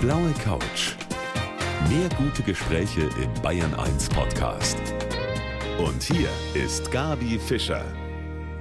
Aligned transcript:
blaue 0.00 0.32
Couch. 0.42 0.94
Mehr 1.90 2.08
gute 2.16 2.42
Gespräche 2.42 3.02
im 3.02 3.42
Bayern 3.42 3.74
1 3.74 4.08
Podcast. 4.08 4.78
Und 5.78 6.02
hier 6.02 6.30
ist 6.54 6.90
Gabi 6.90 7.38
Fischer. 7.38 7.84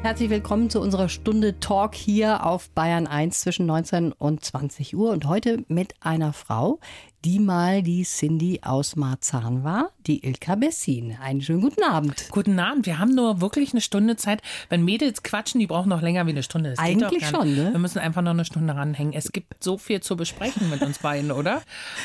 Herzlich 0.01 0.29
willkommen 0.29 0.69
zu 0.69 0.81
unserer 0.81 1.07
Stunde 1.07 1.57
Talk 1.61 1.95
hier 1.95 2.45
auf 2.45 2.69
Bayern 2.71 3.07
1 3.07 3.39
zwischen 3.39 3.65
19 3.67 4.11
und 4.11 4.43
20 4.43 4.97
Uhr 4.97 5.11
und 5.11 5.27
heute 5.27 5.63
mit 5.69 5.93
einer 6.01 6.33
Frau, 6.33 6.79
die 7.25 7.39
mal 7.39 7.83
die 7.83 8.03
Cindy 8.03 8.61
aus 8.63 8.95
Marzahn 8.95 9.63
war, 9.63 9.91
die 10.07 10.25
Ilka 10.25 10.55
Bessin. 10.55 11.17
Einen 11.21 11.41
schönen 11.41 11.61
guten 11.61 11.83
Abend. 11.83 12.27
Guten 12.31 12.57
Abend. 12.59 12.85
Wir 12.85 12.97
haben 12.97 13.13
nur 13.13 13.41
wirklich 13.41 13.73
eine 13.73 13.81
Stunde 13.81 14.15
Zeit. 14.15 14.41
Wenn 14.69 14.85
Mädels 14.85 15.21
quatschen, 15.21 15.59
die 15.59 15.67
brauchen 15.67 15.89
noch 15.89 16.01
länger 16.01 16.25
wie 16.27 16.31
eine 16.31 16.43
Stunde. 16.43 16.69
Das 16.71 16.79
Eigentlich 16.79 17.27
schon, 17.27 17.55
ne? 17.55 17.73
Wir 17.73 17.79
müssen 17.79 17.99
einfach 17.99 18.21
noch 18.21 18.31
eine 18.31 18.45
Stunde 18.45 18.73
ranhängen. 18.73 19.13
Es 19.13 19.33
gibt 19.33 19.61
so 19.63 19.77
viel 19.77 19.99
zu 19.99 20.15
besprechen 20.15 20.69
mit 20.69 20.81
uns 20.81 20.99
beiden, 20.99 21.31
oder? 21.31 21.61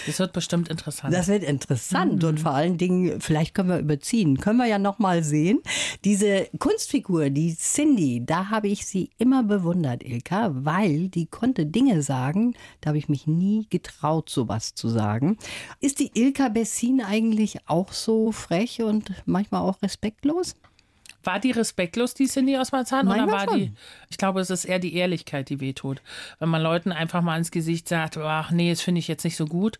Das 0.06 0.18
wird 0.18 0.32
bestimmt 0.32 0.68
interessant. 0.68 1.14
Das 1.14 1.28
wird 1.28 1.44
interessant 1.44 2.22
mhm. 2.22 2.28
und 2.30 2.40
vor 2.40 2.52
allen 2.52 2.76
Dingen, 2.76 3.20
vielleicht 3.20 3.54
können 3.54 3.68
wir 3.68 3.78
überziehen. 3.78 4.38
Können 4.38 4.58
wir 4.58 4.66
ja 4.66 4.78
noch 4.78 4.98
mal 4.98 5.22
sehen. 5.22 5.60
Diese 6.04 6.48
Kunstfigur, 6.58 7.30
die 7.30 7.56
Cindy, 7.56 8.24
da 8.26 8.50
habe 8.50 8.66
ich 8.66 8.84
sie 8.84 9.10
immer 9.18 9.44
bewundert, 9.44 10.02
Ilka, 10.02 10.50
weil 10.52 11.08
die 11.08 11.26
konnte 11.26 11.66
Dinge 11.66 12.02
sagen, 12.02 12.54
da 12.80 12.88
habe 12.88 12.98
ich 12.98 13.08
mich 13.08 13.28
nie 13.28 13.68
getraut, 13.70 14.28
sowas 14.28 14.74
zu 14.74 14.88
sagen 14.88 15.03
sagen. 15.04 15.36
Ist 15.80 16.00
die 16.00 16.10
Ilka 16.14 16.48
Bessin 16.48 17.02
eigentlich 17.02 17.58
auch 17.66 17.92
so 17.92 18.32
frech 18.32 18.80
und 18.80 19.12
manchmal 19.26 19.60
auch 19.60 19.82
respektlos? 19.82 20.54
War 21.24 21.40
die 21.40 21.52
respektlos, 21.52 22.14
die 22.14 22.26
Cindy 22.26 22.56
aus 22.58 22.72
Marzahn? 22.72 23.08
Oder 23.08 23.26
war 23.30 23.44
schon. 23.44 23.58
die. 23.58 23.72
Ich 24.10 24.18
glaube, 24.18 24.40
es 24.40 24.50
ist 24.50 24.66
eher 24.66 24.78
die 24.78 24.94
Ehrlichkeit, 24.94 25.48
die 25.48 25.60
wehtut. 25.60 26.02
Wenn 26.38 26.50
man 26.50 26.62
Leuten 26.62 26.92
einfach 26.92 27.22
mal 27.22 27.38
ins 27.38 27.50
Gesicht 27.50 27.88
sagt, 27.88 28.18
ach 28.18 28.50
nee, 28.50 28.70
das 28.70 28.82
finde 28.82 28.98
ich 28.98 29.08
jetzt 29.08 29.24
nicht 29.24 29.36
so 29.36 29.46
gut. 29.46 29.78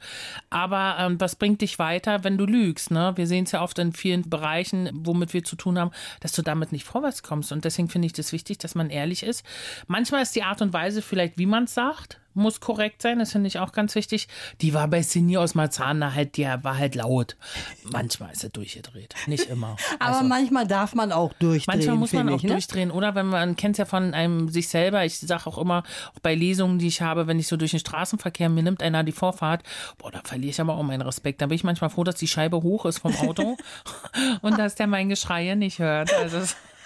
Aber 0.49 0.97
ähm, 0.99 1.21
was 1.21 1.37
bringt 1.37 1.61
dich 1.61 1.79
weiter, 1.79 2.25
wenn 2.25 2.39
du 2.39 2.47
lügst? 2.47 2.91
Ne? 2.91 3.13
Wir 3.17 3.27
sehen 3.27 3.45
es 3.45 3.53
ja 3.53 3.63
oft 3.63 3.79
in 3.79 3.93
vielen 3.93 4.29
Bereichen, 4.29 4.91
womit 4.93 5.35
wir 5.35 5.45
zu 5.45 5.57
tun 5.57 5.79
haben, 5.79 5.91
dass 6.21 6.33
du 6.33 6.43
damit 6.43 6.73
nicht 6.73 6.85
vorwärts 6.85 7.23
kommst. 7.23 7.53
Und 7.53 7.65
deswegen 7.65 7.89
finde 7.89 8.07
ich 8.07 8.15
das 8.15 8.33
wichtig, 8.33 8.59
dass 8.59 8.75
man 8.75 8.89
ehrlich 8.89 9.23
ist. 9.23 9.45
Manchmal 9.87 10.23
ist 10.23 10.35
die 10.35 10.43
Art 10.43 10.63
und 10.63 10.73
Weise 10.73 11.03
vielleicht, 11.03 11.37
wie 11.37 11.47
man 11.47 11.65
es 11.65 11.75
sagt, 11.75 12.21
muss 12.35 12.61
korrekt 12.61 13.03
sein, 13.03 13.19
das 13.19 13.33
finde 13.33 13.49
ich 13.49 13.59
auch 13.59 13.73
ganz 13.73 13.95
wichtig. 13.95 14.29
Die 14.61 14.75
war 14.75 14.89
bei 14.89 15.03
Cindy 15.03 15.37
aus 15.37 15.55
Marzahn 15.55 16.15
halt, 16.15 16.37
die 16.37 16.45
war 16.45 16.79
halt 16.79 16.95
laut. 16.95 17.37
Manchmal 17.85 18.33
ist 18.33 18.45
er 18.45 18.51
durchgedreht, 18.51 19.15
nicht 19.27 19.49
immer. 19.49 19.77
Aber 19.99 20.17
also, 20.17 20.29
manchmal 20.29 20.67
darf 20.67 20.95
man 20.95 21.13
auch 21.13 21.33
durchdrehen. 21.35 21.77
Manchmal 21.77 21.97
muss 21.97 22.13
man 22.13 22.29
auch 22.29 22.37
ich, 22.37 22.43
ne? 22.43 22.51
durchdrehen, 22.51 22.91
oder 22.91 23.15
wenn 23.15 23.27
man 23.27 23.57
kennt 23.57 23.79
ja 23.79 23.85
von 23.85 24.15
einem 24.15 24.49
sich 24.49 24.69
selber. 24.69 25.05
Ich 25.05 25.19
sage 25.19 25.47
auch 25.47 25.59
immer, 25.59 25.83
auch 26.15 26.21
bei 26.21 26.35
Lesungen, 26.35 26.79
die 26.79 26.89
ich 26.89 27.01
habe, 27.01 27.27
wenn 27.27 27.39
ich 27.39 27.49
so 27.49 27.57
durch 27.57 27.71
den 27.71 27.81
Straßenverkehr 27.81 28.49
mir 28.49 28.63
nimmt 28.63 28.83
einer 28.83 29.05
die 29.05 29.13
Vorfahrt, 29.13 29.63
boah, 29.99 30.11
da 30.11 30.21
verliere 30.25 30.51
ich 30.51 30.61
aber 30.61 30.75
auch 30.75 30.83
meinen 30.83 31.03
Respekt. 31.03 31.41
Da 31.41 31.47
bin 31.47 31.57
ich 31.57 31.65
manchmal 31.65 31.91
froh, 31.91 32.05
dass 32.05 32.17
die 32.17 32.29
Scheibe 32.29 32.63
hoch 32.63 32.85
ist 32.87 32.99
vom 32.99 33.15
Auto 33.17 33.57
und 34.43 34.59
dass 34.59 34.75
der 34.75 34.87
mein 34.87 35.09
Geschrei 35.09 35.55
nicht 35.55 35.79
hört. 35.79 36.13
Also 36.15 36.39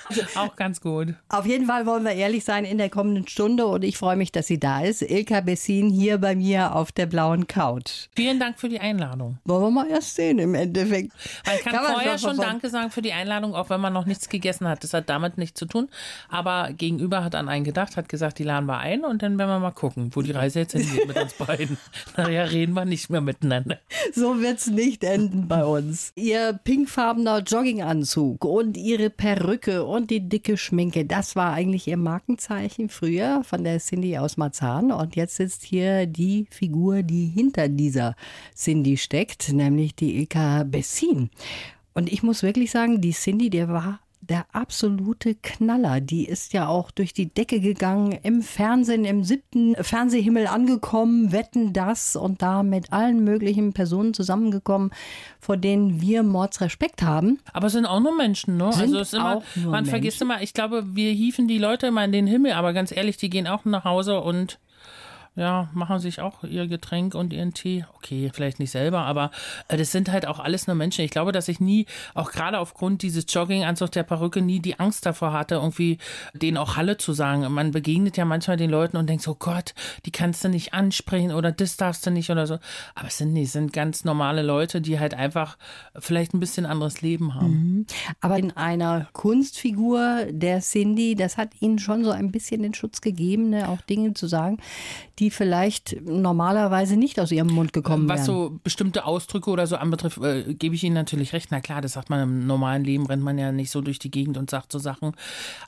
Auch 0.35 0.57
ganz 0.57 0.81
gut. 0.81 1.15
Auf 1.29 1.47
jeden 1.47 1.67
Fall 1.67 1.87
wollen 1.87 2.05
wir 2.05 2.13
ehrlich 2.13 2.45
sein 2.45 2.65
in 2.65 2.79
der 2.79 2.91
kommenden 2.91 3.27
Stunde 3.27 3.67
und 3.67 3.85
ich 3.85 3.97
freue 3.97 4.17
mich, 4.17 4.33
dass 4.33 4.47
sie 4.47 4.59
da 4.59 4.83
ist. 4.83 5.03
Ilka 5.03 5.41
Bessin 5.41 5.91
hier 5.91 6.19
bei 6.19 6.35
mir 6.35 6.75
auf 6.75 6.93
der 6.93 7.07
blauen 7.07 7.47
Couch. 7.47 8.09
Vielen 8.15 8.41
Dank 8.41 8.59
für 8.59 8.69
die 8.69 8.81
Einladung. 8.81 9.39
Wollen 9.45 9.63
wir 9.63 9.71
mal 9.71 9.89
erst 9.89 10.17
sehen 10.17 10.39
im 10.39 10.55
Endeffekt. 10.55 11.13
Man 11.47 11.59
kann, 11.59 11.73
kann 11.73 11.93
vorher 11.93 12.19
schon 12.19 12.37
Danke 12.37 12.71
sagen 12.71 12.91
für 12.91 13.03
die 13.03 13.13
Einladung, 13.13 13.55
auch 13.55 13.71
wenn 13.71 13.81
man 13.81 13.93
noch 13.93 14.07
nichts 14.07 14.29
gegessen 14.29 14.69
hat. 14.69 14.83
Das 14.85 14.95
hat 14.95 15.09
damit 15.09 15.39
nichts 15.39 15.59
zu 15.59 15.67
tun. 15.67 15.89
Aber 16.29 16.73
gegenüber 16.73 17.25
hat 17.25 17.35
an 17.35 17.49
einen 17.49 17.65
gedacht, 17.65 17.97
hat 17.97 18.09
gesagt, 18.09 18.39
die 18.39 18.45
laden 18.45 18.67
wir 18.67 18.79
ein 18.79 19.05
und 19.05 19.23
dann 19.23 19.39
werden 19.39 19.51
wir 19.51 19.59
mal 19.59 19.71
gucken, 19.73 20.11
wo 20.15 20.23
die 20.23 20.33
Reise 20.33 20.61
jetzt 20.61 20.73
hingeht 20.73 21.07
mit 21.07 21.17
uns 21.17 21.35
beiden. 21.35 21.79
Nachher 22.17 22.51
reden 22.51 22.75
wir 22.75 22.85
nicht 22.85 23.11
mehr 23.11 23.21
miteinander. 23.21 23.79
So 24.15 24.41
wird 24.41 24.59
es 24.59 24.67
nicht 24.69 25.05
enden 25.05 25.49
bei 25.49 25.65
uns. 25.65 26.13
Ihr 26.15 26.59
pinkfarbener 26.65 27.41
Jogginganzug 27.41 28.45
und 28.45 28.77
ihre 28.77 29.11
Perücke 29.11 29.85
und 29.85 29.98
und 29.99 30.11
die 30.11 30.29
dicke 30.29 30.57
Schminke. 30.57 31.05
Das 31.05 31.37
war 31.37 31.53
eigentlich 31.53 31.89
ihr 31.89 31.97
Markenzeichen 31.97 32.89
früher 32.89 33.43
von 33.45 33.65
der 33.65 33.81
Cindy 33.81 34.17
aus 34.17 34.37
Marzahn. 34.37 34.93
Und 34.93 35.17
jetzt 35.17 35.37
sitzt 35.37 35.65
hier 35.65 36.07
die 36.07 36.47
Figur, 36.51 37.03
die 37.03 37.27
hinter 37.27 37.69
dieser 37.69 38.15
Cindy 38.55 38.97
steckt, 38.97 39.53
nämlich 39.53 39.97
die 39.97 40.17
Ilka 40.17 40.63
Bessin. 40.63 41.31
Und 41.95 42.11
ich 42.13 42.23
muss 42.23 42.45
wirklich 42.45 42.71
sagen, 42.71 43.01
die 43.01 43.13
Cindy, 43.13 43.51
der 43.51 43.69
war 43.69 44.01
der 44.29 44.47
absolute 44.53 45.35
Knaller. 45.35 46.01
Die 46.01 46.27
ist 46.27 46.53
ja 46.53 46.69
auch 46.69 46.91
durch 46.91 47.13
die 47.13 47.33
Decke 47.33 47.61
gegangen, 47.61 48.19
im 48.23 48.43
Fernsehen, 48.43 49.05
im 49.05 49.25
siebten 49.25 49.75
Fernsehhimmel 49.77 50.47
angekommen, 50.47 51.33
wetten 51.33 51.73
das 51.73 52.17
und 52.17 52.43
da 52.43 52.63
mit 52.63 52.93
allen 52.93 53.25
möglichen 53.25 53.73
Personen 53.73 54.15
zusammengekommen, 54.15 54.91
vor 55.41 55.57
denen 55.57 56.01
wir 56.01 56.23
Mordsrespekt 56.23 57.03
haben. 57.03 57.39
Aber 57.53 57.69
es 57.69 57.73
sind 57.73 57.87
auch 57.87 58.01
nur 58.01 58.17
Menschen, 58.17 58.57
ne? 58.57 58.73
Sind 58.73 58.83
also 58.83 58.99
es 58.99 59.09
ist 59.09 59.15
immer, 59.15 59.43
man 59.57 59.71
Menschen. 59.71 59.91
vergisst 59.91 60.23
immer, 60.23 60.43
ich 60.43 60.53
glaube, 60.53 60.95
wir 60.95 61.13
hieven 61.13 61.49
die 61.49 61.59
Leute 61.59 61.87
immer 61.87 62.05
in 62.05 62.13
den 62.13 62.27
Himmel, 62.27 62.53
aber 62.53 62.73
ganz 62.73 62.95
ehrlich, 62.95 63.17
die 63.17 63.31
gehen 63.31 63.47
auch 63.47 63.65
nach 63.65 63.85
Hause 63.85 64.21
und 64.21 64.59
ja, 65.39 65.71
machen 65.73 66.01
sich 66.01 66.21
auch 66.21 66.43
ihr 66.43 66.67
Getränk 66.67 67.15
und 67.15 67.33
ihren 67.33 67.55
Tee. 67.55 67.85
Okay, 67.97 68.29
vielleicht 68.35 68.59
nicht 68.59 68.73
selber, 68.73 69.03
aber 69.03 69.31
äh, 69.69 69.77
das 69.77 69.93
sind 69.93 70.11
halt 70.11 70.27
auch 70.27 70.41
alles 70.41 70.67
nur 70.67 70.75
Menschen. 70.75 71.05
Ich 71.05 71.13
glaube, 71.13 71.31
dass 71.31 71.47
ich 71.47 71.61
nie, 71.61 71.87
auch 72.15 72.33
gerade 72.33 72.59
aufgrund 72.59 73.03
dieses 73.03 73.25
Jogginganzugs 73.29 73.93
der 73.93 74.03
Perücke, 74.03 74.43
nie 74.43 74.59
die 74.59 74.81
Angst 74.81 75.07
davor 75.07 75.33
hatte, 75.33 75.55
irgendwie 75.55 75.99
denen 76.33 76.57
auch 76.57 76.75
Halle 76.75 76.97
zu 76.97 77.13
sagen. 77.13 77.51
Man 77.53 77.71
begegnet 77.71 78.17
ja 78.17 78.25
manchmal 78.25 78.57
den 78.57 78.69
Leuten 78.69 78.97
und 78.97 79.09
denkt 79.09 79.23
so, 79.23 79.37
Gott, 79.37 79.75
die 80.07 80.11
kannst 80.11 80.43
du 80.43 80.49
nicht 80.49 80.75
ansprechen 80.75 81.31
oder 81.31 81.53
das 81.53 81.77
darfst 81.77 82.05
du 82.05 82.11
nicht 82.11 82.31
oder 82.31 82.49
so. 82.49 82.59
Aber 82.97 83.07
es 83.07 83.19
sind 83.19 83.33
nicht, 83.33 83.53
sind 83.53 83.73
ganz 83.73 84.05
normale 84.05 84.43
Leute, 84.43 84.81
die 84.81 84.99
halt 84.99 85.15
einfach 85.15 85.57
vielleicht 85.97 86.35
ein 86.35 86.41
bisschen 86.41 86.67
anderes 86.67 87.01
Leben 87.01 87.37
haben. 87.37 87.53
Mhm. 87.53 87.87
Aber 88.21 88.39
in 88.39 88.57
einer 88.57 89.07
Kunstfigur 89.13 90.27
der 90.31 90.63
Cindy, 90.63 91.15
das 91.15 91.37
hat 91.37 91.51
ihnen 91.61 91.79
schon 91.79 92.03
so 92.03 92.11
ein 92.11 92.33
bisschen 92.33 92.63
den 92.63 92.75
Schutz 92.75 93.01
gegeben, 93.01 93.51
ne? 93.51 93.69
auch 93.69 93.81
Dinge 93.83 94.15
zu 94.15 94.27
sagen, 94.27 94.59
die 95.21 95.28
die 95.29 95.31
vielleicht 95.31 96.01
normalerweise 96.07 96.97
nicht 96.97 97.21
aus 97.21 97.31
ihrem 97.31 97.49
Mund 97.49 97.75
gekommen 97.75 98.09
Was 98.09 98.21
wären. 98.21 98.27
so 98.27 98.59
bestimmte 98.65 99.05
Ausdrücke 99.05 99.51
oder 99.51 99.67
so 99.67 99.77
anbetrifft, 99.77 100.17
äh, 100.23 100.55
gebe 100.55 100.75
ich 100.75 100.85
Ihnen 100.85 100.95
natürlich 100.95 101.35
recht. 101.35 101.49
Na 101.51 101.61
klar, 101.61 101.83
das 101.83 101.93
sagt 101.93 102.09
man 102.09 102.23
im 102.23 102.47
normalen 102.47 102.83
Leben, 102.83 103.05
rennt 103.05 103.23
man 103.23 103.37
ja 103.37 103.53
nicht 103.53 103.71
so 103.71 103.83
durch 103.83 103.99
die 103.99 104.11
Gegend 104.11 104.39
und 104.39 104.49
sagt 104.49 104.73
so 104.73 104.79
Sachen. 104.79 105.13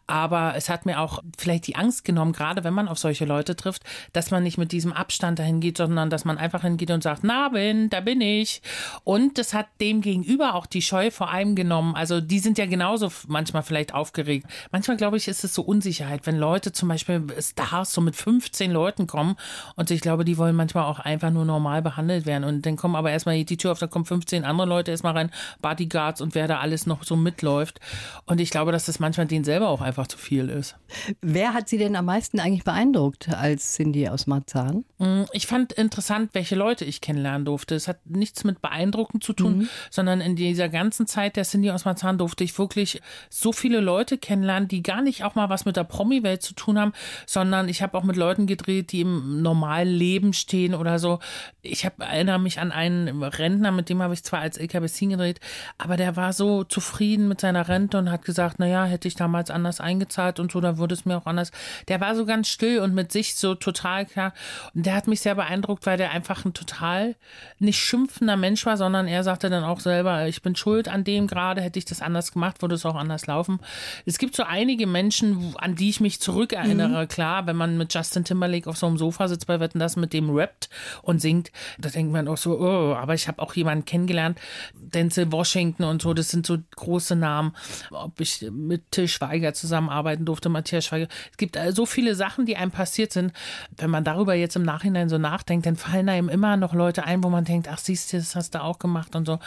Aber 0.06 0.54
es 0.56 0.70
hat 0.70 0.86
mir 0.86 0.98
auch 0.98 1.22
vielleicht 1.36 1.66
die 1.66 1.76
Angst 1.76 2.06
genommen, 2.06 2.32
gerade 2.32 2.64
wenn 2.64 2.72
man 2.72 2.88
auf 2.88 2.98
solche 2.98 3.26
Leute 3.26 3.54
trifft, 3.54 3.82
dass 4.14 4.30
man 4.30 4.42
nicht 4.42 4.56
mit 4.56 4.72
diesem 4.72 4.94
Abstand 4.94 5.38
dahin 5.38 5.60
geht, 5.60 5.76
sondern 5.76 6.08
dass 6.08 6.24
man 6.24 6.38
einfach 6.38 6.62
hingeht 6.62 6.90
und 6.90 7.02
sagt, 7.02 7.22
na 7.22 7.50
bin, 7.50 7.90
da 7.90 8.00
bin 8.00 8.22
ich. 8.22 8.62
Und 9.04 9.36
das 9.36 9.52
hat 9.52 9.66
dem 9.82 10.00
gegenüber 10.00 10.54
auch 10.54 10.64
die 10.64 10.80
Scheu 10.80 11.10
vor 11.10 11.30
allem 11.30 11.54
genommen. 11.54 11.94
Also 11.96 12.22
die 12.22 12.38
sind 12.38 12.56
ja 12.56 12.64
genauso 12.64 13.12
manchmal 13.28 13.62
vielleicht 13.62 13.92
aufgeregt. 13.92 14.46
Manchmal 14.72 14.96
glaube 14.96 15.18
ich, 15.18 15.28
ist 15.28 15.44
es 15.44 15.54
so 15.54 15.62
Unsicherheit, 15.62 16.26
wenn 16.26 16.38
Leute 16.38 16.72
zum 16.72 16.88
Beispiel 16.88 17.26
Stars 17.38 17.92
so 17.92 18.00
mit 18.00 18.16
15 18.16 18.70
Leuten 18.70 19.06
kommen 19.06 19.36
und 19.76 19.90
ich 19.90 20.00
glaube, 20.00 20.24
die 20.24 20.38
wollen 20.38 20.56
manchmal 20.56 20.84
auch 20.84 20.98
einfach 20.98 21.30
nur 21.30 21.44
normal 21.44 21.82
behandelt 21.82 22.26
werden. 22.26 22.44
Und 22.44 22.66
dann 22.66 22.76
kommen 22.76 22.96
aber 22.96 23.10
erstmal 23.10 23.42
die 23.44 23.56
Tür 23.56 23.72
auf, 23.72 23.78
da 23.78 23.86
kommen 23.86 24.04
15 24.04 24.44
andere 24.44 24.66
Leute 24.66 24.90
erstmal 24.90 25.14
rein, 25.14 25.30
Bodyguards 25.62 26.20
und 26.20 26.34
wer 26.34 26.48
da 26.48 26.58
alles 26.58 26.86
noch 26.86 27.04
so 27.04 27.16
mitläuft. 27.16 27.80
Und 28.26 28.40
ich 28.40 28.50
glaube, 28.50 28.72
dass 28.72 28.86
das 28.86 28.98
manchmal 29.00 29.26
denen 29.26 29.44
selber 29.44 29.68
auch 29.68 29.80
einfach 29.80 30.06
zu 30.06 30.18
viel 30.18 30.48
ist. 30.48 30.76
Wer 31.20 31.54
hat 31.54 31.68
Sie 31.68 31.78
denn 31.78 31.96
am 31.96 32.04
meisten 32.04 32.40
eigentlich 32.40 32.64
beeindruckt 32.64 33.28
als 33.28 33.74
Cindy 33.74 34.08
aus 34.08 34.26
Marzahn? 34.26 34.84
Mm, 34.98 35.22
ich 35.32 35.46
fand 35.46 35.72
interessant, 35.72 36.30
welche 36.32 36.56
Leute 36.56 36.84
ich 36.84 37.00
kennenlernen 37.00 37.44
durfte. 37.44 37.74
Es 37.74 37.88
hat 37.88 37.98
nichts 38.06 38.44
mit 38.44 38.60
beeindrucken 38.60 39.20
zu 39.20 39.32
tun, 39.32 39.58
mhm. 39.58 39.68
sondern 39.90 40.20
in 40.20 40.36
dieser 40.36 40.68
ganzen 40.68 41.06
Zeit 41.06 41.36
der 41.36 41.44
Cindy 41.44 41.70
aus 41.70 41.84
Marzahn 41.84 42.18
durfte 42.18 42.44
ich 42.44 42.58
wirklich 42.58 43.00
so 43.28 43.52
viele 43.52 43.80
Leute 43.80 44.18
kennenlernen, 44.18 44.68
die 44.68 44.82
gar 44.82 45.02
nicht 45.02 45.24
auch 45.24 45.34
mal 45.34 45.48
was 45.48 45.64
mit 45.64 45.76
der 45.76 45.84
Promi-Welt 45.84 46.42
zu 46.42 46.54
tun 46.54 46.78
haben, 46.78 46.92
sondern 47.26 47.68
ich 47.68 47.82
habe 47.82 47.96
auch 47.96 48.04
mit 48.04 48.16
Leuten 48.16 48.46
gedreht, 48.46 48.92
die 48.92 49.00
im 49.00 49.29
normalen 49.30 49.88
Leben 49.88 50.32
stehen 50.32 50.74
oder 50.74 50.98
so. 50.98 51.18
Ich 51.62 51.84
hab, 51.84 52.00
erinnere 52.00 52.38
mich 52.38 52.58
an 52.58 52.72
einen 52.72 53.22
Rentner, 53.22 53.70
mit 53.70 53.88
dem 53.88 54.02
habe 54.02 54.14
ich 54.14 54.22
zwar 54.24 54.40
als 54.40 54.56
LKBC 54.56 55.10
gedreht, 55.10 55.40
aber 55.78 55.96
der 55.96 56.16
war 56.16 56.32
so 56.32 56.64
zufrieden 56.64 57.28
mit 57.28 57.40
seiner 57.40 57.68
Rente 57.68 57.98
und 57.98 58.10
hat 58.10 58.24
gesagt, 58.24 58.58
naja, 58.58 58.84
hätte 58.84 59.08
ich 59.08 59.14
damals 59.14 59.50
anders 59.50 59.80
eingezahlt 59.80 60.40
und 60.40 60.52
so, 60.52 60.60
dann 60.60 60.78
würde 60.78 60.94
es 60.94 61.04
mir 61.04 61.16
auch 61.16 61.26
anders. 61.26 61.52
Der 61.88 62.00
war 62.00 62.14
so 62.14 62.26
ganz 62.26 62.48
still 62.48 62.80
und 62.80 62.94
mit 62.94 63.12
sich 63.12 63.36
so 63.36 63.54
total 63.54 64.06
klar. 64.06 64.32
Und 64.74 64.86
der 64.86 64.94
hat 64.94 65.06
mich 65.06 65.20
sehr 65.20 65.34
beeindruckt, 65.34 65.86
weil 65.86 65.96
der 65.96 66.10
einfach 66.10 66.44
ein 66.44 66.54
total 66.54 67.16
nicht 67.58 67.78
schimpfender 67.78 68.36
Mensch 68.36 68.64
war, 68.66 68.76
sondern 68.76 69.06
er 69.06 69.24
sagte 69.24 69.50
dann 69.50 69.64
auch 69.64 69.80
selber, 69.80 70.26
ich 70.26 70.42
bin 70.42 70.56
schuld 70.56 70.88
an 70.88 71.04
dem 71.04 71.26
gerade, 71.26 71.60
hätte 71.60 71.78
ich 71.78 71.84
das 71.84 72.02
anders 72.02 72.32
gemacht, 72.32 72.62
würde 72.62 72.74
es 72.74 72.86
auch 72.86 72.96
anders 72.96 73.26
laufen. 73.26 73.60
Es 74.06 74.18
gibt 74.18 74.36
so 74.36 74.42
einige 74.42 74.86
Menschen, 74.86 75.54
an 75.58 75.74
die 75.74 75.90
ich 75.90 76.00
mich 76.00 76.20
zurückerinnere. 76.20 77.04
Mhm. 77.04 77.08
Klar, 77.08 77.46
wenn 77.46 77.56
man 77.56 77.76
mit 77.78 77.94
Justin 77.94 78.24
Timberlake 78.24 78.68
auf 78.68 78.76
so 78.76 78.86
einem 78.86 78.98
Sofa 78.98 79.19
Sitzt 79.28 79.46
bei 79.46 79.60
Wetten, 79.60 79.78
das 79.78 79.96
mit 79.96 80.12
dem 80.12 80.30
rappt 80.30 80.70
und 81.02 81.20
singt, 81.20 81.50
da 81.78 81.88
denkt 81.88 82.12
man 82.12 82.28
auch 82.28 82.36
so, 82.36 82.58
oh, 82.58 82.94
aber 82.94 83.14
ich 83.14 83.28
habe 83.28 83.40
auch 83.40 83.54
jemanden 83.54 83.84
kennengelernt, 83.84 84.38
Denzel 84.74 85.30
Washington 85.32 85.84
und 85.84 86.02
so, 86.02 86.14
das 86.14 86.30
sind 86.30 86.46
so 86.46 86.58
große 86.76 87.16
Namen. 87.16 87.54
Ob 87.90 88.20
ich 88.20 88.46
mit 88.50 88.90
Till 88.90 89.08
Schweiger 89.08 89.54
zusammenarbeiten 89.54 90.24
durfte, 90.24 90.48
Matthias 90.48 90.84
Schweiger. 90.84 91.08
Es 91.30 91.36
gibt 91.36 91.58
so 91.70 91.86
viele 91.86 92.14
Sachen, 92.14 92.46
die 92.46 92.56
einem 92.56 92.70
passiert 92.70 93.12
sind. 93.12 93.32
Wenn 93.76 93.90
man 93.90 94.04
darüber 94.04 94.34
jetzt 94.34 94.56
im 94.56 94.62
Nachhinein 94.62 95.08
so 95.08 95.18
nachdenkt, 95.18 95.66
dann 95.66 95.76
fallen 95.76 96.08
einem 96.08 96.28
immer 96.28 96.56
noch 96.56 96.74
Leute 96.74 97.04
ein, 97.04 97.22
wo 97.22 97.28
man 97.28 97.44
denkt, 97.44 97.68
ach 97.70 97.78
siehst 97.78 98.12
du, 98.12 98.18
das 98.18 98.36
hast 98.36 98.54
du 98.54 98.62
auch 98.62 98.78
gemacht 98.78 99.14
und 99.16 99.26
so. 99.26 99.38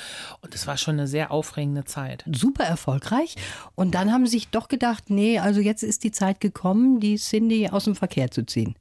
Und 0.42 0.56
es 0.56 0.68
war 0.68 0.78
schon 0.78 0.96
eine 0.96 1.08
sehr 1.08 1.32
aufregende 1.32 1.86
Zeit. 1.86 2.24
Super 2.32 2.64
erfolgreich. 2.64 3.36
Und 3.76 3.96
dann 3.96 4.12
haben 4.12 4.26
sie 4.26 4.34
sich 4.34 4.50
doch 4.50 4.68
gedacht, 4.68 5.10
nee, 5.10 5.40
also 5.40 5.60
jetzt 5.60 5.84
ist 5.84 6.04
die 6.04 6.12
Zeit 6.12 6.40
gekommen, 6.40 7.00
die 7.00 7.16
Cindy 7.18 7.70
aus 7.70 7.86
dem 7.86 7.96
Verkehr 7.96 8.32
zu 8.32 8.46
ziehen 8.46 8.76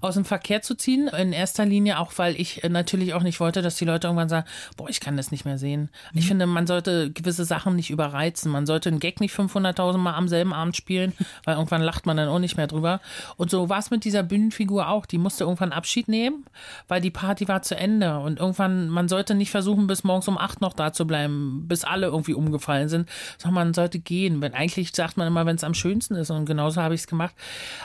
aus 0.00 0.14
dem 0.14 0.24
Verkehr 0.24 0.62
zu 0.62 0.74
ziehen. 0.74 1.08
In 1.08 1.32
erster 1.32 1.64
Linie 1.64 1.98
auch, 1.98 2.12
weil 2.16 2.38
ich 2.40 2.64
äh, 2.64 2.68
natürlich 2.68 3.14
auch 3.14 3.22
nicht 3.22 3.40
wollte, 3.40 3.62
dass 3.62 3.76
die 3.76 3.84
Leute 3.84 4.06
irgendwann 4.06 4.28
sagen, 4.28 4.46
boah, 4.76 4.88
ich 4.88 5.00
kann 5.00 5.16
das 5.16 5.30
nicht 5.30 5.44
mehr 5.44 5.58
sehen. 5.58 5.90
Mhm. 6.12 6.18
Ich 6.18 6.26
finde, 6.26 6.46
man 6.46 6.66
sollte 6.66 7.10
gewisse 7.10 7.44
Sachen 7.44 7.76
nicht 7.76 7.90
überreizen. 7.90 8.50
Man 8.50 8.66
sollte 8.66 8.88
einen 8.88 9.00
Gag 9.00 9.20
nicht 9.20 9.34
500.000 9.34 9.98
Mal 9.98 10.14
am 10.14 10.28
selben 10.28 10.52
Abend 10.52 10.76
spielen, 10.76 11.12
weil 11.44 11.56
irgendwann 11.56 11.82
lacht 11.82 12.06
man 12.06 12.16
dann 12.16 12.28
auch 12.28 12.38
nicht 12.38 12.56
mehr 12.56 12.66
drüber. 12.66 13.00
Und 13.36 13.50
so 13.50 13.68
war 13.68 13.78
es 13.78 13.90
mit 13.90 14.04
dieser 14.04 14.22
Bühnenfigur 14.22 14.88
auch. 14.88 15.06
Die 15.06 15.18
musste 15.18 15.44
irgendwann 15.44 15.72
Abschied 15.72 16.08
nehmen, 16.08 16.44
weil 16.88 17.00
die 17.00 17.10
Party 17.10 17.48
war 17.48 17.62
zu 17.62 17.76
Ende. 17.76 18.18
Und 18.18 18.38
irgendwann, 18.38 18.88
man 18.88 19.08
sollte 19.08 19.34
nicht 19.34 19.50
versuchen, 19.50 19.86
bis 19.86 20.04
morgens 20.04 20.28
um 20.28 20.38
acht 20.38 20.60
noch 20.60 20.72
da 20.72 20.92
zu 20.92 21.06
bleiben, 21.06 21.66
bis 21.68 21.84
alle 21.84 22.06
irgendwie 22.06 22.34
umgefallen 22.34 22.88
sind, 22.88 23.08
sondern 23.38 23.66
man 23.66 23.74
sollte 23.74 23.98
gehen. 23.98 24.40
Wenn, 24.40 24.54
eigentlich 24.54 24.94
sagt 24.94 25.16
man 25.16 25.26
immer, 25.26 25.46
wenn 25.46 25.56
es 25.56 25.64
am 25.64 25.74
schönsten 25.74 26.14
ist. 26.14 26.30
Und 26.30 26.46
genauso 26.46 26.80
habe 26.80 26.94
ich 26.94 27.02
es 27.02 27.06
gemacht. 27.06 27.34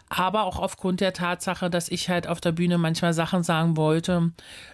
Aber 0.10 0.44
auch 0.44 0.60
aufgrund 0.60 1.02
der 1.02 1.14
Tatsache, 1.14 1.69
dass 1.70 1.90
ich 1.90 2.10
halt 2.10 2.28
auf 2.28 2.42
der 2.42 2.52
Bühne 2.52 2.78
manchmal 2.78 3.14
Sachen 3.14 3.44
sagen 3.44 3.78
wollte, 3.78 4.32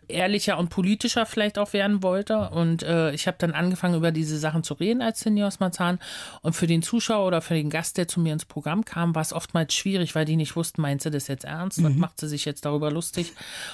ehrlicher 0.08 0.58
und 0.58 0.70
politischer 0.70 1.26
vielleicht 1.26 1.58
auch 1.58 1.74
werden 1.74 2.04
wollte. 2.04 2.50
Und 2.50 2.84
äh, 2.84 3.12
ich 3.12 3.28
habe 3.28 3.38
dann 3.40 3.52
angefangen, 3.52 3.96
über 3.96 4.12
diese 4.12 4.38
Sachen 4.38 4.64
zu 4.64 4.76
reden 4.76 5.02
als 5.02 5.20
Seniors 5.20 5.60
Marzahn. 5.60 6.00
Und 6.42 6.54
für 6.54 6.68
den 6.68 6.82
Zuschauer 6.82 7.26
oder 7.28 7.42
für 7.42 7.54
den 7.54 7.70
Gast, 7.70 7.98
der 7.98 8.08
zu 8.08 8.20
mir 8.20 8.34
ins 8.34 8.46
Programm 8.46 8.86
kam, 8.86 9.16
war 9.16 9.22
es 9.22 9.34
oftmals 9.34 9.74
schwierig, 9.74 10.16
weil 10.16 10.26
die 10.26 10.36
nicht 10.36 10.56
wussten, 10.56 10.82
meint 10.82 11.02
sie 11.02 11.12
das 11.12 11.28
jetzt 11.28 11.46
ernst? 11.46 11.80
Mhm. 11.82 12.00
macht 12.00 12.20
sie 12.20 12.28
sich 12.28 12.46
jetzt 12.46 12.66
darüber 12.66 12.92
lustig? 12.92 13.34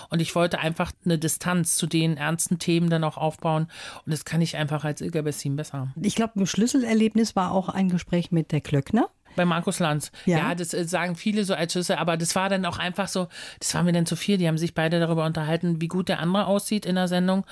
Und 0.10 0.22
ich 0.22 0.36
wollte 0.36 0.60
einfach 0.60 0.92
eine 1.06 1.18
Distanz 1.18 1.76
zu 1.76 1.88
den 1.88 2.18
ernsten 2.18 2.60
Themen 2.60 2.90
dann 2.90 3.04
auch 3.04 3.18
aufbauen. 3.18 3.68
Und 4.06 4.12
das 4.12 4.26
kann 4.26 4.42
ich 4.42 4.58
einfach 4.58 4.84
als 4.84 5.02
Ilga 5.02 5.22
Bessin 5.22 5.56
besser. 5.56 5.94
Ich 6.02 6.16
glaube, 6.16 6.40
ein 6.40 6.48
Schlüsselerlebnis 6.48 7.36
war 7.36 7.52
auch 7.52 7.70
ein 7.70 7.90
Gespräch 7.90 8.32
mit 8.32 8.52
der 8.52 8.62
Klöckner. 8.62 9.10
Bei 9.36 9.45
Markus 9.45 9.80
Lanz. 9.80 10.12
Ja. 10.25 10.38
ja, 10.38 10.56
das 10.56 10.74
äh, 10.74 10.86
sagen 10.86 11.16
viele 11.16 11.44
so 11.44 11.54
als 11.54 11.74
Schlüssel, 11.74 11.95
aber 11.98 12.18
das 12.18 12.36
war 12.36 12.50
dann 12.50 12.66
auch 12.66 12.78
einfach 12.78 13.07
so, 13.07 13.28
das 13.60 13.74
war 13.74 13.83
mir 13.83 13.94
dann 13.94 14.06
zu 14.06 14.16
viel. 14.16 14.38
Die 14.38 14.48
haben 14.48 14.57
sich 14.57 14.74
beide 14.74 15.00
darüber 15.00 15.25
unterhalten, 15.25 15.81
wie 15.81 15.88
gut 15.88 16.10
der 16.10 16.19
andere 16.19 16.48
aussieht 16.48 16.86
in 16.86 16.95
der 16.95 17.07
Sendung. 17.07 17.45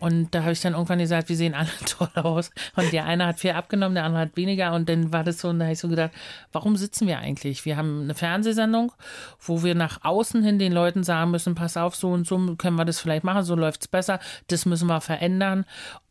Und 0.00 0.34
da 0.34 0.42
habe 0.42 0.52
ich 0.52 0.60
dann 0.60 0.74
irgendwann 0.74 0.98
gesagt, 0.98 1.28
wir 1.28 1.36
sehen 1.36 1.54
alle 1.54 1.68
toll 1.86 2.10
aus. 2.14 2.50
Und 2.74 2.92
der 2.92 3.06
eine 3.06 3.26
hat 3.26 3.40
viel 3.40 3.52
abgenommen, 3.52 3.94
der 3.94 4.04
andere 4.04 4.22
hat 4.22 4.36
weniger. 4.36 4.74
Und 4.74 4.88
dann 4.88 5.12
war 5.12 5.24
das 5.24 5.38
so, 5.38 5.48
und 5.48 5.58
da 5.58 5.66
habe 5.66 5.72
ich 5.72 5.78
so 5.78 5.88
gedacht, 5.88 6.12
warum 6.52 6.76
sitzen 6.76 7.06
wir 7.06 7.18
eigentlich? 7.18 7.64
Wir 7.64 7.76
haben 7.76 8.02
eine 8.02 8.14
Fernsehsendung, 8.14 8.92
wo 9.40 9.62
wir 9.62 9.74
nach 9.74 10.04
außen 10.04 10.42
hin 10.42 10.58
den 10.58 10.72
Leuten 10.72 11.02
sagen 11.04 11.30
müssen, 11.30 11.54
pass 11.54 11.76
auf, 11.76 11.96
so 11.96 12.10
und 12.10 12.26
so 12.26 12.56
können 12.56 12.76
wir 12.76 12.84
das 12.84 13.00
vielleicht 13.00 13.24
machen, 13.24 13.44
so 13.44 13.54
läuft 13.54 13.82
es 13.82 13.88
besser, 13.88 14.20
das 14.48 14.66
müssen 14.66 14.88
wir 14.88 15.00
verändern 15.00 15.64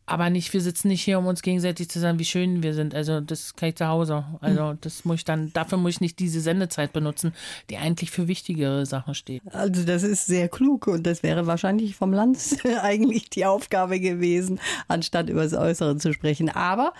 aber 0.06 0.30
nicht, 0.30 0.52
wir 0.52 0.60
sitzen 0.60 0.88
nicht 0.88 1.02
hier, 1.02 1.18
um 1.18 1.26
uns 1.26 1.42
gegenseitig 1.42 1.88
zu 1.88 1.98
sagen, 1.98 2.20
wie 2.20 2.24
schön 2.24 2.62
wir 2.62 2.74
sind. 2.74 2.94
Also 2.94 3.20
das 3.20 3.56
kann 3.56 3.70
ich 3.70 3.74
zu 3.74 3.88
Hause. 3.88 4.24
Also 4.40 4.70
hm. 4.70 4.78
das 4.80 5.04
muss 5.04 5.16
ich 5.16 5.24
dann, 5.24 5.52
dafür 5.52 5.78
muss 5.78 5.94
ich 5.94 6.00
nicht 6.00 6.20
diese 6.20 6.40
Sendezeit 6.40 6.92
benutzen, 6.92 7.34
die 7.70 7.76
eigentlich 7.76 8.12
für 8.12 8.28
wichtigere 8.28 8.86
Sachen 8.86 9.14
steht. 9.14 9.42
Also 9.52 9.84
das 9.84 10.04
ist 10.04 10.26
sehr 10.26 10.48
klug 10.48 10.86
und 10.86 11.04
das 11.06 11.24
wäre 11.24 11.48
wahrscheinlich 11.48 11.96
vom 11.96 12.12
Land 12.12 12.38
eigentlich 12.82 13.30
die 13.30 13.46
Aufgabe 13.46 13.98
gewesen, 13.98 14.60
anstatt 14.86 15.28
über 15.28 15.42
das 15.42 15.54
Äußere 15.54 15.96
zu 15.96 16.12
sprechen. 16.12 16.50
Aber 16.50 16.92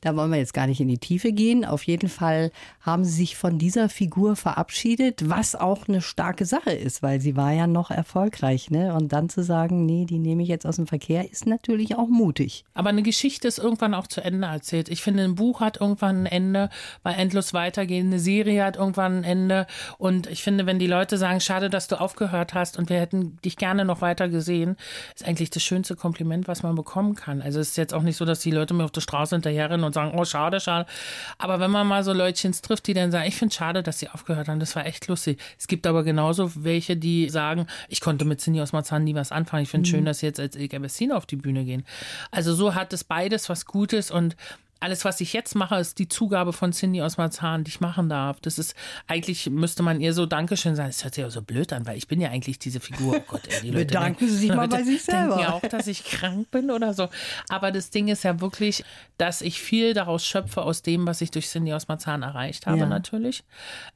da 0.00 0.14
wollen 0.14 0.30
wir 0.30 0.38
jetzt 0.38 0.54
gar 0.54 0.66
nicht 0.66 0.80
in 0.80 0.88
die 0.88 0.98
Tiefe 0.98 1.32
gehen. 1.32 1.64
Auf 1.64 1.82
jeden 1.84 2.08
Fall 2.08 2.52
haben 2.80 3.04
sie 3.04 3.12
sich 3.12 3.36
von 3.36 3.58
dieser 3.58 3.88
Figur 3.88 4.36
verabschiedet, 4.36 5.28
was 5.28 5.54
auch 5.54 5.88
eine 5.88 6.00
starke 6.00 6.44
Sache 6.44 6.70
ist, 6.70 7.02
weil 7.02 7.20
sie 7.20 7.36
war 7.36 7.52
ja 7.52 7.66
noch 7.66 7.90
erfolgreich. 7.90 8.70
Ne? 8.70 8.94
Und 8.94 9.12
dann 9.12 9.28
zu 9.28 9.42
sagen, 9.42 9.86
nee, 9.86 10.04
die 10.04 10.18
nehme 10.18 10.42
ich 10.42 10.48
jetzt 10.48 10.66
aus 10.66 10.76
dem 10.76 10.86
Verkehr, 10.86 11.30
ist 11.30 11.46
natürlich 11.46 11.96
auch 11.96 12.08
mutig. 12.08 12.64
Aber 12.74 12.90
eine 12.90 13.02
Geschichte 13.02 13.48
ist 13.48 13.58
irgendwann 13.58 13.94
auch 13.94 14.06
zu 14.06 14.20
Ende 14.20 14.46
erzählt. 14.46 14.88
Ich 14.88 15.02
finde, 15.02 15.24
ein 15.24 15.34
Buch 15.34 15.60
hat 15.60 15.80
irgendwann 15.80 16.22
ein 16.22 16.26
Ende, 16.26 16.70
weil 17.02 17.14
endlos 17.16 17.52
weitergehen. 17.52 18.06
Eine 18.06 18.20
Serie 18.20 18.64
hat 18.64 18.76
irgendwann 18.76 19.18
ein 19.18 19.24
Ende. 19.24 19.66
Und 19.98 20.28
ich 20.28 20.42
finde, 20.42 20.66
wenn 20.66 20.78
die 20.78 20.86
Leute 20.86 21.18
sagen, 21.18 21.40
schade, 21.40 21.70
dass 21.70 21.88
du 21.88 22.00
aufgehört 22.00 22.54
hast 22.54 22.78
und 22.78 22.88
wir 22.88 23.00
hätten 23.00 23.38
dich 23.44 23.56
gerne 23.56 23.84
noch 23.84 24.00
weiter 24.00 24.28
gesehen, 24.28 24.76
ist 25.14 25.26
eigentlich 25.26 25.50
das 25.50 25.62
schönste 25.62 25.96
Kompliment, 25.96 26.46
was 26.46 26.62
man 26.62 26.76
bekommen 26.76 27.14
kann. 27.16 27.42
Also 27.42 27.58
es 27.58 27.70
ist 27.70 27.76
jetzt 27.76 27.94
auch 27.94 28.02
nicht 28.02 28.16
so, 28.16 28.24
dass 28.24 28.40
die 28.40 28.50
Leute 28.52 28.74
mir 28.74 28.84
auf 28.84 28.92
der 28.92 29.00
Straße 29.00 29.34
hinterherrennen 29.34 29.87
und 29.88 29.92
sagen, 29.94 30.16
oh, 30.16 30.24
schade, 30.24 30.60
schade. 30.60 30.86
Aber 31.38 31.60
wenn 31.60 31.70
man 31.70 31.86
mal 31.86 32.04
so 32.04 32.12
Leutchens 32.12 32.62
trifft, 32.62 32.86
die 32.86 32.94
dann 32.94 33.10
sagen, 33.10 33.26
ich 33.26 33.36
finde 33.36 33.50
es 33.50 33.56
schade, 33.56 33.82
dass 33.82 33.98
sie 33.98 34.08
aufgehört 34.08 34.48
haben, 34.48 34.60
das 34.60 34.76
war 34.76 34.86
echt 34.86 35.08
lustig. 35.08 35.40
Es 35.58 35.66
gibt 35.66 35.86
aber 35.86 36.04
genauso 36.04 36.52
welche, 36.54 36.96
die 36.96 37.28
sagen, 37.28 37.66
ich 37.88 38.00
konnte 38.00 38.24
mit 38.24 38.40
Cindy 38.40 38.60
aus 38.60 38.72
Marzahn 38.72 39.04
nie 39.04 39.14
was 39.14 39.32
anfangen. 39.32 39.64
Ich 39.64 39.70
finde 39.70 39.86
es 39.86 39.92
mhm. 39.92 39.96
schön, 39.96 40.04
dass 40.04 40.20
sie 40.20 40.26
jetzt 40.26 40.40
als 40.40 40.56
Ilka 40.56 40.78
Bessina 40.78 41.16
auf 41.16 41.26
die 41.26 41.36
Bühne 41.36 41.64
gehen. 41.64 41.84
Also 42.30 42.54
so 42.54 42.74
hat 42.74 42.92
es 42.92 43.04
beides 43.04 43.48
was 43.48 43.66
Gutes 43.66 44.10
und 44.10 44.36
alles, 44.80 45.04
was 45.04 45.20
ich 45.20 45.32
jetzt 45.32 45.54
mache, 45.54 45.76
ist 45.76 45.98
die 45.98 46.08
Zugabe 46.08 46.52
von 46.52 46.72
Cindy 46.72 47.02
aus 47.02 47.16
Marzahn, 47.16 47.64
die 47.64 47.70
ich 47.70 47.80
machen 47.80 48.08
darf. 48.08 48.40
Das 48.40 48.58
ist, 48.58 48.74
eigentlich 49.06 49.50
müsste 49.50 49.82
man 49.82 50.00
ihr 50.00 50.12
so 50.12 50.26
Dankeschön 50.26 50.76
sagen. 50.76 50.88
Das 50.88 51.02
hört 51.02 51.14
sich 51.14 51.22
ja 51.22 51.30
so 51.30 51.42
blöd 51.42 51.72
an, 51.72 51.86
weil 51.86 51.96
ich 51.96 52.06
bin 52.06 52.20
ja 52.20 52.30
eigentlich 52.30 52.58
diese 52.58 52.80
Figur. 52.80 53.16
Oh 53.16 53.24
Gott, 53.26 53.42
ey, 53.48 53.62
die 53.62 53.70
Leute 53.70 53.86
Bedanken 53.86 54.20
denken, 54.20 54.32
Sie 54.32 54.38
sich 54.38 54.54
mal 54.54 54.68
bei 54.68 54.82
sich 54.84 55.02
selber. 55.02 55.36
Denken 55.36 55.40
ja 55.40 55.52
auch, 55.52 55.60
dass 55.60 55.86
ich 55.86 56.04
krank 56.04 56.50
bin 56.50 56.70
oder 56.70 56.94
so. 56.94 57.08
Aber 57.48 57.72
das 57.72 57.90
Ding 57.90 58.08
ist 58.08 58.22
ja 58.22 58.40
wirklich, 58.40 58.84
dass 59.16 59.40
ich 59.40 59.60
viel 59.60 59.94
daraus 59.94 60.24
schöpfe 60.24 60.62
aus 60.62 60.82
dem, 60.82 61.06
was 61.06 61.20
ich 61.20 61.30
durch 61.30 61.48
Cindy 61.48 61.72
aus 61.72 61.88
Marzahn 61.88 62.22
erreicht 62.22 62.66
habe, 62.66 62.78
ja. 62.78 62.86
natürlich. 62.86 63.42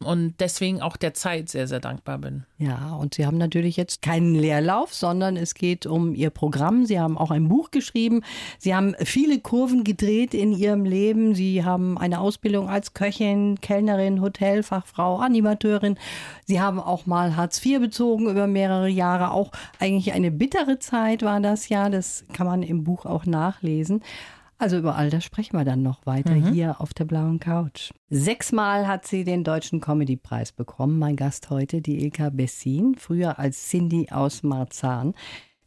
Und 0.00 0.34
deswegen 0.40 0.82
auch 0.82 0.96
der 0.96 1.14
Zeit 1.14 1.48
sehr, 1.48 1.68
sehr 1.68 1.80
dankbar 1.80 2.18
bin. 2.18 2.44
Ja, 2.58 2.94
und 2.94 3.14
Sie 3.14 3.26
haben 3.26 3.38
natürlich 3.38 3.76
jetzt 3.76 4.02
keinen 4.02 4.34
Leerlauf, 4.34 4.94
sondern 4.94 5.36
es 5.36 5.54
geht 5.54 5.86
um 5.86 6.14
Ihr 6.14 6.30
Programm. 6.30 6.86
Sie 6.86 6.98
haben 6.98 7.16
auch 7.16 7.30
ein 7.30 7.48
Buch 7.48 7.70
geschrieben. 7.70 8.22
Sie 8.58 8.74
haben 8.74 8.94
viele 9.04 9.40
Kurven 9.40 9.84
gedreht 9.84 10.34
in 10.34 10.52
Ihrem 10.52 10.71
ihrem 10.72 10.84
Leben. 10.84 11.34
Sie 11.34 11.64
haben 11.64 11.98
eine 11.98 12.20
Ausbildung 12.20 12.68
als 12.68 12.94
Köchin, 12.94 13.60
Kellnerin, 13.60 14.22
Hotelfachfrau, 14.22 15.18
Animateurin. 15.18 15.98
Sie 16.46 16.60
haben 16.60 16.80
auch 16.80 17.04
mal 17.04 17.36
Hartz 17.36 17.64
IV 17.64 17.80
bezogen 17.80 18.30
über 18.30 18.46
mehrere 18.46 18.88
Jahre. 18.88 19.32
Auch 19.32 19.52
eigentlich 19.78 20.14
eine 20.14 20.30
bittere 20.30 20.78
Zeit 20.78 21.22
war 21.22 21.40
das 21.40 21.68
ja. 21.68 21.90
Das 21.90 22.24
kann 22.32 22.46
man 22.46 22.62
im 22.62 22.84
Buch 22.84 23.04
auch 23.04 23.26
nachlesen. 23.26 24.02
Also 24.56 24.78
über 24.78 24.96
all 24.96 25.10
das 25.10 25.24
sprechen 25.24 25.58
wir 25.58 25.64
dann 25.64 25.82
noch 25.82 26.06
weiter 26.06 26.34
mhm. 26.36 26.52
hier 26.52 26.80
auf 26.80 26.94
der 26.94 27.04
blauen 27.04 27.38
Couch. 27.40 27.90
Sechsmal 28.08 28.86
hat 28.86 29.06
sie 29.06 29.24
den 29.24 29.44
Deutschen 29.44 29.80
Comedy-Preis 29.80 30.52
bekommen. 30.52 30.98
Mein 30.98 31.16
Gast 31.16 31.50
heute, 31.50 31.82
die 31.82 32.02
Ilka 32.02 32.30
Bessin, 32.30 32.94
früher 32.96 33.38
als 33.38 33.68
Cindy 33.68 34.08
aus 34.10 34.42
Marzahn. 34.42 35.14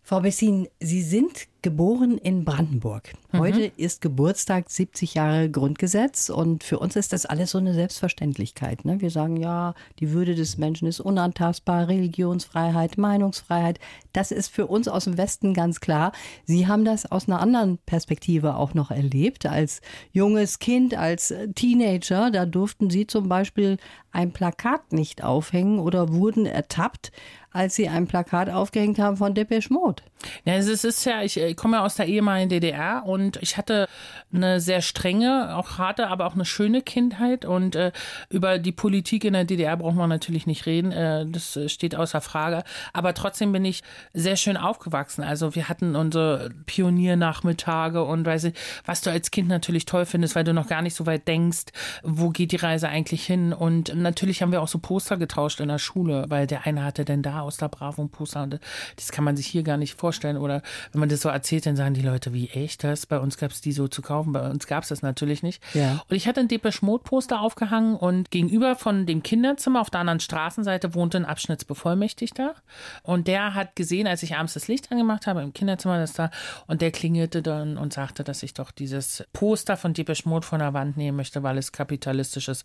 Frau 0.02 0.22
Bessin, 0.22 0.68
Sie 0.80 1.02
sind 1.02 1.48
geboren 1.66 2.20
in 2.20 2.46
Brandenburg. 2.46 3.12
Mhm. 3.32 3.40
Heute 3.40 3.60
mhm. 3.60 3.72
ist 3.76 4.00
Geburtstag 4.00 4.70
70 4.70 5.16
Jahre 5.16 5.50
Grundgesetz 5.50 6.30
und 6.30 6.64
für 6.64 6.78
uns 6.78 6.96
ist 6.96 7.12
das 7.12 7.26
alles 7.26 7.50
so 7.50 7.58
eine 7.58 7.74
Selbstverständlichkeit. 7.74 8.86
Ne? 8.86 9.02
Wir 9.02 9.10
sagen 9.10 9.36
ja, 9.38 9.74
die 10.00 10.12
Würde 10.12 10.36
des 10.36 10.60
Menschen 10.60 10.88
ist 10.88 11.00
unantastbar, 11.00 11.88
Religionsfreiheit, 11.88 13.00
Meinungsfreiheit. 13.00 13.80
Das 14.14 14.30
ist 14.30 14.50
für 14.50 14.68
uns 14.68 14.88
aus 14.88 15.06
dem 15.06 15.18
Westen 15.18 15.56
ganz 15.56 15.80
klar. 15.80 16.12
Sie 16.44 16.68
haben 16.68 16.86
das 16.86 17.12
aus 17.12 17.28
einer 17.28 17.42
anderen 17.42 17.80
Perspektive 17.88 18.58
auch 18.58 18.76
noch 18.76 18.92
erlebt. 18.92 19.48
Als 19.48 19.82
junges 20.12 20.60
Kind, 20.60 20.96
als 20.96 21.34
Teenager, 21.56 22.30
da 22.30 22.46
durften 22.46 22.92
Sie 22.92 23.08
zum 23.08 23.28
Beispiel 23.28 23.78
ein 24.12 24.34
Plakat 24.34 24.94
nicht 24.94 25.24
aufhängen 25.24 25.80
oder 25.80 26.14
wurden 26.14 26.46
ertappt, 26.46 27.12
als 27.50 27.74
Sie 27.74 27.90
ein 27.90 28.06
Plakat 28.06 28.52
aufgehängt 28.52 29.00
haben 29.00 29.18
von 29.18 29.34
Depeche 29.34 29.74
Mode. 29.74 30.04
Ja, 30.44 30.56
es 30.56 30.68
ist 30.84 31.06
ja, 31.06 31.22
ich 31.22 31.40
komme 31.56 31.82
aus 31.82 31.96
der 31.96 32.08
ehemaligen 32.08 32.50
DDR 32.50 33.04
und 33.06 33.38
ich 33.42 33.58
hatte 33.58 33.88
eine 34.34 34.60
sehr 34.60 34.82
strenge, 34.82 35.56
auch 35.56 35.78
harte, 35.78 36.08
aber 36.08 36.26
auch 36.26 36.34
eine 36.34 36.46
schöne 36.46 36.82
Kindheit 36.82 37.46
und 37.46 37.76
äh, 37.76 37.92
über 38.30 38.60
die 38.60 38.72
Politik 38.72 39.24
in 39.24 39.34
der 39.34 39.46
DDR 39.46 39.78
braucht 39.78 39.96
man 39.96 40.10
natürlich 40.10 40.48
nicht 40.48 40.66
reden, 40.66 40.92
äh, 40.92 41.26
das 41.26 41.58
steht 41.68 41.96
außer 41.96 42.22
Frage, 42.22 42.64
aber 42.94 43.14
trotzdem 43.14 43.52
bin 43.52 43.66
ich 43.66 43.84
sehr 44.14 44.36
schön 44.36 44.58
aufgewachsen. 44.58 45.24
Also 45.24 45.56
wir 45.56 45.70
hatten 45.70 45.96
unsere 45.96 46.52
Pioniernachmittage 46.66 48.04
und 48.04 48.26
weiß 48.26 48.46
ich, 48.46 48.56
was 48.86 49.02
du 49.02 49.10
als 49.10 49.32
Kind 49.32 49.48
natürlich 49.48 49.86
toll 49.86 50.06
findest, 50.06 50.36
weil 50.36 50.44
du 50.44 50.54
noch 50.54 50.68
gar 50.68 50.82
nicht 50.82 50.96
so 50.96 51.06
weit 51.06 51.28
denkst, 51.28 51.66
wo 52.04 52.30
geht 52.30 52.52
die 52.52 52.58
Reise 52.58 52.90
eigentlich 52.90 53.26
hin? 53.26 53.54
Und 53.54 53.96
natürlich 53.96 54.42
haben 54.42 54.52
wir 54.52 54.62
auch 54.62 54.68
so 54.68 54.80
Poster 54.80 55.18
getauscht 55.18 55.60
in 55.60 55.70
der 55.70 55.80
Schule, 55.80 56.26
weil 56.28 56.48
der 56.48 56.66
eine 56.66 56.84
hatte 56.84 57.06
denn 57.06 57.22
da 57.22 57.42
aus 57.42 57.58
der 57.58 57.70
Bravo 57.70 58.02
ein 58.02 58.10
Poster 58.10 58.44
und 58.44 58.60
das 58.96 59.12
kann 59.12 59.24
man 59.24 59.38
sich 59.38 59.48
hier 59.48 59.64
gar 59.64 59.78
nicht 59.78 59.96
vorstellen 59.96 60.15
oder 60.24 60.62
wenn 60.92 61.00
man 61.00 61.10
das 61.10 61.22
so 61.22 61.30
erzählt 61.30 61.46
erzählt, 61.46 61.66
dann 61.68 61.76
sagen 61.76 61.94
die 61.94 62.02
Leute, 62.02 62.34
wie 62.34 62.50
echt 62.50 62.84
das? 62.84 63.06
Bei 63.06 63.20
uns 63.20 63.38
gab 63.38 63.52
es 63.52 63.62
die 63.62 63.72
so 63.72 63.88
zu 63.88 64.02
kaufen, 64.02 64.34
bei 64.34 64.50
uns 64.50 64.68
gab 64.68 64.84
es 64.84 64.90
das 64.90 65.02
natürlich 65.02 65.44
nicht. 65.44 65.62
Ja. 65.76 66.04
Und 66.10 66.16
ich 66.16 66.28
hatte 66.28 66.40
ein 66.40 66.48
Depeche 66.48 66.84
Mode 66.84 67.04
Poster 67.04 67.40
aufgehangen 67.42 67.96
und 67.96 68.32
gegenüber 68.32 68.76
von 68.76 69.06
dem 69.06 69.22
Kinderzimmer 69.22 69.82
auf 69.82 69.90
der 69.90 70.02
anderen 70.02 70.20
Straßenseite 70.20 70.96
wohnte 70.96 71.18
ein 71.18 71.26
Abschnittsbevollmächtigter. 71.26 72.56
Und 73.04 73.28
der 73.28 73.54
hat 73.54 73.76
gesehen, 73.76 74.08
als 74.08 74.24
ich 74.24 74.36
abends 74.36 74.56
das 74.56 74.68
Licht 74.68 74.92
angemacht 74.92 75.28
habe 75.28 75.42
im 75.42 75.54
Kinderzimmer, 75.54 76.00
das 76.00 76.14
da, 76.14 76.32
und 76.68 76.82
der 76.82 76.92
klingelte 76.92 77.42
dann 77.42 77.78
und 77.78 77.94
sagte, 77.94 78.24
dass 78.24 78.42
ich 78.42 78.54
doch 78.54 78.72
dieses 78.72 79.24
Poster 79.34 79.78
von 79.78 79.94
Depeche 79.94 80.28
Mode 80.28 80.46
von 80.46 80.60
der 80.60 80.74
Wand 80.74 80.98
nehmen 80.98 81.18
möchte, 81.18 81.44
weil 81.44 81.58
es 81.58 81.72
kapitalistisches 81.72 82.64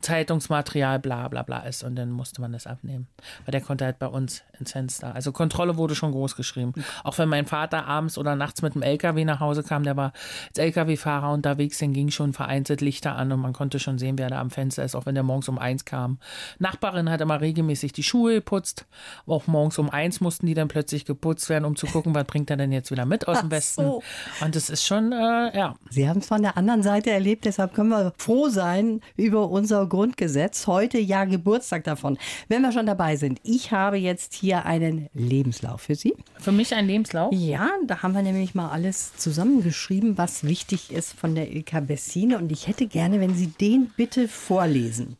Zeitungsmaterial 0.00 0.98
bla 0.98 1.28
bla 1.28 1.42
bla 1.42 1.60
ist. 1.60 1.82
Und 1.82 1.96
dann 1.96 2.10
musste 2.10 2.40
man 2.40 2.52
das 2.52 2.66
abnehmen. 2.66 3.08
Weil 3.44 3.52
der 3.52 3.60
konnte 3.60 3.84
halt 3.84 3.98
bei 3.98 4.06
uns 4.06 4.42
ins 4.58 4.72
Fenster. 4.72 5.14
Also 5.14 5.32
Kontrolle 5.32 5.76
wurde 5.76 5.94
schon 5.94 6.12
groß 6.12 6.36
geschrieben. 6.36 6.72
Auch 7.04 7.18
wenn 7.18 7.28
mein 7.28 7.46
Vater 7.46 7.86
abends 7.86 8.18
oder 8.18 8.36
nachts 8.36 8.62
mit 8.62 8.74
dem 8.74 8.82
LKW 8.82 9.24
nach 9.24 9.40
Hause 9.40 9.62
kam, 9.62 9.82
der 9.82 9.96
war 9.96 10.12
als 10.48 10.58
LKW-Fahrer 10.58 11.32
unterwegs, 11.32 11.78
dann 11.78 11.92
ging 11.92 12.10
schon 12.10 12.32
vereinzelt 12.32 12.80
Lichter 12.80 13.16
an 13.16 13.32
und 13.32 13.40
man 13.40 13.52
konnte 13.52 13.78
schon 13.78 13.98
sehen, 13.98 14.18
wer 14.18 14.28
da 14.28 14.40
am 14.40 14.50
Fenster 14.50 14.84
ist, 14.84 14.94
auch 14.94 15.06
wenn 15.06 15.14
der 15.14 15.24
morgens 15.24 15.48
um 15.48 15.58
eins 15.58 15.84
kam. 15.84 16.18
Nachbarin 16.58 17.10
hat 17.10 17.20
immer 17.20 17.40
regelmäßig 17.40 17.92
die 17.92 18.02
Schuhe 18.02 18.34
geputzt. 18.34 18.86
Auch 19.26 19.46
morgens 19.46 19.78
um 19.78 19.90
eins 19.90 20.20
mussten 20.20 20.46
die 20.46 20.54
dann 20.54 20.68
plötzlich 20.68 21.04
geputzt 21.04 21.48
werden, 21.48 21.64
um 21.64 21.76
zu 21.76 21.86
gucken, 21.86 22.14
was 22.14 22.24
bringt 22.24 22.50
er 22.50 22.56
denn 22.56 22.72
jetzt 22.72 22.90
wieder 22.90 23.06
mit 23.06 23.28
aus 23.28 23.40
dem 23.40 23.48
Ach 23.48 23.50
Westen. 23.52 23.82
so. 23.82 24.02
Und 24.40 24.56
das 24.56 24.70
ist 24.70 24.86
schon, 24.86 25.12
äh, 25.12 25.56
ja. 25.56 25.74
Sie 25.88 26.08
haben 26.08 26.18
es 26.18 26.26
von 26.26 26.42
der 26.42 26.56
anderen 26.56 26.82
Seite 26.82 27.10
erlebt, 27.10 27.44
deshalb 27.44 27.74
können 27.74 27.90
wir 27.90 28.12
froh 28.18 28.48
sein 28.48 29.00
über 29.16 29.48
unser 29.48 29.86
Grundgesetz. 29.86 30.66
Heute 30.66 30.98
ja 30.98 31.24
Geburtstag 31.24 31.84
davon. 31.84 32.18
Wenn 32.48 32.62
wir 32.62 32.72
schon 32.72 32.86
dabei 32.86 33.16
sind, 33.16 33.40
ich 33.42 33.72
habe 33.72 33.96
jetzt 33.96 34.34
hier 34.34 34.64
einen 34.64 35.08
Lebenslauf 35.14 35.82
für 35.82 35.94
Sie. 35.94 36.14
Für 36.38 36.52
mich 36.52 36.69
ein 36.76 36.86
Lebenslauf. 36.86 37.32
Ja, 37.32 37.70
da 37.86 38.02
haben 38.02 38.14
wir 38.14 38.22
nämlich 38.22 38.54
mal 38.54 38.70
alles 38.70 39.16
zusammengeschrieben, 39.16 40.18
was 40.18 40.44
wichtig 40.44 40.92
ist 40.92 41.12
von 41.12 41.34
der 41.34 41.50
Ilka 41.52 41.80
Bessine. 41.80 42.38
Und 42.38 42.52
ich 42.52 42.66
hätte 42.66 42.86
gerne, 42.86 43.20
wenn 43.20 43.34
Sie 43.34 43.48
den 43.48 43.90
bitte 43.96 44.28
vorlesen. 44.28 45.16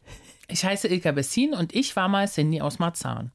Ich 0.49 0.65
heiße 0.65 0.89
Ilka 0.89 1.13
Bessin 1.13 1.55
und 1.55 1.75
ich 1.75 1.95
war 1.97 2.09
mal 2.09 2.27
Cindy 2.29 2.61
aus 2.61 2.79
Marzahn. 2.79 3.31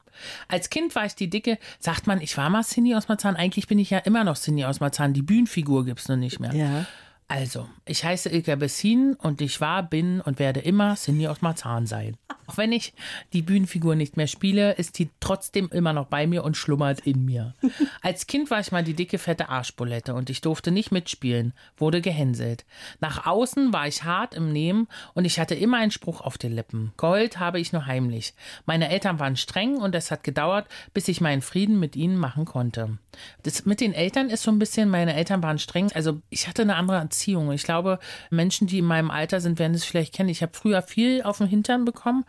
Als 0.48 0.70
Kind 0.70 0.94
war 0.94 1.06
ich 1.06 1.14
die 1.14 1.28
Dicke, 1.28 1.58
sagt 1.78 2.06
man, 2.06 2.20
ich 2.20 2.36
war 2.36 2.50
mal 2.50 2.62
Cindy 2.62 2.94
aus 2.94 3.08
Marzahn. 3.08 3.36
Eigentlich 3.36 3.66
bin 3.66 3.78
ich 3.78 3.90
ja 3.90 3.98
immer 3.98 4.24
noch 4.24 4.36
Cindy 4.36 4.64
aus 4.64 4.80
Marzahn. 4.80 5.14
Die 5.14 5.22
Bühnenfigur 5.22 5.84
gibt's 5.84 6.08
noch 6.08 6.16
nicht 6.16 6.40
mehr. 6.40 6.54
Ja. 6.54 6.86
Also, 7.28 7.68
ich 7.84 8.04
heiße 8.04 8.28
Ilka 8.28 8.54
Bessin 8.54 9.14
und 9.14 9.40
ich 9.40 9.60
war, 9.60 9.82
bin 9.82 10.20
und 10.20 10.38
werde 10.38 10.60
immer 10.60 10.94
Cindy 10.94 11.26
aus 11.26 11.42
Marzahn 11.42 11.86
sein. 11.86 12.16
Auch 12.46 12.56
wenn 12.56 12.72
ich 12.72 12.94
die 13.32 13.42
Bühnenfigur 13.42 13.96
nicht 13.96 14.16
mehr 14.16 14.28
spiele, 14.28 14.72
ist 14.74 14.98
die 14.98 15.10
trotzdem 15.20 15.68
immer 15.70 15.92
noch 15.92 16.06
bei 16.06 16.26
mir 16.26 16.44
und 16.44 16.56
schlummert 16.56 17.00
in 17.00 17.24
mir. 17.24 17.54
Als 18.02 18.26
Kind 18.26 18.50
war 18.50 18.60
ich 18.60 18.70
mal 18.70 18.84
die 18.84 18.94
dicke, 18.94 19.18
fette 19.18 19.48
Arschbulette 19.48 20.14
und 20.14 20.30
ich 20.30 20.40
durfte 20.40 20.70
nicht 20.70 20.92
mitspielen, 20.92 21.52
wurde 21.76 22.00
gehänselt. 22.00 22.64
Nach 23.00 23.26
außen 23.26 23.72
war 23.72 23.88
ich 23.88 24.04
hart 24.04 24.34
im 24.34 24.52
Nehmen 24.52 24.86
und 25.14 25.24
ich 25.24 25.40
hatte 25.40 25.54
immer 25.54 25.78
einen 25.78 25.90
Spruch 25.90 26.20
auf 26.20 26.38
den 26.38 26.52
Lippen. 26.52 26.92
Gold 26.96 27.40
habe 27.40 27.58
ich 27.58 27.72
nur 27.72 27.86
heimlich. 27.86 28.34
Meine 28.64 28.90
Eltern 28.90 29.18
waren 29.18 29.36
streng 29.36 29.76
und 29.76 29.94
es 29.94 30.10
hat 30.10 30.22
gedauert, 30.22 30.68
bis 30.94 31.08
ich 31.08 31.20
meinen 31.20 31.42
Frieden 31.42 31.80
mit 31.80 31.96
ihnen 31.96 32.16
machen 32.16 32.44
konnte. 32.44 32.98
Das 33.42 33.64
mit 33.64 33.80
den 33.80 33.92
Eltern 33.92 34.30
ist 34.30 34.42
so 34.42 34.50
ein 34.50 34.58
bisschen, 34.58 34.88
meine 34.88 35.14
Eltern 35.14 35.42
waren 35.42 35.58
streng. 35.58 35.90
Also 35.94 36.20
ich 36.30 36.46
hatte 36.46 36.62
eine 36.62 36.76
andere 36.76 36.98
Erziehung. 37.16 37.50
Ich 37.52 37.62
glaube, 37.62 37.98
Menschen, 38.30 38.66
die 38.66 38.78
in 38.78 38.84
meinem 38.84 39.10
Alter 39.10 39.40
sind, 39.40 39.58
werden 39.58 39.74
es 39.74 39.84
vielleicht 39.84 40.14
kennen. 40.14 40.28
Ich 40.28 40.42
habe 40.42 40.52
früher 40.54 40.82
viel 40.82 41.22
auf 41.22 41.38
den 41.38 41.46
Hintern 41.46 41.84
bekommen. 41.84 42.24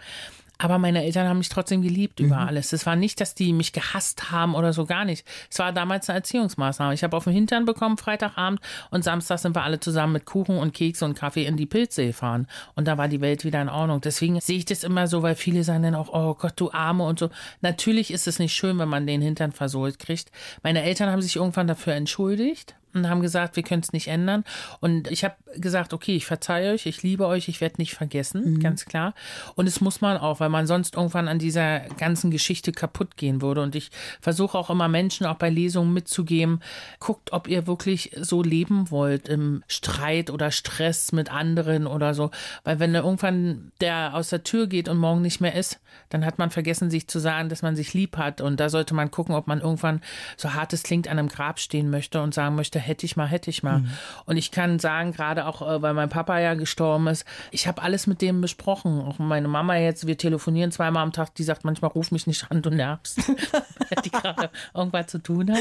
Aber 0.60 0.79
meine 0.79 1.03
Eltern 1.03 1.27
haben 1.27 1.38
mich 1.38 1.50
trotzdem 1.50 1.84
geliebt 1.84 2.20
über 2.20 2.39
alles. 2.39 2.74
Es 2.74 2.88
war 2.88 2.96
nicht, 2.96 3.22
dass 3.22 3.36
die 3.36 3.53
mich 3.53 3.74
gehasst 3.74 4.32
haben 4.32 4.56
oder 4.56 4.74
so 4.74 4.86
gar 4.86 5.06
nicht. 5.06 5.24
Es 5.51 5.60
war 5.60 5.72
damals 5.72 6.10
eine 6.10 6.17
Erziehungsmaßnahme. 6.17 6.96
Ich 6.96 7.03
habe 7.03 7.15
auf 7.15 7.25
den 7.25 7.34
Hintern 7.34 7.65
bekommen 7.65 7.98
Freitagabend 7.98 8.60
und 8.89 9.03
Samstag 9.03 9.38
sind 9.38 9.56
wir 9.56 9.62
alle 9.62 9.79
zusammen 9.79 10.13
mit 10.13 10.25
Kuchen 10.25 10.58
und 10.58 10.74
Kekse 10.74 11.06
und 11.06 11.13
Kaffee 11.13 11.46
in 11.46 11.58
die 11.58 11.67
Pilze 11.67 12.08
gefahren. 12.08 12.48
Und 12.74 12.88
da 12.88 12.98
war 12.98 13.08
die 13.08 13.22
Welt 13.22 13.46
wieder 13.46 13.62
in 13.62 13.70
Ordnung. 13.70 14.01
Deswegen 14.01 14.41
sehe 14.41 14.58
ich 14.58 14.65
das 14.65 14.84
immer 14.84 15.06
so, 15.06 15.22
weil 15.22 15.36
viele 15.36 15.63
sagen 15.63 15.84
dann 15.84 15.94
auch, 15.94 16.10
oh 16.12 16.34
Gott, 16.34 16.53
du 16.56 16.72
Arme 16.72 17.03
und 17.03 17.20
so. 17.20 17.29
Natürlich 17.62 18.10
ist 18.10 18.27
es 18.27 18.39
nicht 18.39 18.53
schön, 18.53 18.79
wenn 18.79 18.89
man 18.89 19.06
den 19.06 19.22
Hintern 19.22 19.51
versohlt 19.51 20.00
kriegt. 20.00 20.32
Meine 20.63 20.82
Eltern 20.82 21.12
haben 21.12 21.22
sich 21.22 21.36
irgendwann 21.36 21.67
dafür 21.67 21.94
entschuldigt 21.94 22.75
und 22.94 23.10
haben 23.10 23.22
gesagt, 23.22 23.56
wir 23.56 23.63
können 23.63 23.82
es 23.82 23.94
nicht 23.94 24.08
ändern. 24.08 24.44
Und 24.79 25.10
ich 25.10 25.24
habe 25.24 25.36
gesagt, 25.56 25.94
okay, 25.94 26.15
ich 26.15 26.25
verzeihe 26.25 26.74
euch, 26.74 26.86
ich 26.86 27.03
liebe 27.03 27.27
euch, 27.27 27.48
ich 27.48 27.62
werde 27.62 27.75
nicht 27.77 27.94
vergessen, 27.94 28.60
ganz 28.60 28.86
klar. 28.86 29.13
Und 29.56 29.67
es 29.67 29.82
muss 29.82 30.01
man 30.01 30.17
auch, 30.17 30.39
weil 30.39 30.50
man 30.50 30.67
sonst 30.67 30.96
irgendwann 30.96 31.27
an 31.27 31.39
dieser 31.39 31.79
ganzen 31.98 32.32
Geschichte 32.32 32.72
kaputt 32.72 33.17
gehen 33.17 33.41
würde. 33.41 33.62
Und 33.62 33.75
ich 33.75 33.91
versuche 34.22 34.58
auch 34.58 34.70
immer 34.70 34.88
Menschen 34.88 35.25
auch 35.25 35.36
bei 35.36 35.50
Lesungen 35.50 35.94
mitzugeben, 35.94 36.62
guckt, 37.00 37.34
ob 37.34 37.48
ihr 37.48 37.67
wirklich 37.67 38.12
so 38.20 38.41
leben 38.41 38.89
wollt 38.91 39.27
im 39.29 39.63
Streit 39.67 40.29
oder 40.29 40.51
Stress 40.51 41.12
mit 41.12 41.32
anderen 41.32 41.88
oder 41.88 42.13
so. 42.13 42.32
Weil 42.63 42.79
wenn 42.79 42.96
irgendwann 42.96 43.72
der 43.82 44.13
aus 44.13 44.29
der 44.29 44.44
Tür 44.44 44.67
geht 44.67 44.89
und 44.89 44.98
morgen 44.98 45.22
nicht 45.22 45.41
mehr 45.41 45.56
ist, 45.56 45.79
dann 46.10 46.25
hat 46.25 46.38
man 46.39 46.50
vergessen, 46.50 46.89
sich 46.89 47.08
zu 47.08 47.20
sagen, 47.20 47.50
dass 47.50 47.62
man 47.62 47.75
sich 47.75 47.94
lieb 47.94 48.17
hat. 48.17 48.41
Und 48.41 48.60
da 48.60 48.70
sollte 48.70 48.94
man 48.94 49.12
gucken, 49.12 49.36
ob 49.36 49.48
man 49.48 49.62
irgendwann, 49.62 50.01
so 50.38 50.53
hart 50.53 50.74
es 50.74 50.84
klingt, 50.84 51.08
an 51.08 51.20
einem 51.20 51.27
Grab 51.27 51.60
stehen 51.60 51.89
möchte 51.89 52.22
und 52.22 52.34
sagen 52.34 52.56
möchte, 52.56 52.76
hätte 52.79 53.05
ich 53.05 53.15
mal, 53.17 53.25
hätte 53.27 53.50
ich 53.50 53.63
mal. 53.63 53.84
Und 54.25 54.38
ich 54.38 54.51
kann 54.51 54.79
sagen, 54.79 55.12
gerade 55.12 55.46
auch, 55.46 55.62
äh, 55.62 55.81
weil 55.81 55.93
mein 55.93 56.10
Papa 56.10 56.39
ja 56.39 56.53
gestorben 56.53 57.07
ist, 57.07 57.25
ich 57.51 57.67
habe 57.67 57.81
alles 57.81 58.07
mit 58.07 58.22
dem 58.22 58.41
besprochen. 58.41 59.01
Auch 59.01 59.19
meine 59.19 59.48
Mama 59.48 59.75
jetzt, 59.75 60.07
wir 60.07 60.17
telefonieren 60.17 60.72
zweimal 60.72 61.03
am 61.03 61.12
Tag, 61.13 61.36
die 61.36 61.43
sagt 61.43 61.65
manchmal, 61.65 61.91
ruf 61.91 62.12
mich 62.12 62.27
nicht 62.27 62.50
an, 62.51 62.62
du 62.62 62.69
nervst. 62.69 63.17
Weil 63.51 64.01
die 64.03 64.12
gerade 64.12 64.50
irgendwas 64.74 65.07
zu 65.07 65.19
tun 65.19 65.51
hat. 65.51 65.60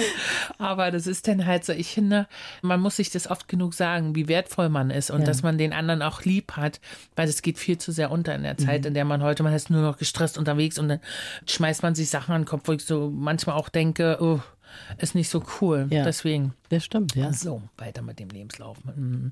Aber 0.59 0.91
das 0.91 1.07
ist 1.07 1.29
dann 1.29 1.47
halt 1.47 1.65
so, 1.65 1.73
ich 1.73 1.93
finde, 1.93 2.27
man 2.63 2.81
muss 2.81 2.97
sich 2.97 3.11
das 3.11 3.31
oft 3.31 3.49
genug 3.49 3.75
sagen, 3.75 4.15
wie 4.15 4.29
wertvoll 4.29 4.69
man 4.69 4.91
ist 4.91 5.11
und 5.11 5.21
Ja. 5.21 5.27
dass 5.27 5.43
man 5.43 5.59
den 5.59 5.73
anderen 5.73 6.03
auch 6.03 6.23
lieb 6.23 6.53
hat, 6.57 6.81
weil 7.15 7.29
es 7.29 7.43
geht 7.43 7.59
viel 7.59 7.79
zu 7.79 7.93
sehr 7.93 8.11
unter 8.11 8.35
in 8.35 8.43
der 8.43 8.57
Zeit, 8.59 8.87
in 8.87 8.95
der 8.95 9.05
man 9.05 9.23
heute, 9.23 9.43
man 9.43 9.53
ist 9.55 9.71
nur 9.71 9.83
noch 9.83 9.99
gestresst 9.99 10.39
unterwegs 10.39 10.79
und 10.79 10.89
dann 10.89 11.01
schmeißt 11.47 11.83
man 11.83 11.95
sich 11.95 12.11
Sachen 12.11 12.35
an 12.35 12.43
den 12.43 12.47
Kopf, 12.49 12.63
wo 12.67 12.73
ich 12.73 12.85
so 12.85 13.11
manchmal 13.15 13.57
auch 13.57 13.69
denke, 13.69 14.19
oh, 14.21 14.41
ist 14.99 15.15
nicht 15.15 15.29
so 15.29 15.43
cool. 15.61 15.87
Ja. 15.91 16.05
Deswegen. 16.05 16.55
Das 16.69 16.85
stimmt, 16.85 17.15
ja. 17.15 17.33
So, 17.33 17.63
weiter 17.79 18.03
mit 18.03 18.19
dem 18.19 18.29
Lebenslauf. 18.29 18.79
Mhm. 18.85 19.31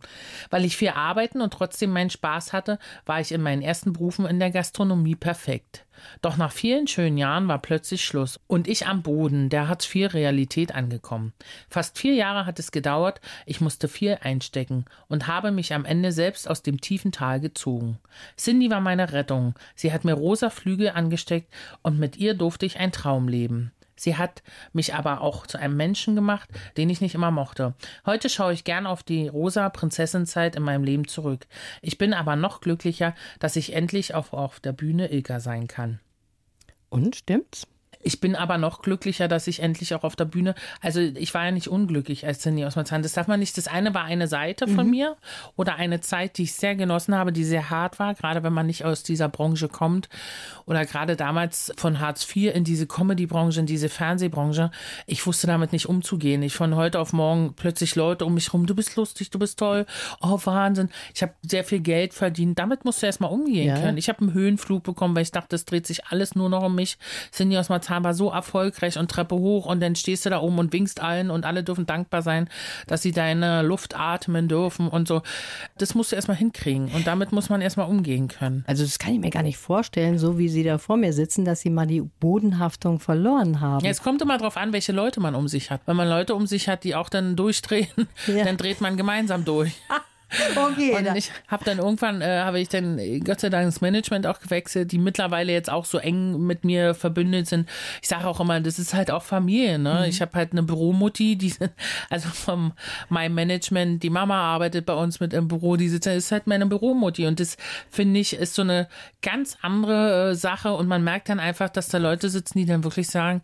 Weil 0.50 0.64
ich 0.64 0.76
viel 0.76 0.90
arbeiten 0.90 1.40
und 1.40 1.52
trotzdem 1.52 1.90
meinen 1.90 2.10
Spaß 2.10 2.52
hatte, 2.52 2.78
war 3.06 3.20
ich 3.20 3.32
in 3.32 3.42
meinen 3.42 3.62
ersten 3.62 3.92
Berufen 3.92 4.26
in 4.26 4.38
der 4.38 4.52
Gastronomie 4.52 5.16
perfekt. 5.16 5.84
Doch 6.22 6.36
nach 6.36 6.52
vielen 6.52 6.86
schönen 6.86 7.18
Jahren 7.18 7.48
war 7.48 7.58
plötzlich 7.58 8.04
Schluss 8.04 8.40
und 8.46 8.68
ich 8.68 8.86
am 8.86 9.02
Boden 9.02 9.48
der 9.48 9.68
Hartz-IV-Realität 9.68 10.74
angekommen. 10.74 11.32
Fast 11.68 11.98
vier 11.98 12.14
Jahre 12.14 12.46
hat 12.46 12.58
es 12.58 12.72
gedauert, 12.72 13.20
ich 13.46 13.60
musste 13.60 13.88
viel 13.88 14.18
einstecken 14.20 14.84
und 15.08 15.26
habe 15.26 15.50
mich 15.50 15.72
am 15.72 15.84
Ende 15.84 16.12
selbst 16.12 16.48
aus 16.48 16.62
dem 16.62 16.80
tiefen 16.80 17.12
Tal 17.12 17.40
gezogen. 17.40 17.98
Cindy 18.36 18.70
war 18.70 18.80
meine 18.80 19.12
Rettung. 19.12 19.54
Sie 19.74 19.92
hat 19.92 20.04
mir 20.04 20.14
rosa 20.14 20.50
Flügel 20.50 20.90
angesteckt 20.90 21.52
und 21.82 21.98
mit 21.98 22.16
ihr 22.16 22.34
durfte 22.34 22.66
ich 22.66 22.78
einen 22.78 22.92
Traum 22.92 23.28
leben. 23.28 23.72
Sie 23.96 24.16
hat 24.16 24.42
mich 24.72 24.94
aber 24.94 25.20
auch 25.20 25.46
zu 25.46 25.58
einem 25.58 25.76
Menschen 25.76 26.14
gemacht, 26.14 26.48
den 26.76 26.90
ich 26.90 27.00
nicht 27.00 27.14
immer 27.14 27.30
mochte. 27.30 27.74
Heute 28.06 28.28
schaue 28.28 28.52
ich 28.52 28.64
gern 28.64 28.86
auf 28.86 29.02
die 29.02 29.28
rosa 29.28 29.68
Prinzessinzeit 29.68 30.56
in 30.56 30.62
meinem 30.62 30.84
Leben 30.84 31.06
zurück. 31.08 31.46
Ich 31.82 31.98
bin 31.98 32.12
aber 32.12 32.36
noch 32.36 32.60
glücklicher, 32.60 33.14
dass 33.38 33.56
ich 33.56 33.74
endlich 33.74 34.14
auch 34.14 34.32
auf 34.32 34.60
der 34.60 34.72
Bühne 34.72 35.10
Ilka 35.12 35.40
sein 35.40 35.68
kann. 35.68 36.00
Und 36.88 37.16
stimmt's? 37.16 37.66
Ich 38.04 38.20
bin 38.20 38.36
aber 38.36 38.58
noch 38.58 38.82
glücklicher, 38.82 39.26
dass 39.28 39.46
ich 39.46 39.60
endlich 39.60 39.94
auch 39.94 40.04
auf 40.04 40.14
der 40.14 40.26
Bühne, 40.26 40.54
also 40.80 41.00
ich 41.00 41.32
war 41.34 41.44
ja 41.44 41.50
nicht 41.50 41.68
unglücklich 41.68 42.26
als 42.26 42.40
Cindy 42.40 42.64
aus 42.64 42.76
Marzahn. 42.76 43.02
Das 43.02 43.14
darf 43.14 43.26
man 43.26 43.40
nicht. 43.40 43.56
Das 43.56 43.66
eine 43.66 43.94
war 43.94 44.04
eine 44.04 44.28
Seite 44.28 44.68
von 44.68 44.88
mir 44.88 45.16
oder 45.56 45.76
eine 45.76 46.00
Zeit, 46.00 46.36
die 46.38 46.42
ich 46.44 46.52
sehr 46.52 46.74
genossen 46.76 47.14
habe, 47.14 47.32
die 47.32 47.44
sehr 47.44 47.70
hart 47.70 47.98
war, 47.98 48.14
gerade 48.14 48.42
wenn 48.42 48.52
man 48.52 48.66
nicht 48.66 48.84
aus 48.84 49.02
dieser 49.02 49.28
Branche 49.28 49.68
kommt 49.68 50.08
oder 50.66 50.84
gerade 50.84 51.16
damals 51.16 51.72
von 51.76 52.00
Hartz 52.00 52.26
IV 52.34 52.54
in 52.54 52.64
diese 52.64 52.86
Comedy-Branche, 52.86 53.60
in 53.60 53.66
diese 53.66 53.88
Fernsehbranche. 53.88 54.70
Ich 55.06 55.26
wusste 55.26 55.46
damit 55.46 55.72
nicht 55.72 55.88
umzugehen. 55.88 56.42
Ich 56.42 56.54
von 56.54 56.76
heute 56.76 57.00
auf 57.00 57.12
morgen 57.14 57.54
plötzlich 57.56 57.94
Leute 57.96 58.26
um 58.26 58.34
mich 58.34 58.52
rum, 58.52 58.66
du 58.66 58.74
bist 58.74 58.96
lustig, 58.96 59.30
du 59.30 59.38
bist 59.38 59.58
toll, 59.58 59.86
oh 60.20 60.38
Wahnsinn. 60.44 60.90
Ich 61.14 61.22
habe 61.22 61.32
sehr 61.42 61.64
viel 61.64 61.80
Geld 61.80 62.12
verdient. 62.12 62.58
Damit 62.58 62.84
musst 62.84 63.00
du 63.02 63.06
erst 63.06 63.20
mal 63.20 63.28
umgehen 63.28 63.68
Ja. 63.68 63.80
können. 63.80 63.96
Ich 63.96 64.08
habe 64.08 64.20
einen 64.20 64.34
Höhenflug 64.34 64.82
bekommen, 64.82 65.14
weil 65.14 65.22
ich 65.22 65.32
dachte, 65.32 65.56
es 65.56 65.64
dreht 65.64 65.86
sich 65.86 66.06
alles 66.06 66.34
nur 66.34 66.48
noch 66.50 66.64
um 66.64 66.74
mich. 66.74 66.98
Cindy 67.32 67.56
aus 67.56 67.68
Marzahn 67.68 67.93
war 68.02 68.14
so 68.14 68.30
erfolgreich 68.30 68.98
und 68.98 69.10
Treppe 69.10 69.36
hoch 69.36 69.66
und 69.66 69.80
dann 69.80 69.94
stehst 69.94 70.24
du 70.26 70.30
da 70.30 70.40
oben 70.40 70.58
und 70.58 70.72
winkst 70.72 71.00
allen 71.00 71.30
und 71.30 71.44
alle 71.44 71.62
dürfen 71.62 71.86
dankbar 71.86 72.22
sein, 72.22 72.48
dass 72.86 73.02
sie 73.02 73.12
deine 73.12 73.62
Luft 73.62 73.96
atmen 73.96 74.48
dürfen 74.48 74.88
und 74.88 75.06
so. 75.06 75.22
Das 75.78 75.94
musst 75.94 76.10
du 76.12 76.16
erstmal 76.16 76.36
hinkriegen 76.38 76.88
und 76.94 77.06
damit 77.06 77.30
muss 77.32 77.50
man 77.50 77.60
erstmal 77.60 77.88
umgehen 77.88 78.28
können. 78.28 78.64
Also 78.66 78.82
das 78.84 78.98
kann 78.98 79.12
ich 79.14 79.20
mir 79.20 79.30
gar 79.30 79.42
nicht 79.42 79.58
vorstellen, 79.58 80.18
so 80.18 80.38
wie 80.38 80.48
Sie 80.48 80.62
da 80.64 80.78
vor 80.78 80.96
mir 80.96 81.12
sitzen, 81.12 81.44
dass 81.44 81.60
Sie 81.60 81.70
mal 81.70 81.86
die 81.86 82.00
Bodenhaftung 82.00 82.98
verloren 83.00 83.60
haben. 83.60 83.84
Ja, 83.84 83.90
es 83.90 84.02
kommt 84.02 84.22
immer 84.22 84.38
drauf 84.38 84.56
an, 84.56 84.72
welche 84.72 84.92
Leute 84.92 85.20
man 85.20 85.34
um 85.34 85.46
sich 85.48 85.70
hat. 85.70 85.82
Wenn 85.86 85.96
man 85.96 86.08
Leute 86.08 86.34
um 86.34 86.46
sich 86.46 86.68
hat, 86.68 86.84
die 86.84 86.94
auch 86.94 87.08
dann 87.10 87.36
durchdrehen, 87.36 87.88
Ja. 88.26 88.44
dann 88.44 88.56
dreht 88.56 88.80
man 88.80 88.96
gemeinsam 88.96 89.44
durch. 89.44 89.72
Okay, 90.56 90.94
und 90.96 91.16
ich 91.16 91.30
habe 91.48 91.64
dann 91.64 91.78
irgendwann, 91.78 92.20
äh, 92.20 92.40
habe 92.40 92.60
ich 92.60 92.68
dann 92.68 92.98
Gott 93.24 93.40
sei 93.40 93.50
Dank 93.50 93.66
das 93.66 93.80
Management 93.80 94.26
auch 94.26 94.40
gewechselt, 94.40 94.92
die 94.92 94.98
mittlerweile 94.98 95.52
jetzt 95.52 95.70
auch 95.70 95.84
so 95.84 95.98
eng 95.98 96.46
mit 96.46 96.64
mir 96.64 96.94
verbündet 96.94 97.46
sind. 97.48 97.68
Ich 98.02 98.08
sage 98.08 98.26
auch 98.26 98.40
immer, 98.40 98.60
das 98.60 98.78
ist 98.78 98.94
halt 98.94 99.10
auch 99.10 99.22
Familie. 99.22 99.78
Ne? 99.78 100.00
Mhm. 100.00 100.08
Ich 100.08 100.20
habe 100.20 100.32
halt 100.34 100.52
eine 100.52 100.62
Büromutti, 100.62 101.36
die 101.36 101.54
also 102.10 102.28
vom 102.28 102.72
meinem 103.08 103.34
Management, 103.34 104.02
die 104.02 104.10
Mama 104.10 104.40
arbeitet 104.40 104.86
bei 104.86 104.94
uns 104.94 105.20
mit 105.20 105.32
im 105.32 105.48
Büro, 105.48 105.76
die 105.76 105.88
sitzt, 105.88 106.06
ist 106.06 106.32
halt 106.32 106.46
meine 106.46 106.66
Büromutti 106.66 107.26
und 107.26 107.40
das 107.40 107.56
finde 107.90 108.20
ich 108.20 108.34
ist 108.34 108.54
so 108.54 108.62
eine 108.62 108.88
ganz 109.22 109.56
andere 109.62 110.30
äh, 110.30 110.34
Sache 110.34 110.72
und 110.72 110.86
man 110.88 111.04
merkt 111.04 111.28
dann 111.28 111.40
einfach, 111.40 111.68
dass 111.68 111.88
da 111.88 111.98
Leute 111.98 112.28
sitzen, 112.28 112.58
die 112.58 112.66
dann 112.66 112.84
wirklich 112.84 113.08
sagen, 113.08 113.42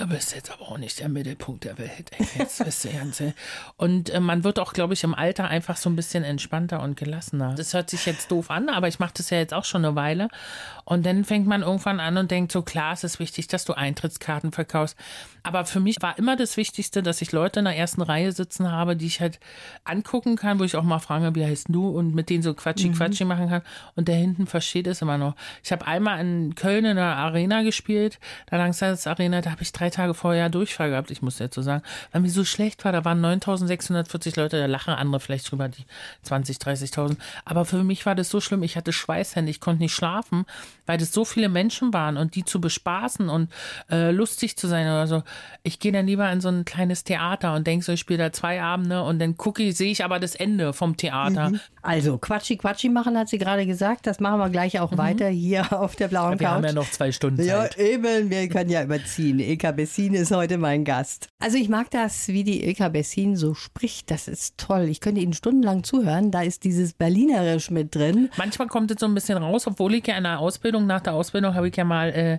Du 0.00 0.06
bist 0.06 0.34
jetzt 0.34 0.50
aber 0.50 0.62
auch 0.62 0.78
nicht 0.78 0.98
der 1.00 1.10
Mittelpunkt 1.10 1.64
der 1.64 1.76
Welt. 1.76 2.10
Ey. 2.16 2.26
Jetzt 2.38 2.64
bist 2.64 2.86
du 2.86 2.88
ganze. 2.88 3.34
Und 3.76 4.08
äh, 4.08 4.18
man 4.18 4.44
wird 4.44 4.58
auch, 4.58 4.72
glaube 4.72 4.94
ich, 4.94 5.04
im 5.04 5.14
Alter 5.14 5.48
einfach 5.48 5.76
so 5.76 5.90
ein 5.90 5.96
bisschen 5.96 6.24
entspannter 6.24 6.80
und 6.80 6.96
gelassener. 6.96 7.54
Das 7.54 7.74
hört 7.74 7.90
sich 7.90 8.06
jetzt 8.06 8.30
doof 8.30 8.50
an, 8.50 8.70
aber 8.70 8.88
ich 8.88 8.98
mache 8.98 9.12
das 9.18 9.28
ja 9.28 9.36
jetzt 9.36 9.52
auch 9.52 9.66
schon 9.66 9.84
eine 9.84 9.96
Weile. 9.96 10.28
Und 10.86 11.04
dann 11.04 11.24
fängt 11.24 11.46
man 11.46 11.60
irgendwann 11.60 12.00
an 12.00 12.16
und 12.16 12.30
denkt 12.30 12.50
so, 12.50 12.62
klar, 12.62 12.94
es 12.94 13.04
ist 13.04 13.18
wichtig, 13.18 13.48
dass 13.48 13.66
du 13.66 13.74
Eintrittskarten 13.74 14.52
verkaufst. 14.52 14.96
Aber 15.42 15.66
für 15.66 15.80
mich 15.80 16.00
war 16.00 16.16
immer 16.18 16.34
das 16.34 16.56
Wichtigste, 16.56 17.02
dass 17.02 17.20
ich 17.20 17.32
Leute 17.32 17.60
in 17.60 17.66
der 17.66 17.76
ersten 17.76 18.00
Reihe 18.00 18.32
sitzen 18.32 18.72
habe, 18.72 18.96
die 18.96 19.06
ich 19.06 19.20
halt 19.20 19.38
angucken 19.84 20.36
kann, 20.36 20.58
wo 20.58 20.64
ich 20.64 20.76
auch 20.76 20.82
mal 20.82 20.98
frage, 20.98 21.34
wie 21.34 21.44
heißt 21.44 21.66
du? 21.68 21.88
Und 21.90 22.14
mit 22.14 22.30
denen 22.30 22.42
so 22.42 22.54
quatschi 22.54 22.88
mhm. 22.88 23.28
machen 23.28 23.50
kann. 23.50 23.62
Und 23.96 24.08
der 24.08 24.16
hinten 24.16 24.46
versteht 24.46 24.86
es 24.86 25.02
immer 25.02 25.18
noch. 25.18 25.36
Ich 25.62 25.72
habe 25.72 25.86
einmal 25.86 26.20
in 26.20 26.54
Köln 26.54 26.86
in 26.86 26.96
der 26.96 27.16
Arena 27.16 27.62
gespielt, 27.62 28.18
da 28.46 28.56
Langseits 28.56 29.06
Arena, 29.06 29.42
da 29.42 29.50
habe 29.50 29.62
ich 29.62 29.72
drei 29.72 29.89
Tage 29.90 30.14
vorher 30.14 30.48
Durchfall 30.48 30.90
gehabt, 30.90 31.10
ich 31.10 31.22
muss 31.22 31.36
dazu 31.36 31.62
sagen, 31.62 31.82
weil 32.12 32.22
mir 32.22 32.30
so 32.30 32.44
schlecht 32.44 32.84
war. 32.84 32.92
Da 32.92 33.04
waren 33.04 33.20
9640 33.20 34.36
Leute, 34.36 34.58
da 34.58 34.66
lachen 34.66 34.94
andere 34.94 35.20
vielleicht 35.20 35.50
drüber, 35.50 35.68
die 35.68 35.84
20, 36.22 36.58
30.000. 36.58 37.16
Aber 37.44 37.64
für 37.64 37.82
mich 37.82 38.06
war 38.06 38.14
das 38.14 38.30
so 38.30 38.40
schlimm, 38.40 38.62
ich 38.62 38.76
hatte 38.76 38.92
Schweißhände, 38.92 39.50
ich 39.50 39.60
konnte 39.60 39.82
nicht 39.82 39.94
schlafen, 39.94 40.44
weil 40.86 40.98
das 40.98 41.12
so 41.12 41.24
viele 41.24 41.48
Menschen 41.48 41.92
waren 41.92 42.16
und 42.16 42.34
die 42.34 42.44
zu 42.44 42.60
bespaßen 42.60 43.28
und 43.28 43.50
äh, 43.90 44.10
lustig 44.10 44.56
zu 44.56 44.66
sein 44.66 44.86
oder 44.86 45.06
so. 45.06 45.22
Ich 45.62 45.78
gehe 45.78 45.92
dann 45.92 46.06
lieber 46.06 46.30
in 46.30 46.40
so 46.40 46.48
ein 46.48 46.64
kleines 46.64 47.04
Theater 47.04 47.54
und 47.54 47.66
denke 47.66 47.84
so, 47.84 47.92
ich 47.92 48.00
spiele 48.00 48.18
da 48.18 48.32
zwei 48.32 48.62
Abende 48.62 49.02
und 49.02 49.18
dann 49.18 49.36
gucke 49.36 49.62
ich, 49.62 49.76
sehe 49.76 49.90
ich 49.90 50.04
aber 50.04 50.18
das 50.18 50.34
Ende 50.34 50.72
vom 50.72 50.96
Theater. 50.96 51.50
Mhm. 51.50 51.60
Also 51.82 52.18
Quatschi 52.18 52.56
Quatschi 52.56 52.88
machen, 52.88 53.16
hat 53.16 53.28
sie 53.28 53.38
gerade 53.38 53.66
gesagt. 53.66 54.06
Das 54.06 54.20
machen 54.20 54.38
wir 54.38 54.50
gleich 54.50 54.80
auch 54.80 54.92
mhm. 54.92 54.98
weiter 54.98 55.28
hier 55.28 55.72
auf 55.72 55.96
der 55.96 56.08
blauen 56.08 56.38
wir 56.38 56.38
Couch. 56.38 56.40
Wir 56.40 56.50
haben 56.50 56.64
ja 56.64 56.72
noch 56.72 56.90
zwei 56.90 57.12
Stunden 57.12 57.38
Zeit. 57.38 57.76
Ja, 57.76 57.82
eben, 57.82 58.30
wir 58.30 58.48
können 58.48 58.70
ja 58.70 58.82
überziehen. 58.82 59.38
Ilka 59.38 59.72
Bessin 59.80 60.12
ist 60.12 60.30
heute 60.30 60.58
mein 60.58 60.84
Gast. 60.84 61.30
Also 61.38 61.56
ich 61.56 61.70
mag 61.70 61.90
das, 61.90 62.28
wie 62.28 62.44
die 62.44 62.66
Ilka 62.66 62.90
Bessin 62.90 63.34
so 63.34 63.54
spricht. 63.54 64.10
Das 64.10 64.28
ist 64.28 64.58
toll. 64.58 64.90
Ich 64.90 65.00
könnte 65.00 65.22
Ihnen 65.22 65.32
stundenlang 65.32 65.84
zuhören. 65.84 66.30
Da 66.30 66.42
ist 66.42 66.64
dieses 66.64 66.92
Berlinerisch 66.92 67.70
mit 67.70 67.94
drin. 67.94 68.28
Manchmal 68.36 68.68
kommt 68.68 68.90
es 68.90 69.00
so 69.00 69.06
ein 69.06 69.14
bisschen 69.14 69.38
raus, 69.38 69.66
obwohl 69.66 69.94
ich 69.94 70.06
ja 70.06 70.18
in 70.18 70.24
der 70.24 70.38
Ausbildung, 70.38 70.86
nach 70.86 71.00
der 71.00 71.14
Ausbildung 71.14 71.54
habe 71.54 71.68
ich 71.68 71.76
ja 71.76 71.84
mal, 71.84 72.10
äh, 72.10 72.38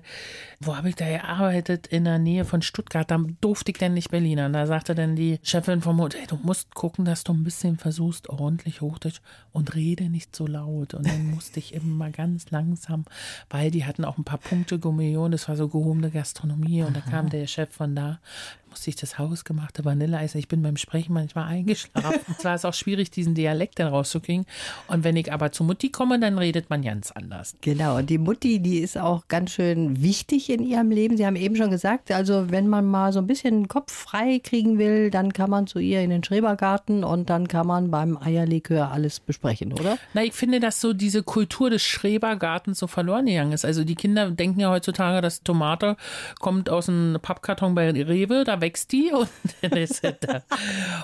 wo 0.63 0.77
habe 0.77 0.89
ich 0.89 0.95
da 0.95 1.07
gearbeitet? 1.07 1.87
In 1.87 2.03
der 2.03 2.19
Nähe 2.19 2.45
von 2.45 2.61
Stuttgart. 2.61 3.09
Da 3.09 3.19
durfte 3.41 3.71
ich 3.71 3.77
denn 3.77 3.95
nicht 3.95 4.11
Berlinern. 4.11 4.53
Da 4.53 4.67
sagte 4.67 4.93
dann 4.93 5.15
die 5.15 5.39
Chefin 5.43 5.81
vom 5.81 5.99
Hotel, 5.99 6.27
du 6.27 6.37
musst 6.43 6.75
gucken, 6.75 7.03
dass 7.03 7.23
du 7.23 7.33
ein 7.33 7.43
bisschen 7.43 7.77
versuchst, 7.77 8.29
ordentlich 8.29 8.81
Hochdeutsch 8.81 9.21
und 9.51 9.75
rede 9.75 10.09
nicht 10.09 10.35
so 10.35 10.45
laut. 10.45 10.93
Und 10.93 11.07
dann 11.07 11.31
musste 11.31 11.59
ich 11.59 11.73
immer 11.73 12.11
ganz 12.11 12.51
langsam, 12.51 13.05
weil 13.49 13.71
die 13.71 13.85
hatten 13.85 14.05
auch 14.05 14.17
ein 14.17 14.23
paar 14.23 14.37
Punkte 14.37 14.77
Gummillionen, 14.77 15.31
das 15.31 15.49
war 15.49 15.55
so 15.55 15.67
gehobene 15.67 16.11
Gastronomie 16.11 16.83
und 16.83 16.95
da 16.95 17.01
kam 17.01 17.29
der 17.29 17.47
Chef 17.47 17.73
von 17.73 17.95
da 17.95 18.19
musste 18.71 18.89
ich 18.89 18.95
das 18.95 19.19
hausgemachte 19.19 19.83
Vanilleeis. 19.83 20.33
Ich 20.35 20.47
bin 20.47 20.61
beim 20.61 20.77
Sprechen 20.77 21.13
manchmal 21.13 21.47
eingeschlafen. 21.47 22.35
es 22.37 22.45
war 22.45 22.55
es 22.55 22.63
auch 22.63 22.73
schwierig, 22.73 23.11
diesen 23.11 23.35
Dialekt 23.35 23.79
dann 23.79 23.87
rauszukriegen. 23.87 24.45
Und 24.87 25.03
wenn 25.03 25.17
ich 25.17 25.31
aber 25.31 25.51
zu 25.51 25.65
Mutti 25.65 25.89
komme, 25.89 26.19
dann 26.19 26.37
redet 26.37 26.69
man 26.69 26.81
ganz 26.81 27.11
anders. 27.11 27.55
Genau, 27.61 27.97
und 27.97 28.09
die 28.09 28.17
Mutti, 28.17 28.59
die 28.59 28.79
ist 28.79 28.97
auch 28.97 29.27
ganz 29.27 29.51
schön 29.51 30.01
wichtig 30.01 30.49
in 30.49 30.63
ihrem 30.63 30.89
Leben. 30.89 31.17
Sie 31.17 31.25
haben 31.25 31.35
eben 31.35 31.57
schon 31.57 31.69
gesagt, 31.69 32.11
also 32.11 32.49
wenn 32.49 32.69
man 32.69 32.85
mal 32.85 33.11
so 33.11 33.19
ein 33.19 33.27
bisschen 33.27 33.63
den 33.63 33.67
Kopf 33.67 33.91
frei 33.91 34.39
kriegen 34.41 34.77
will, 34.77 35.11
dann 35.11 35.33
kann 35.33 35.49
man 35.49 35.67
zu 35.67 35.79
ihr 35.79 36.01
in 36.01 36.09
den 36.09 36.23
Schrebergarten 36.23 37.03
und 37.03 37.29
dann 37.29 37.49
kann 37.49 37.67
man 37.67 37.91
beim 37.91 38.17
Eierlikör 38.17 38.91
alles 38.91 39.19
besprechen, 39.19 39.73
oder? 39.73 39.97
Na, 40.13 40.23
ich 40.23 40.33
finde, 40.33 40.61
dass 40.61 40.79
so 40.79 40.93
diese 40.93 41.23
Kultur 41.23 41.69
des 41.69 41.83
Schrebergartens 41.83 42.79
so 42.79 42.87
verloren 42.87 43.25
gegangen 43.25 43.51
ist. 43.51 43.65
Also 43.65 43.83
die 43.83 43.95
Kinder 43.95 44.31
denken 44.31 44.61
ja 44.61 44.69
heutzutage, 44.69 45.19
dass 45.19 45.43
Tomate 45.43 45.97
kommt 46.39 46.69
aus 46.69 46.87
einem 46.87 47.17
Pappkarton 47.21 47.75
bei 47.75 47.91
Rewe, 47.91 48.45
da 48.45 48.60
wächst 48.61 48.91
die 48.91 49.11
und 49.11 49.29
dann 49.61 49.71
ist 49.73 50.01
sie 50.01 50.15
da. 50.19 50.43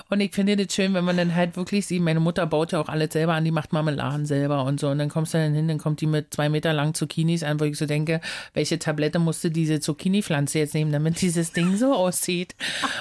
Und 0.08 0.20
ich 0.20 0.34
finde 0.34 0.56
das 0.56 0.74
schön, 0.74 0.94
wenn 0.94 1.04
man 1.04 1.16
dann 1.16 1.34
halt 1.34 1.56
wirklich 1.56 1.86
sieht, 1.86 2.00
meine 2.02 2.20
Mutter 2.20 2.46
baut 2.46 2.72
ja 2.72 2.80
auch 2.80 2.88
alles 2.88 3.12
selber 3.12 3.34
an, 3.34 3.44
die 3.44 3.50
macht 3.50 3.72
Marmeladen 3.72 4.26
selber 4.26 4.64
und 4.64 4.80
so. 4.80 4.88
Und 4.88 4.98
dann 4.98 5.08
kommst 5.08 5.34
du 5.34 5.38
dann 5.38 5.54
hin, 5.54 5.68
dann 5.68 5.78
kommt 5.78 6.00
die 6.00 6.06
mit 6.06 6.32
zwei 6.32 6.48
Meter 6.48 6.72
langen 6.72 6.94
Zucchinis 6.94 7.42
an, 7.42 7.60
wo 7.60 7.64
ich 7.64 7.76
so 7.76 7.86
denke, 7.86 8.20
welche 8.54 8.78
Tablette 8.78 9.18
musste 9.18 9.50
diese 9.50 9.80
Zucchini-Pflanze 9.80 10.60
jetzt 10.60 10.74
nehmen, 10.74 10.92
damit 10.92 11.20
dieses 11.20 11.52
Ding 11.52 11.76
so 11.76 11.94
aussieht. 11.94 12.54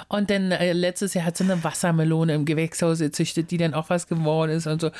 Und 0.07 0.29
dann 0.29 0.51
äh, 0.51 0.73
letztes 0.73 1.13
Jahr 1.13 1.25
hat 1.25 1.37
sie 1.37 1.43
eine 1.43 1.63
Wassermelone 1.63 2.33
im 2.33 2.45
Gewächshaus 2.45 2.99
gezüchtet, 2.99 3.51
die 3.51 3.57
dann 3.57 3.73
auch 3.73 3.89
was 3.89 4.07
geworden 4.07 4.51
ist 4.51 4.67
und 4.67 4.81
so. 4.81 4.91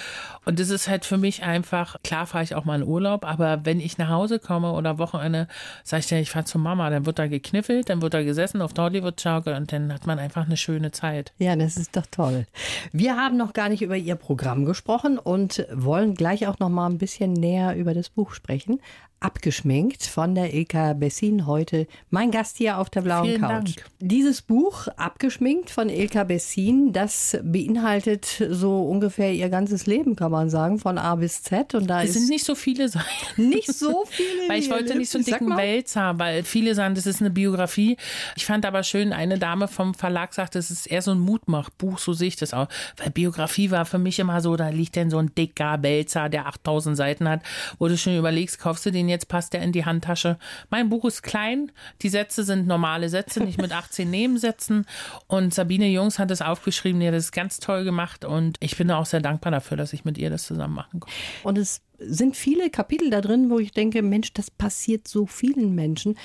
Und 0.46 0.60
das 0.60 0.70
ist 0.70 0.88
halt 0.88 1.06
für 1.06 1.18
mich 1.18 1.44
einfach, 1.44 1.98
klar 2.04 2.28
fahre 2.28 2.44
ich 2.44 2.56
auch 2.56 2.66
mal 2.66 2.82
in 2.82 2.88
Urlaub, 2.88 3.26
aber 3.26 3.66
wenn 3.66 3.80
ich 3.80 3.98
nach 3.98 4.10
Hause 4.10 4.40
komme 4.40 4.72
oder 4.72 4.98
Wochenende, 4.98 5.48
sage 5.84 6.02
ich 6.02 6.10
ja, 6.10 6.20
ich 6.20 6.30
fahre 6.30 6.46
zu 6.46 6.60
Mama, 6.60 6.90
dann 6.90 7.06
wird 7.06 7.20
da 7.20 7.28
gekniffelt, 7.28 7.90
dann 7.90 8.02
wird 8.02 8.14
da 8.14 8.24
gesessen 8.24 8.62
auf 8.62 8.74
Hollywood-Schaukel 9.48 9.56
und 9.56 9.72
dann 9.72 9.94
hat 9.94 10.06
man 10.06 10.20
einfach 10.20 10.46
eine 10.46 10.58
schöne 10.58 10.92
Zeit. 10.92 11.34
Ja, 11.38 11.56
das 11.56 11.78
ist 11.78 11.96
doch 11.96 12.06
toll. 12.10 12.46
Wir 12.92 13.16
haben 13.16 13.38
noch 13.38 13.54
gar 13.54 13.70
nicht 13.70 13.82
über 13.82 13.96
Ihr 13.96 14.16
Programm 14.16 14.66
gesprochen 14.66 15.18
und 15.18 15.66
wollen 15.72 16.16
gleich 16.16 16.48
auch 16.48 16.60
noch 16.60 16.70
mal 16.70 16.88
ein 16.88 16.98
bisschen 16.98 17.34
näher 17.34 17.76
über 17.76 17.94
das 17.94 18.10
Buch 18.10 18.34
sprechen 18.34 18.80
abgeschminkt 19.20 20.04
von 20.04 20.36
der 20.36 20.54
Ilka 20.54 20.94
Bessin 20.94 21.48
heute 21.48 21.88
mein 22.10 22.30
Gast 22.30 22.58
hier 22.58 22.78
auf 22.78 22.90
der 22.90 23.02
blauen 23.02 23.26
Vielen 23.26 23.42
Couch. 23.42 23.78
Dank. 23.78 23.86
Dieses 24.00 24.42
Buch 24.42 24.88
abgeschminkt 24.96 25.72
von 25.72 25.90
Ilka 25.90 26.24
Bessin, 26.24 26.94
das 26.94 27.38
beinhaltet 27.44 28.44
so 28.50 28.84
ungefähr 28.84 29.34
ihr 29.34 29.50
ganzes 29.50 29.88
Leben, 29.88 30.16
kann 30.16 30.32
man 30.32 30.50
sagen, 30.50 30.78
von 30.78 30.98
A 30.98 31.16
bis 31.16 31.42
Z 31.42 31.74
und 31.74 31.88
da 31.88 32.04
es 32.04 32.14
sind 32.14 32.30
nicht 32.30 32.46
so 32.46 32.54
viele 32.54 32.90
Seiten. 32.90 33.06
Nicht 33.38 33.74
so 33.74 34.06
viele. 34.08 34.50
weil 34.50 34.60
ich 34.60 34.70
wollte 34.70 34.96
nicht 34.96 35.10
so 35.10 35.18
einen 35.18 35.26
dicken 35.26 35.58
Wälzer, 35.58 36.20
weil 36.20 36.44
viele 36.44 36.76
sagen, 36.76 36.96
das 36.96 37.06
ist 37.06 37.22
eine 37.22 37.32
Biografie. 37.32 37.98
Ich 38.36 38.46
fand 38.46 38.66
aber 38.66 38.84
schön, 38.84 39.14
eine 39.14 39.40
Dame 39.40 39.68
vom 39.68 39.94
Verlag 39.94 40.34
sagte, 40.34 40.60
es 40.60 40.70
ist 40.70 40.86
eher 40.86 41.02
so 41.02 41.12
ein 41.12 41.20
Mutmachbuch, 41.20 41.98
so 41.98 42.14
sehe 42.14 42.28
ich 42.28 42.36
das 42.36 42.54
auch, 42.54 42.68
weil 42.98 43.10
Biografie 43.10 43.72
war 43.72 43.86
für 43.86 43.98
mich 43.98 44.20
immer 44.20 44.42
so, 44.42 44.56
da 44.56 44.70
liegt 44.70 44.96
denn 44.96 45.10
so 45.10 45.18
ein 45.18 45.34
dicker 45.34 45.82
Wälzer, 45.82 46.30
der 46.30 46.48
8000 46.48 46.96
Seiten 46.96 47.28
hat, 47.28 47.42
wo 47.80 47.88
du 47.88 47.98
schon 47.98 48.18
überlegst, 48.18 48.60
kaufst 48.60 48.86
du 48.86 48.92
den 48.92 49.07
denn 49.08 49.12
jetzt 49.12 49.28
passt 49.28 49.54
der 49.54 49.62
in 49.62 49.72
die 49.72 49.86
Handtasche. 49.86 50.38
Mein 50.70 50.90
Buch 50.90 51.06
ist 51.06 51.24
klein, 51.24 51.72
die 52.02 52.10
Sätze 52.10 52.44
sind 52.44 52.68
normale 52.68 53.10
Sätze, 53.10 53.42
nicht 53.44 53.60
mit 53.62 53.72
18 53.72 54.10
Nebensätzen. 54.10 54.86
Und 55.28 55.54
Sabine 55.54 55.88
Jungs 55.88 56.20
hat 56.20 56.30
es 56.30 56.42
aufgeschrieben, 56.42 57.00
die 57.00 57.08
hat 57.08 57.14
es 57.14 57.32
ganz 57.32 57.60
toll 57.60 57.84
gemacht 57.84 58.26
und 58.26 58.58
ich 58.60 58.78
bin 58.78 58.92
auch 58.92 59.06
sehr 59.06 59.22
dankbar 59.22 59.52
dafür, 59.52 59.78
dass 59.78 59.94
ich 59.94 60.06
mit 60.06 60.18
ihr 60.18 60.30
das 60.30 60.46
zusammen 60.46 60.76
machen 60.76 61.00
konnte. 61.00 61.16
Und 61.44 61.58
es 61.58 61.82
sind 62.00 62.36
viele 62.36 62.70
Kapitel 62.70 63.10
da 63.10 63.22
drin, 63.22 63.50
wo 63.50 63.60
ich 63.60 63.72
denke, 63.72 64.02
Mensch, 64.02 64.34
das 64.34 64.52
passiert 64.52 65.08
so 65.08 65.26
vielen 65.26 65.74
Menschen. 65.74 66.16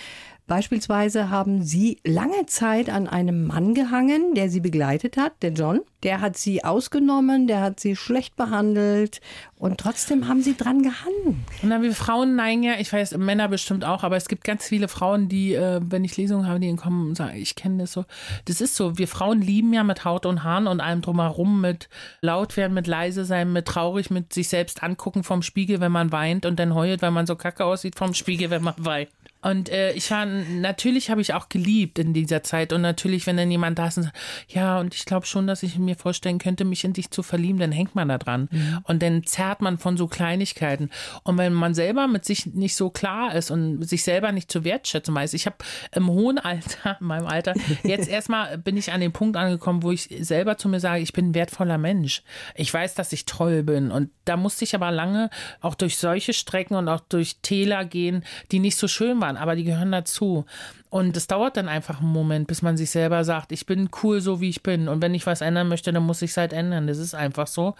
Beispielsweise 0.52 1.30
haben 1.30 1.62
Sie 1.62 1.96
lange 2.04 2.44
Zeit 2.44 2.90
an 2.90 3.08
einem 3.08 3.46
Mann 3.46 3.72
gehangen, 3.72 4.34
der 4.34 4.50
Sie 4.50 4.60
begleitet 4.60 5.16
hat, 5.16 5.32
der 5.42 5.52
John. 5.52 5.80
Der 6.02 6.20
hat 6.20 6.36
Sie 6.36 6.62
ausgenommen, 6.62 7.46
der 7.46 7.62
hat 7.62 7.80
Sie 7.80 7.96
schlecht 7.96 8.36
behandelt 8.36 9.22
und 9.56 9.78
trotzdem 9.78 10.28
haben 10.28 10.42
Sie 10.42 10.54
dran 10.54 10.82
gehangen. 10.82 11.46
Und 11.62 11.70
dann 11.70 11.80
wir 11.80 11.94
Frauen 11.94 12.36
neigen 12.36 12.64
ja, 12.64 12.74
ich 12.78 12.92
weiß, 12.92 13.16
Männer 13.16 13.48
bestimmt 13.48 13.82
auch, 13.86 14.02
aber 14.02 14.16
es 14.16 14.28
gibt 14.28 14.44
ganz 14.44 14.66
viele 14.68 14.88
Frauen, 14.88 15.30
die, 15.30 15.54
äh, 15.54 15.80
wenn 15.82 16.04
ich 16.04 16.18
Lesungen 16.18 16.46
habe, 16.46 16.60
die 16.60 16.76
kommen 16.76 17.08
und 17.08 17.14
sagen, 17.14 17.34
ich 17.34 17.54
kenne 17.54 17.78
das 17.78 17.92
so. 17.92 18.04
Das 18.44 18.60
ist 18.60 18.76
so, 18.76 18.98
wir 18.98 19.08
Frauen 19.08 19.40
lieben 19.40 19.72
ja 19.72 19.84
mit 19.84 20.04
Haut 20.04 20.26
und 20.26 20.44
Haaren 20.44 20.66
und 20.66 20.82
allem 20.82 21.00
drumherum, 21.00 21.62
mit 21.62 21.88
laut 22.20 22.58
werden, 22.58 22.74
mit 22.74 22.86
leise 22.86 23.24
sein, 23.24 23.54
mit 23.54 23.64
traurig, 23.64 24.10
mit 24.10 24.34
sich 24.34 24.48
selbst 24.48 24.82
angucken 24.82 25.24
vom 25.24 25.40
Spiegel, 25.40 25.80
wenn 25.80 25.92
man 25.92 26.12
weint 26.12 26.44
und 26.44 26.58
dann 26.58 26.74
heult, 26.74 27.00
weil 27.00 27.10
man 27.10 27.26
so 27.26 27.36
kacke 27.36 27.64
aussieht 27.64 27.96
vom 27.96 28.12
Spiegel, 28.12 28.50
wenn 28.50 28.64
man 28.64 28.74
weint. 28.76 29.08
Und 29.42 29.68
äh, 29.68 29.92
ich 29.92 30.10
war, 30.10 30.24
natürlich 30.24 31.10
habe 31.10 31.20
ich 31.20 31.34
auch 31.34 31.48
geliebt 31.48 31.98
in 31.98 32.14
dieser 32.14 32.42
Zeit. 32.42 32.72
Und 32.72 32.80
natürlich, 32.80 33.26
wenn 33.26 33.36
dann 33.36 33.50
jemand 33.50 33.78
da 33.78 33.88
ist 33.88 33.96
und 33.96 34.04
sagt, 34.04 34.16
ja, 34.48 34.78
und 34.78 34.94
ich 34.94 35.04
glaube 35.04 35.26
schon, 35.26 35.46
dass 35.46 35.62
ich 35.62 35.78
mir 35.78 35.96
vorstellen 35.96 36.38
könnte, 36.38 36.64
mich 36.64 36.84
in 36.84 36.92
dich 36.92 37.10
zu 37.10 37.22
verlieben, 37.22 37.58
dann 37.58 37.72
hängt 37.72 37.94
man 37.94 38.08
da 38.08 38.18
dran. 38.18 38.48
Mhm. 38.50 38.78
Und 38.84 39.02
dann 39.02 39.24
zerrt 39.24 39.60
man 39.60 39.78
von 39.78 39.96
so 39.96 40.06
Kleinigkeiten. 40.06 40.90
Und 41.24 41.38
wenn 41.38 41.52
man 41.52 41.74
selber 41.74 42.06
mit 42.06 42.24
sich 42.24 42.46
nicht 42.46 42.76
so 42.76 42.90
klar 42.90 43.34
ist 43.34 43.50
und 43.50 43.82
sich 43.82 44.04
selber 44.04 44.30
nicht 44.30 44.50
zu 44.50 44.64
wertschätzen 44.64 45.14
weiß, 45.14 45.34
ich 45.34 45.46
habe 45.46 45.56
im 45.92 46.08
hohen 46.08 46.38
Alter, 46.38 46.96
in 47.00 47.06
meinem 47.06 47.26
Alter, 47.26 47.54
jetzt 47.82 48.08
erstmal 48.08 48.58
bin 48.58 48.76
ich 48.76 48.92
an 48.92 49.00
den 49.00 49.12
Punkt 49.12 49.36
angekommen, 49.36 49.82
wo 49.82 49.90
ich 49.90 50.08
selber 50.20 50.56
zu 50.56 50.68
mir 50.68 50.80
sage, 50.80 51.02
ich 51.02 51.12
bin 51.12 51.30
ein 51.30 51.34
wertvoller 51.34 51.78
Mensch. 51.78 52.22
Ich 52.54 52.72
weiß, 52.72 52.94
dass 52.94 53.12
ich 53.12 53.26
toll 53.26 53.64
bin. 53.64 53.90
Und 53.90 54.10
da 54.24 54.36
musste 54.36 54.64
ich 54.64 54.74
aber 54.76 54.92
lange 54.92 55.30
auch 55.60 55.74
durch 55.74 55.98
solche 55.98 56.32
Strecken 56.32 56.76
und 56.76 56.88
auch 56.88 57.00
durch 57.00 57.38
Täler 57.42 57.84
gehen, 57.84 58.24
die 58.52 58.60
nicht 58.60 58.76
so 58.76 58.86
schön 58.86 59.20
waren 59.20 59.31
an, 59.32 59.42
aber 59.42 59.56
die 59.56 59.64
gehören 59.64 59.92
dazu. 59.92 60.44
Und 60.92 61.16
es 61.16 61.26
dauert 61.26 61.56
dann 61.56 61.70
einfach 61.70 62.00
einen 62.00 62.12
Moment, 62.12 62.46
bis 62.48 62.60
man 62.60 62.76
sich 62.76 62.90
selber 62.90 63.24
sagt, 63.24 63.50
ich 63.50 63.64
bin 63.64 63.88
cool 64.02 64.20
so, 64.20 64.42
wie 64.42 64.50
ich 64.50 64.62
bin. 64.62 64.88
Und 64.88 65.00
wenn 65.00 65.14
ich 65.14 65.26
was 65.26 65.40
ändern 65.40 65.68
möchte, 65.68 65.90
dann 65.90 66.02
muss 66.02 66.20
ich 66.20 66.32
es 66.32 66.36
halt 66.36 66.52
ändern. 66.52 66.86
Das 66.86 66.98
ist 66.98 67.14
einfach 67.14 67.46
so. 67.46 67.76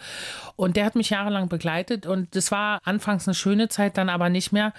Und 0.55 0.77
der 0.77 0.85
hat 0.85 0.95
mich 0.95 1.11
jahrelang 1.11 1.47
begleitet 1.47 2.07
und 2.07 2.35
das 2.35 2.49
war 2.49 2.79
anfangs 2.83 3.27
eine 3.27 3.35
schöne 3.35 3.69
Zeit, 3.69 3.99
dann 3.99 4.09
aber 4.09 4.29
nicht 4.29 4.51
mehr, 4.51 4.73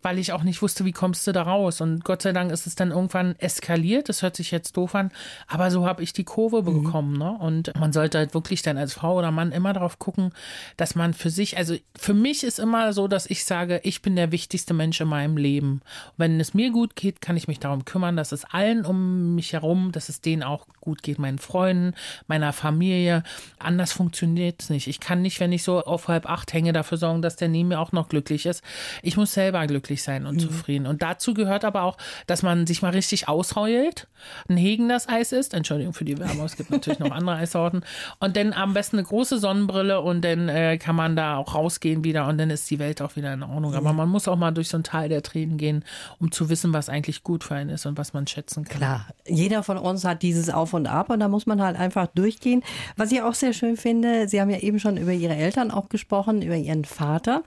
weil 0.00 0.18
ich 0.18 0.32
auch 0.32 0.44
nicht 0.44 0.62
wusste, 0.62 0.86
wie 0.86 0.92
kommst 0.92 1.26
du 1.26 1.32
da 1.32 1.42
raus. 1.42 1.82
Und 1.82 2.04
Gott 2.04 2.22
sei 2.22 2.32
Dank 2.32 2.52
ist 2.52 2.66
es 2.66 2.74
dann 2.74 2.90
irgendwann 2.90 3.36
eskaliert. 3.38 4.08
Das 4.08 4.22
hört 4.22 4.36
sich 4.36 4.50
jetzt 4.50 4.78
doof 4.78 4.94
an, 4.94 5.10
aber 5.46 5.70
so 5.70 5.86
habe 5.86 6.02
ich 6.02 6.14
die 6.14 6.24
Kurve 6.24 6.62
mhm. 6.62 6.84
bekommen. 6.84 7.18
Ne? 7.18 7.36
Und 7.38 7.78
man 7.78 7.92
sollte 7.92 8.16
halt 8.16 8.32
wirklich 8.32 8.62
dann 8.62 8.78
als 8.78 8.94
Frau 8.94 9.18
oder 9.18 9.30
Mann 9.30 9.52
immer 9.52 9.74
darauf 9.74 9.98
gucken, 9.98 10.32
dass 10.78 10.94
man 10.94 11.12
für 11.12 11.28
sich, 11.28 11.58
also 11.58 11.76
für 11.94 12.14
mich 12.14 12.44
ist 12.44 12.58
immer 12.58 12.94
so, 12.94 13.08
dass 13.08 13.26
ich 13.26 13.44
sage, 13.44 13.82
ich 13.84 14.00
bin 14.00 14.16
der 14.16 14.32
wichtigste 14.32 14.72
Mensch 14.72 15.02
in 15.02 15.08
meinem 15.08 15.36
Leben. 15.36 15.82
Wenn 16.16 16.40
es 16.40 16.54
mir 16.54 16.70
gut 16.70 16.96
geht, 16.96 17.20
kann 17.20 17.36
ich 17.36 17.48
mich 17.48 17.58
darum 17.58 17.84
kümmern, 17.84 18.16
dass 18.16 18.32
es 18.32 18.44
allen 18.44 18.84
um 18.84 19.34
mich 19.34 19.52
herum, 19.52 19.92
dass 19.92 20.08
es 20.08 20.20
denen 20.20 20.42
auch 20.42 20.66
gut 20.80 21.02
geht, 21.02 21.18
meinen 21.18 21.38
Freunden, 21.38 21.94
meiner 22.26 22.52
Familie. 22.52 23.22
Anders 23.58 23.92
funktioniert 23.92 24.62
es 24.62 24.70
nicht. 24.70 24.86
Ich 24.86 25.00
kann 25.00 25.22
nicht, 25.22 25.40
wenn 25.40 25.52
ich 25.52 25.62
so 25.62 25.82
auf 25.82 26.08
halb 26.08 26.28
acht 26.28 26.52
hänge, 26.52 26.72
dafür 26.72 26.98
sorgen, 26.98 27.22
dass 27.22 27.36
der 27.36 27.48
neben 27.48 27.68
mir 27.68 27.80
auch 27.80 27.92
noch 27.92 28.08
glücklich 28.08 28.46
ist. 28.46 28.62
Ich 29.02 29.16
muss 29.16 29.32
selber 29.32 29.66
glücklich 29.66 30.02
sein 30.02 30.26
und 30.26 30.36
mhm. 30.36 30.40
zufrieden. 30.40 30.86
Und 30.86 31.02
dazu 31.02 31.34
gehört 31.34 31.64
aber 31.64 31.82
auch, 31.82 31.96
dass 32.26 32.42
man 32.42 32.66
sich 32.66 32.82
mal 32.82 32.90
richtig 32.90 33.28
ausheult, 33.28 34.08
ein 34.48 34.56
Hegen 34.56 34.88
das 34.88 35.08
Eis 35.08 35.32
ist, 35.32 35.54
Entschuldigung 35.54 35.94
für 35.94 36.04
die 36.04 36.18
Wärme, 36.18 36.44
es 36.44 36.56
gibt 36.56 36.70
natürlich 36.70 36.98
noch 36.98 37.10
andere 37.10 37.36
Eissorten, 37.36 37.82
und 38.20 38.36
dann 38.36 38.52
am 38.52 38.74
besten 38.74 38.98
eine 38.98 39.06
große 39.06 39.38
Sonnenbrille 39.38 40.00
und 40.00 40.22
dann 40.24 40.48
äh, 40.48 40.78
kann 40.78 40.96
man 40.96 41.16
da 41.16 41.36
auch 41.36 41.54
rausgehen 41.54 42.04
wieder 42.04 42.26
und 42.26 42.38
dann 42.38 42.50
ist 42.50 42.70
die 42.70 42.78
Welt 42.78 43.02
auch 43.02 43.16
wieder 43.16 43.32
in 43.32 43.42
Ordnung. 43.42 43.74
Aber 43.74 43.92
man 43.92 44.08
muss 44.08 44.28
auch 44.28 44.36
mal 44.36 44.52
durch 44.52 44.68
so 44.68 44.76
ein 44.78 44.84
Teil 44.84 45.08
der 45.08 45.22
Tränen 45.22 45.58
gehen, 45.58 45.84
um 46.20 46.32
zu 46.32 46.48
wissen, 46.48 46.72
was 46.72 46.88
eigentlich 46.88 47.22
gut 47.22 47.44
für 47.44 47.54
einen 47.54 47.70
ist 47.70 47.86
und 47.86 47.98
was 47.98 48.12
man 48.12 48.26
schätzen 48.26 48.64
kann. 48.64 48.78
Klar, 48.78 49.06
jeder 49.26 49.62
von 49.62 49.78
uns 49.78 50.04
hat 50.04 50.22
dieses 50.22 50.50
Auf 50.50 50.74
und 50.74 50.86
Ab 50.86 51.10
und 51.10 51.20
da 51.20 51.28
muss 51.28 51.46
man 51.46 51.62
halt 51.62 51.78
einfach 51.78 52.06
durchgehen. 52.08 52.62
Was 52.96 53.12
ich 53.12 53.22
auch 53.22 53.34
sehr 53.34 53.52
schön 53.52 53.76
finde, 53.76 54.28
Sie 54.28 54.40
haben 54.40 54.50
ja 54.50 54.58
eben 54.58 54.78
schon 54.78 54.96
über 54.96 55.12
Ihre 55.12 55.34
Eltern 55.34 55.70
auch 55.70 55.88
gesprochen, 55.88 56.42
über 56.42 56.56
Ihren 56.56 56.84
Vater 56.84 57.42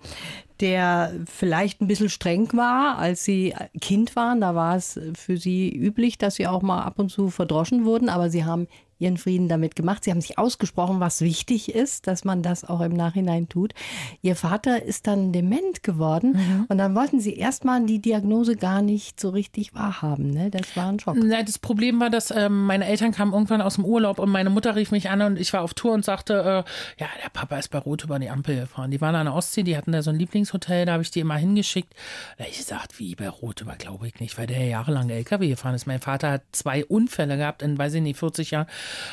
der 0.60 1.14
vielleicht 1.32 1.82
ein 1.82 1.88
bisschen 1.88 2.10
streng 2.10 2.50
war, 2.54 2.98
als 2.98 3.24
sie 3.24 3.54
Kind 3.80 4.16
waren. 4.16 4.42
Da 4.42 4.56
war 4.56 4.76
es 4.76 5.00
für 5.16 5.38
sie 5.38 5.70
üblich, 5.70 6.18
dass 6.18 6.36
sie 6.36 6.48
auch 6.48 6.62
mal 6.62 6.82
ab 6.82 6.98
und 6.98 7.10
zu 7.10 7.30
verdroschen 7.30 7.86
wurden, 7.86 8.10
aber 8.10 8.30
sie 8.30 8.44
haben 8.44 8.68
ihren 9.00 9.18
Frieden 9.18 9.48
damit 9.48 9.76
gemacht. 9.76 10.04
Sie 10.04 10.12
haben 10.12 10.22
sich 10.22 10.38
ausgesprochen, 10.38 11.00
was 11.00 11.22
wichtig 11.22 11.74
ist, 11.74 12.08
dass 12.08 12.26
man 12.26 12.42
das 12.42 12.64
auch 12.64 12.82
im 12.82 12.94
Nachhinein 12.94 13.48
tut. 13.50 13.74
Ihr 14.22 14.36
Vater 14.36 14.84
ist 14.84 15.08
dann 15.08 15.32
dement 15.32 15.84
geworden 15.84 16.34
mhm. 16.34 16.66
und 16.68 16.78
dann 16.78 16.96
wollten 16.96 17.20
sie 17.20 17.36
erstmal 17.36 17.86
die 17.86 18.00
Diagnose 18.00 18.56
gar 18.56 18.82
nicht 18.82 19.20
so 19.20 19.30
richtig 19.30 19.74
wahrhaben. 19.74 20.32
Ne? 20.32 20.50
Das 20.50 20.76
war 20.76 20.90
ein 20.90 21.00
Schock. 21.00 21.16
Na, 21.22 21.44
das 21.44 21.60
Problem 21.60 22.00
war, 22.00 22.10
dass 22.10 22.32
ähm, 22.32 22.66
meine 22.66 22.86
Eltern 22.86 23.12
kamen 23.12 23.34
irgendwann 23.34 23.62
aus 23.62 23.76
dem 23.76 23.86
Urlaub 23.86 24.20
und 24.20 24.30
meine 24.30 24.50
Mutter 24.50 24.76
rief 24.76 24.92
mich 24.92 25.10
an 25.10 25.22
und 25.22 25.40
ich 25.40 25.54
war 25.54 25.62
auf 25.62 25.74
Tour 25.74 25.94
und 25.94 26.04
sagte, 26.04 26.34
äh, 26.34 27.02
ja, 27.02 27.08
der 27.24 27.30
Papa 27.32 27.58
ist 27.58 27.70
bei 27.70 27.78
Rot 27.78 28.04
über 28.04 28.20
die 28.20 28.30
Ampel 28.30 28.62
gefahren. 28.62 28.92
Die 28.92 29.02
waren 29.02 29.16
an 29.16 29.26
der 29.26 29.36
Ostsee, 29.36 29.64
die 29.64 29.78
hatten 29.78 29.92
da 29.92 30.02
so 30.02 30.10
ein 30.10 30.18
Lieblingshotel, 30.18 30.86
da 30.86 30.94
habe 30.94 31.04
ich 31.04 31.12
die 31.12 31.20
immer 31.20 31.36
hingeschickt. 31.36 31.94
Da 32.38 32.46
ich 32.46 32.58
gesagt, 32.58 33.00
wie 33.00 33.16
bei 33.16 33.30
Rot 33.30 33.62
über, 33.62 33.76
glaube 33.76 34.08
ich 34.08 34.20
nicht, 34.20 34.38
weil 34.38 34.48
der 34.48 34.66
jahrelang 34.66 35.10
LKW 35.10 35.50
gefahren 35.50 35.76
ist. 35.76 35.86
Mein 35.86 36.00
Vater 36.00 36.32
hat 36.32 36.44
zwei 36.52 36.86
Unfälle 36.86 37.38
gehabt 37.38 37.62
in, 37.62 37.78
weiß 37.78 37.94
ich 37.94 38.02
nicht, 38.02 38.18
40 38.18 38.52
Jahren 38.52 38.68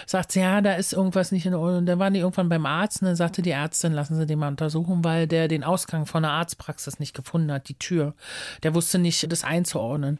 sagt 0.07 0.33
sie, 0.33 0.41
ja, 0.41 0.61
da 0.61 0.75
ist 0.75 0.93
irgendwas 0.93 1.33
nicht 1.33 1.47
in 1.47 1.55
Ordnung. 1.55 1.79
Und 1.79 1.87
dann 1.87 1.99
waren 1.99 2.15
die 2.15 2.21
irgendwann 2.21 2.49
beim 2.49 2.67
Arzt 2.67 3.03
und 3.03 3.07
dann 3.07 3.17
sagte 3.17 3.43
die 3.43 3.51
Ärztin, 3.51 3.93
lassen 3.93 4.17
Sie 4.17 4.27
den 4.27 4.39
mal 4.39 4.49
untersuchen, 4.49 5.05
weil 5.05 5.27
der 5.27 5.49
den 5.49 5.65
Ausgang 5.65 6.07
von 6.07 6.23
der 6.23 6.33
Arztpraxis 6.33 6.99
nicht 6.99 7.15
gefunden 7.15 7.53
hat, 7.53 7.69
die 7.69 7.79
Tür. 7.79 8.15
Der 8.63 8.75
wusste 8.75 8.99
nicht, 8.99 9.31
das 9.31 9.45
einzuordnen. 9.45 10.19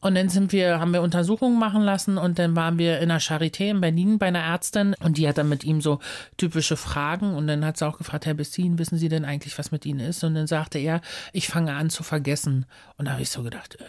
Und 0.00 0.14
dann 0.14 0.28
sind 0.28 0.52
wir, 0.52 0.78
haben 0.78 0.92
wir 0.92 1.02
Untersuchungen 1.02 1.58
machen 1.58 1.82
lassen 1.82 2.18
und 2.18 2.38
dann 2.38 2.54
waren 2.54 2.78
wir 2.78 3.00
in 3.00 3.08
der 3.08 3.20
Charité 3.20 3.70
in 3.70 3.80
Berlin 3.80 4.18
bei 4.18 4.26
einer 4.26 4.40
Ärztin 4.40 4.94
und 5.00 5.16
die 5.18 5.26
hat 5.26 5.38
dann 5.38 5.48
mit 5.48 5.64
ihm 5.64 5.80
so 5.80 6.00
typische 6.36 6.76
Fragen 6.76 7.34
und 7.34 7.46
dann 7.46 7.64
hat 7.64 7.78
sie 7.78 7.86
auch 7.86 7.98
gefragt, 7.98 8.26
Herr 8.26 8.34
Bessin, 8.34 8.78
wissen 8.78 8.98
Sie 8.98 9.08
denn 9.08 9.24
eigentlich, 9.24 9.58
was 9.58 9.72
mit 9.72 9.86
Ihnen 9.86 10.00
ist? 10.00 10.22
Und 10.22 10.34
dann 10.34 10.46
sagte 10.46 10.78
er, 10.78 11.00
ich 11.32 11.48
fange 11.48 11.74
an 11.74 11.90
zu 11.90 12.02
vergessen. 12.02 12.66
Und 12.98 13.06
da 13.06 13.12
habe 13.12 13.22
ich 13.22 13.30
so 13.30 13.42
gedacht, 13.42 13.76
äh, 13.80 13.84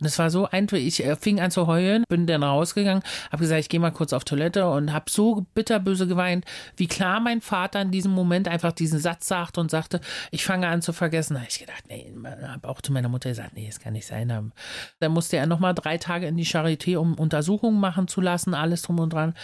und 0.00 0.06
es 0.06 0.18
war 0.18 0.30
so 0.30 0.48
einfach, 0.48 0.76
ich 0.76 1.04
äh, 1.04 1.16
fing 1.16 1.40
an 1.40 1.50
zu 1.50 1.66
heulen, 1.66 2.04
bin 2.08 2.26
dann 2.26 2.42
rausgegangen, 2.42 3.02
habe 3.30 3.42
gesagt, 3.42 3.60
ich 3.60 3.68
gehe 3.68 3.80
mal 3.80 3.90
kurz 3.90 4.12
auf 4.12 4.24
Toilette 4.24 4.68
und 4.68 4.92
habe 4.92 5.10
so 5.10 5.46
bitterböse 5.54 6.06
geweint, 6.06 6.44
wie 6.76 6.86
klar 6.86 7.20
mein 7.20 7.40
Vater 7.40 7.82
in 7.82 7.90
diesem 7.90 8.12
Moment 8.12 8.48
einfach 8.48 8.72
diesen 8.72 8.98
Satz 8.98 9.28
sagte 9.28 9.60
und 9.60 9.70
sagte, 9.70 10.00
ich 10.30 10.44
fange 10.44 10.68
an 10.68 10.82
zu 10.82 10.92
vergessen. 10.92 11.34
Da 11.34 11.40
habe 11.40 11.50
ich 11.50 11.58
gedacht, 11.58 11.84
nee, 11.88 12.12
habe 12.46 12.68
auch 12.68 12.80
zu 12.80 12.92
meiner 12.92 13.08
Mutter 13.08 13.28
gesagt, 13.28 13.54
nee, 13.54 13.66
das 13.66 13.80
kann 13.80 13.92
nicht 13.92 14.06
sein. 14.06 14.52
Dann 15.00 15.12
musste 15.12 15.36
er 15.36 15.46
nochmal 15.46 15.74
drei 15.74 15.98
Tage 15.98 16.26
in 16.26 16.36
die 16.36 16.46
Charité, 16.46 16.96
um 16.96 17.14
Untersuchungen 17.14 17.80
machen 17.80 18.08
zu 18.08 18.20
lassen, 18.20 18.54
alles 18.54 18.82
drum 18.82 18.98
und 19.00 19.12
dran. 19.12 19.34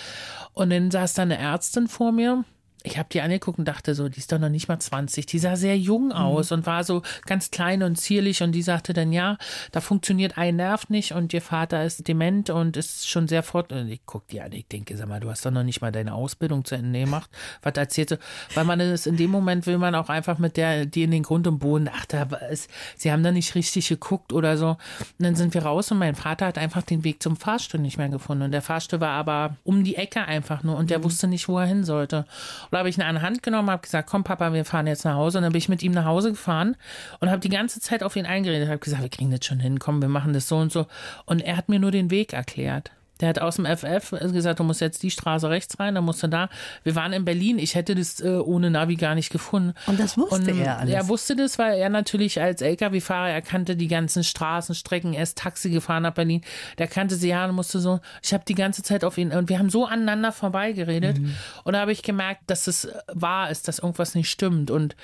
Und 0.52 0.70
dann 0.70 0.90
saß 0.90 1.14
da 1.14 1.22
eine 1.22 1.38
Ärztin 1.38 1.88
vor 1.88 2.12
mir, 2.12 2.44
ich 2.86 2.98
habe 2.98 3.08
die 3.10 3.20
angeguckt 3.20 3.58
und 3.58 3.66
dachte 3.66 3.94
so, 3.94 4.08
die 4.08 4.18
ist 4.18 4.30
doch 4.30 4.38
noch 4.38 4.48
nicht 4.48 4.68
mal 4.68 4.78
20. 4.78 5.26
Die 5.26 5.38
sah 5.40 5.56
sehr 5.56 5.76
jung 5.76 6.06
mhm. 6.06 6.12
aus 6.12 6.50
mhm. 6.50 6.58
und 6.58 6.66
war 6.66 6.84
so 6.84 7.02
ganz 7.26 7.50
klein 7.50 7.82
und 7.82 7.96
zierlich. 7.96 8.42
Und 8.42 8.52
die 8.52 8.62
sagte 8.62 8.92
dann, 8.92 9.12
ja, 9.12 9.38
da 9.72 9.80
funktioniert 9.80 10.38
ein 10.38 10.56
Nerv 10.56 10.88
nicht 10.88 11.12
und 11.12 11.32
ihr 11.34 11.42
Vater 11.42 11.84
ist 11.84 12.06
dement 12.06 12.48
und 12.48 12.76
ist 12.76 13.08
schon 13.08 13.26
sehr 13.26 13.42
fort. 13.42 13.72
Und 13.72 13.88
ich 13.88 14.06
gucke 14.06 14.26
die 14.30 14.40
an, 14.40 14.52
ich 14.52 14.68
denke, 14.68 14.96
sag 14.96 15.08
mal, 15.08 15.18
du 15.18 15.28
hast 15.28 15.44
doch 15.44 15.50
noch 15.50 15.64
nicht 15.64 15.80
mal 15.80 15.90
deine 15.90 16.14
Ausbildung 16.14 16.64
zu 16.64 16.76
Ende 16.76 17.00
gemacht. 17.00 17.28
Was 17.62 17.74
erzählte? 17.74 18.20
Weil 18.54 18.64
man 18.64 18.78
ist 18.78 19.06
in 19.06 19.16
dem 19.16 19.30
Moment 19.30 19.66
will 19.66 19.78
man 19.78 19.96
auch 19.96 20.08
einfach 20.08 20.38
mit 20.38 20.56
der, 20.56 20.86
die 20.86 21.02
in 21.02 21.10
den 21.10 21.24
Grund 21.24 21.48
und 21.48 21.58
Boden, 21.58 21.90
ach, 21.92 22.06
da 22.06 22.22
ist, 22.50 22.70
sie 22.96 23.10
haben 23.10 23.24
da 23.24 23.32
nicht 23.32 23.54
richtig 23.56 23.88
geguckt 23.88 24.32
oder 24.32 24.56
so. 24.56 24.68
Und 24.68 24.78
dann 25.18 25.34
sind 25.34 25.54
wir 25.54 25.64
raus 25.64 25.90
und 25.90 25.98
mein 25.98 26.14
Vater 26.14 26.46
hat 26.46 26.58
einfach 26.58 26.82
den 26.82 27.02
Weg 27.02 27.20
zum 27.20 27.36
Fahrstuhl 27.36 27.80
nicht 27.80 27.98
mehr 27.98 28.08
gefunden. 28.08 28.44
Und 28.44 28.52
der 28.52 28.62
Fahrstuhl 28.62 29.00
war 29.00 29.10
aber 29.10 29.56
um 29.64 29.82
die 29.82 29.96
Ecke 29.96 30.24
einfach 30.24 30.62
nur 30.62 30.76
und 30.76 30.90
der 30.90 31.00
mhm. 31.00 31.04
wusste 31.04 31.26
nicht, 31.26 31.48
wo 31.48 31.58
er 31.58 31.66
hin 31.66 31.82
sollte. 31.82 32.26
Und 32.70 32.75
habe 32.78 32.88
ich 32.88 32.98
ihn 32.98 33.02
an 33.02 33.22
Hand 33.22 33.42
genommen, 33.42 33.70
habe 33.70 33.82
gesagt, 33.82 34.08
komm 34.08 34.24
Papa, 34.24 34.52
wir 34.52 34.64
fahren 34.64 34.86
jetzt 34.86 35.04
nach 35.04 35.14
Hause. 35.14 35.38
Und 35.38 35.42
dann 35.42 35.52
bin 35.52 35.58
ich 35.58 35.68
mit 35.68 35.82
ihm 35.82 35.92
nach 35.92 36.04
Hause 36.04 36.30
gefahren 36.30 36.76
und 37.20 37.30
habe 37.30 37.40
die 37.40 37.48
ganze 37.48 37.80
Zeit 37.80 38.02
auf 38.02 38.16
ihn 38.16 38.26
eingeredet. 38.26 38.68
Habe 38.68 38.78
gesagt, 38.78 39.02
wir 39.02 39.08
kriegen 39.08 39.30
das 39.30 39.44
schon 39.44 39.60
hin, 39.60 39.78
komm, 39.78 40.00
wir 40.00 40.08
machen 40.08 40.32
das 40.32 40.48
so 40.48 40.56
und 40.56 40.72
so. 40.72 40.86
Und 41.24 41.40
er 41.40 41.56
hat 41.56 41.68
mir 41.68 41.78
nur 41.78 41.90
den 41.90 42.10
Weg 42.10 42.32
erklärt. 42.32 42.90
Der 43.20 43.28
hat 43.30 43.38
aus 43.38 43.56
dem 43.56 43.64
FF 43.64 44.10
gesagt, 44.32 44.60
du 44.60 44.64
musst 44.64 44.80
jetzt 44.80 45.02
die 45.02 45.10
Straße 45.10 45.48
rechts 45.48 45.78
rein, 45.78 45.94
dann 45.94 46.04
musst 46.04 46.22
du 46.22 46.28
da. 46.28 46.48
Wir 46.82 46.94
waren 46.94 47.12
in 47.12 47.24
Berlin, 47.24 47.58
ich 47.58 47.74
hätte 47.74 47.94
das 47.94 48.20
äh, 48.20 48.28
ohne 48.28 48.70
Navi 48.70 48.96
gar 48.96 49.14
nicht 49.14 49.30
gefunden. 49.30 49.74
Und 49.86 49.98
das 49.98 50.18
wusste 50.18 50.52
und, 50.52 50.60
er 50.60 50.78
alles. 50.78 50.94
Er 50.94 51.08
wusste 51.08 51.36
das, 51.36 51.58
weil 51.58 51.78
er 51.78 51.88
natürlich 51.88 52.40
als 52.40 52.60
LKW-Fahrer, 52.60 53.30
er 53.30 53.42
kannte 53.42 53.76
die 53.76 53.88
ganzen 53.88 54.24
Straßenstrecken, 54.24 55.14
er 55.14 55.22
ist 55.22 55.38
Taxi 55.38 55.70
gefahren 55.70 56.02
nach 56.02 56.14
Berlin, 56.14 56.42
der 56.78 56.88
kannte 56.88 57.16
sie 57.16 57.28
ja 57.28 57.46
und 57.46 57.54
musste 57.54 57.80
so, 57.80 58.00
ich 58.22 58.34
habe 58.34 58.44
die 58.46 58.54
ganze 58.54 58.82
Zeit 58.82 59.04
auf 59.04 59.16
ihn, 59.18 59.32
und 59.32 59.48
wir 59.48 59.58
haben 59.58 59.70
so 59.70 59.86
aneinander 59.86 60.32
vorbeigeredet. 60.32 61.18
Mhm. 61.18 61.34
Und 61.64 61.72
da 61.72 61.80
habe 61.80 61.92
ich 61.92 62.02
gemerkt, 62.02 62.42
dass 62.46 62.66
es 62.66 62.88
wahr 63.12 63.50
ist, 63.50 63.68
dass 63.68 63.78
irgendwas 63.78 64.14
nicht 64.14 64.30
stimmt. 64.30 64.70
Und 64.70 64.96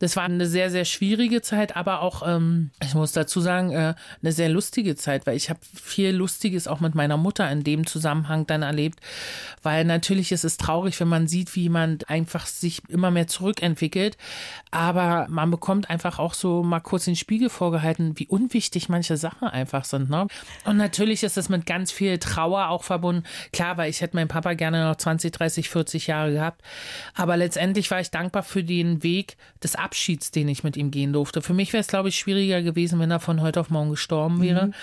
das 0.00 0.16
war 0.16 0.24
eine 0.24 0.46
sehr, 0.46 0.70
sehr 0.70 0.86
schwierige 0.86 1.42
Zeit, 1.42 1.76
aber 1.76 2.00
auch, 2.00 2.26
ähm, 2.26 2.70
ich 2.82 2.94
muss 2.94 3.12
dazu 3.12 3.40
sagen, 3.40 3.70
äh, 3.70 3.94
eine 4.22 4.32
sehr 4.32 4.48
lustige 4.48 4.96
Zeit, 4.96 5.26
weil 5.26 5.36
ich 5.36 5.50
habe 5.50 5.60
viel 5.62 6.10
Lustiges 6.10 6.66
auch 6.66 6.80
mit 6.80 6.94
meiner 6.94 7.18
Mutter 7.18 7.50
in 7.50 7.64
dem 7.64 7.86
Zusammenhang 7.86 8.46
dann 8.46 8.62
erlebt, 8.62 8.98
weil 9.62 9.84
natürlich 9.84 10.32
ist 10.32 10.44
es 10.44 10.56
traurig, 10.56 10.98
wenn 11.00 11.08
man 11.08 11.28
sieht, 11.28 11.54
wie 11.54 11.64
jemand 11.64 12.08
einfach 12.08 12.46
sich 12.46 12.80
immer 12.88 13.10
mehr 13.10 13.26
zurückentwickelt, 13.26 14.16
aber 14.70 15.26
man 15.28 15.50
bekommt 15.50 15.90
einfach 15.90 16.18
auch 16.18 16.32
so 16.32 16.62
mal 16.62 16.80
kurz 16.80 17.04
den 17.04 17.16
Spiegel 17.16 17.50
vorgehalten, 17.50 18.18
wie 18.18 18.26
unwichtig 18.26 18.88
manche 18.88 19.18
Sachen 19.18 19.48
einfach 19.48 19.84
sind. 19.84 20.08
Ne? 20.08 20.28
Und 20.64 20.78
natürlich 20.78 21.22
ist 21.24 21.36
es 21.36 21.50
mit 21.50 21.66
ganz 21.66 21.92
viel 21.92 22.16
Trauer 22.16 22.68
auch 22.68 22.84
verbunden. 22.84 23.24
Klar, 23.52 23.76
weil 23.76 23.90
ich 23.90 24.00
hätte 24.00 24.16
meinen 24.16 24.28
Papa 24.28 24.54
gerne 24.54 24.82
noch 24.88 24.96
20, 24.96 25.30
30, 25.30 25.68
40 25.68 26.06
Jahre 26.06 26.32
gehabt, 26.32 26.62
aber 27.14 27.36
letztendlich 27.36 27.90
war 27.90 28.00
ich 28.00 28.10
dankbar 28.10 28.42
für 28.42 28.64
den 28.64 29.02
Weg 29.02 29.36
des 29.62 29.76
Ab 29.76 29.89
Abschieds, 29.90 30.30
den 30.30 30.46
ich 30.48 30.62
mit 30.62 30.76
ihm 30.76 30.92
gehen 30.92 31.12
durfte. 31.12 31.42
Für 31.42 31.52
mich 31.52 31.72
wäre 31.72 31.80
es, 31.80 31.88
glaube 31.88 32.08
ich, 32.08 32.16
schwieriger 32.16 32.62
gewesen, 32.62 33.00
wenn 33.00 33.10
er 33.10 33.18
von 33.18 33.40
heute 33.40 33.60
auf 33.60 33.70
morgen 33.70 33.90
gestorben 33.90 34.40
wäre. 34.40 34.68
Mhm. 34.68 34.74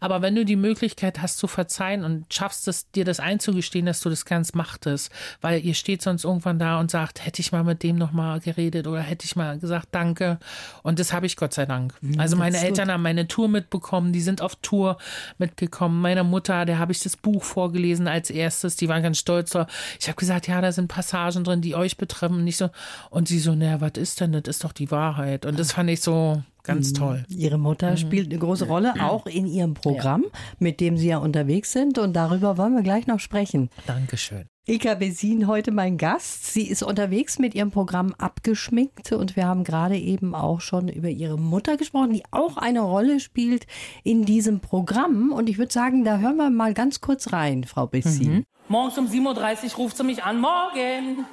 Aber 0.00 0.22
wenn 0.22 0.34
du 0.34 0.44
die 0.44 0.56
Möglichkeit 0.56 1.22
hast 1.22 1.38
zu 1.38 1.46
verzeihen 1.46 2.04
und 2.04 2.32
schaffst 2.32 2.66
es, 2.68 2.90
dir 2.90 3.04
das 3.04 3.20
einzugestehen, 3.20 3.86
dass 3.86 4.00
du 4.00 4.10
das 4.10 4.24
ganz 4.24 4.54
machtest, 4.54 5.10
weil 5.40 5.64
ihr 5.64 5.74
steht 5.74 6.02
sonst 6.02 6.24
irgendwann 6.24 6.58
da 6.58 6.80
und 6.80 6.90
sagt, 6.90 7.24
hätte 7.24 7.40
ich 7.40 7.52
mal 7.52 7.64
mit 7.64 7.82
dem 7.82 7.96
nochmal 7.96 8.40
geredet 8.40 8.86
oder 8.86 9.00
hätte 9.00 9.24
ich 9.24 9.36
mal 9.36 9.58
gesagt, 9.58 9.88
danke. 9.92 10.38
Und 10.82 10.98
das 10.98 11.12
habe 11.12 11.26
ich 11.26 11.36
Gott 11.36 11.54
sei 11.54 11.66
Dank. 11.66 11.94
Mhm, 12.00 12.18
also 12.18 12.36
meine 12.36 12.58
Eltern 12.58 12.86
gut. 12.86 12.94
haben 12.94 13.02
meine 13.02 13.28
Tour 13.28 13.48
mitbekommen, 13.48 14.12
die 14.12 14.20
sind 14.20 14.42
auf 14.42 14.56
Tour 14.56 14.98
mitgekommen. 15.38 16.00
Meine 16.00 16.24
Mutter, 16.24 16.64
der 16.64 16.78
habe 16.78 16.92
ich 16.92 17.00
das 17.00 17.16
Buch 17.16 17.44
vorgelesen 17.44 18.08
als 18.08 18.30
erstes, 18.30 18.76
die 18.76 18.88
waren 18.88 19.02
ganz 19.02 19.18
stolz. 19.18 19.54
Ich 20.00 20.08
habe 20.08 20.16
gesagt, 20.16 20.48
ja, 20.48 20.60
da 20.60 20.72
sind 20.72 20.88
Passagen 20.88 21.44
drin, 21.44 21.60
die 21.60 21.74
euch 21.74 21.96
betreffen. 21.96 22.44
Nicht 22.44 22.56
so. 22.56 22.70
Und 23.10 23.28
sie 23.28 23.38
so, 23.38 23.54
naja, 23.54 23.80
was 23.80 23.92
ist 23.96 24.20
denn? 24.20 24.32
Das 24.32 24.42
ist 24.46 24.64
doch 24.64 24.72
die 24.72 24.90
Wahrheit. 24.90 25.46
Und 25.46 25.58
das 25.58 25.72
fand 25.72 25.90
ich 25.90 26.00
so, 26.00 26.42
Ganz 26.62 26.90
mhm. 26.90 26.94
toll. 26.94 27.24
Ihre 27.28 27.58
Mutter 27.58 27.92
mhm. 27.92 27.96
spielt 27.96 28.30
eine 28.30 28.38
große 28.38 28.66
Rolle, 28.66 28.94
auch 29.00 29.26
in 29.26 29.46
Ihrem 29.46 29.74
Programm, 29.74 30.24
ja. 30.24 30.38
mit 30.58 30.80
dem 30.80 30.96
Sie 30.96 31.08
ja 31.08 31.18
unterwegs 31.18 31.72
sind. 31.72 31.98
Und 31.98 32.14
darüber 32.14 32.56
wollen 32.58 32.74
wir 32.74 32.82
gleich 32.82 33.06
noch 33.06 33.20
sprechen. 33.20 33.70
Dankeschön. 33.86 34.46
Ilka 34.66 34.94
Besin 34.94 35.48
heute 35.48 35.72
mein 35.72 35.98
Gast. 35.98 36.52
Sie 36.52 36.68
ist 36.68 36.84
unterwegs 36.84 37.40
mit 37.40 37.56
ihrem 37.56 37.72
Programm 37.72 38.14
Abgeschminkt 38.18 39.10
und 39.10 39.34
wir 39.34 39.46
haben 39.46 39.64
gerade 39.64 39.96
eben 39.96 40.34
auch 40.34 40.60
schon 40.60 40.88
über 40.88 41.08
ihre 41.08 41.38
Mutter 41.38 41.76
gesprochen, 41.76 42.12
die 42.12 42.22
auch 42.30 42.56
eine 42.56 42.80
Rolle 42.80 43.18
spielt 43.18 43.66
in 44.04 44.24
diesem 44.24 44.60
Programm. 44.60 45.32
Und 45.32 45.48
ich 45.48 45.58
würde 45.58 45.72
sagen, 45.72 46.04
da 46.04 46.18
hören 46.18 46.36
wir 46.36 46.50
mal 46.50 46.72
ganz 46.72 47.00
kurz 47.00 47.32
rein, 47.32 47.64
Frau 47.64 47.88
Bessin. 47.88 48.32
Mhm. 48.32 48.44
Morgens 48.68 48.96
um 48.98 49.06
7.30 49.06 49.72
Uhr 49.72 49.76
ruft 49.78 49.96
sie 49.96 50.04
mich 50.04 50.22
an. 50.22 50.40
Morgen! 50.40 51.24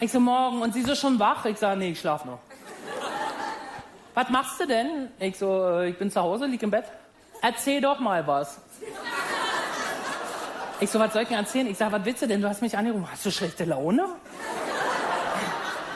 Ich 0.00 0.12
so, 0.12 0.20
morgen. 0.20 0.60
Und 0.60 0.74
sie 0.74 0.82
so 0.82 0.94
schon 0.94 1.18
wach. 1.18 1.46
Ich 1.46 1.56
sage, 1.56 1.78
nee, 1.78 1.90
ich 1.92 2.00
schlaf 2.00 2.26
noch. 2.26 2.40
Was 4.14 4.28
machst 4.28 4.60
du 4.60 4.66
denn? 4.66 5.08
Ich 5.18 5.38
so, 5.38 5.80
äh, 5.80 5.90
ich 5.90 5.98
bin 5.98 6.10
zu 6.10 6.20
Hause, 6.20 6.46
lieg 6.46 6.62
im 6.62 6.70
Bett. 6.70 6.84
Erzähl 7.42 7.80
doch 7.80 8.00
mal 8.00 8.26
was. 8.26 8.60
Ich 10.80 10.90
so, 10.90 10.98
was 10.98 11.12
soll 11.12 11.22
ich 11.22 11.28
denn 11.28 11.38
erzählen? 11.38 11.66
Ich 11.66 11.78
sag, 11.78 11.92
was 11.92 12.04
willst 12.04 12.22
du 12.22 12.26
denn? 12.26 12.40
Du 12.40 12.48
hast 12.48 12.62
mich 12.62 12.76
angerufen. 12.76 13.06
Hast 13.10 13.24
du 13.24 13.30
schlechte 13.30 13.64
Laune? 13.64 14.06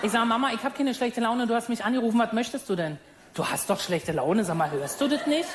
Ich 0.03 0.13
sag, 0.13 0.27
Mama, 0.27 0.51
ich 0.53 0.63
habe 0.63 0.77
keine 0.77 0.95
schlechte 0.95 1.21
Laune. 1.21 1.47
Du 1.47 1.55
hast 1.55 1.69
mich 1.69 1.85
angerufen. 1.85 2.19
Was 2.19 2.33
möchtest 2.33 2.69
du 2.69 2.77
denn? 2.77 2.99
Du 3.35 3.47
hast 3.47 3.69
doch 3.69 3.81
schlechte 3.81 4.13
Laune. 4.13 4.45
Sag 4.45 4.57
mal, 4.57 4.71
hörst 4.71 5.01
du 5.01 5.09
das 5.09 5.27
nicht? 5.27 5.49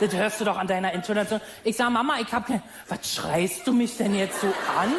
Das 0.00 0.12
hörst 0.14 0.40
du 0.40 0.44
doch 0.44 0.58
an 0.58 0.66
deiner 0.66 0.92
Intonation. 0.92 1.40
Ich 1.62 1.76
sag, 1.76 1.90
Mama, 1.90 2.14
ich 2.18 2.32
hab 2.32 2.46
keine... 2.46 2.62
Was 2.88 3.14
schreist 3.14 3.66
du 3.66 3.72
mich 3.72 3.96
denn 3.96 4.14
jetzt 4.14 4.40
so 4.40 4.48
an? 4.78 4.92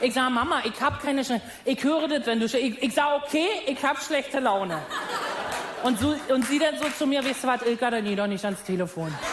Ich 0.00 0.14
sag, 0.14 0.30
Mama, 0.30 0.62
ich 0.64 0.80
hab 0.80 1.02
keine 1.02 1.24
schlechte... 1.24 1.46
Ich 1.64 1.82
höre 1.84 2.08
das, 2.08 2.26
wenn 2.26 2.40
du... 2.40 2.46
Ich, 2.46 2.82
ich 2.82 2.94
sag, 2.94 3.22
okay, 3.22 3.46
ich 3.66 3.82
hab 3.84 4.02
schlechte 4.02 4.40
Laune. 4.40 4.78
Und, 5.82 5.98
so, 5.98 6.14
und 6.32 6.44
sie 6.46 6.58
dann 6.58 6.76
so 6.78 6.88
zu 6.96 7.06
mir, 7.06 7.24
weißt 7.24 7.44
du 7.44 7.48
was, 7.48 7.62
Ilka, 7.62 7.90
dann 7.90 8.04
geh 8.04 8.16
doch 8.16 8.26
nicht 8.26 8.44
ans 8.44 8.62
Telefon. 8.62 9.12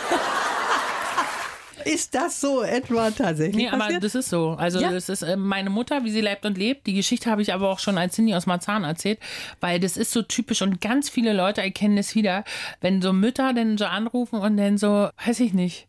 Ist 1.86 2.16
das 2.16 2.40
so 2.40 2.64
etwa 2.64 3.12
tatsächlich? 3.12 3.56
Nee, 3.56 3.70
passiert? 3.70 3.92
aber 3.92 4.00
das 4.00 4.16
ist 4.16 4.30
so. 4.30 4.52
Also, 4.52 4.80
ja. 4.80 4.92
das 4.92 5.10
ist 5.10 5.22
äh, 5.22 5.36
meine 5.36 5.70
Mutter, 5.70 6.04
wie 6.04 6.12
sie 6.12 6.22
lebt 6.22 6.46
und 6.46 6.58
lebt. 6.58 6.88
Die 6.88 6.94
Geschichte 6.94 7.30
habe 7.30 7.42
ich 7.42 7.54
aber 7.54 7.70
auch 7.70 7.80
schon 7.80 7.98
als 7.98 8.16
Cindy 8.16 8.34
aus 8.36 8.46
Marzahn 8.46 8.84
erzählt, 8.84 9.20
weil 9.60 9.80
das 9.80 9.98
ist 9.98 10.12
so 10.12 10.22
typisch 10.22 10.62
und 10.62 10.82
ganz 10.82 11.10
viele 11.10 11.34
Leute 11.34 11.62
erkennen 11.62 11.98
es 11.98 12.16
wieder, 12.16 12.44
wenn 12.82 13.02
so 13.02 13.14
Mütter 13.14 13.54
dann 13.54 13.78
so 13.78 13.86
anrufen 13.86 14.40
und 14.40 14.58
dann 14.58 14.78
so, 14.78 15.10
weiß 15.26 15.40
ich 15.42 15.54
nicht, 15.54 15.88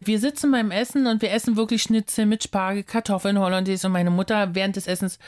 wir 0.00 0.18
sitzen 0.18 0.50
beim 0.50 0.70
Essen 0.70 1.06
und 1.06 1.22
wir 1.22 1.32
essen 1.32 1.56
wirklich 1.56 1.82
Schnitzel 1.82 2.26
mit 2.26 2.42
Spargel, 2.44 2.82
Kartoffeln, 2.82 3.38
Hollandaise 3.38 3.86
und 3.86 3.92
meine 3.92 4.10
Mutter 4.10 4.54
während 4.54 4.76
des 4.76 4.86
Essens, 4.86 5.18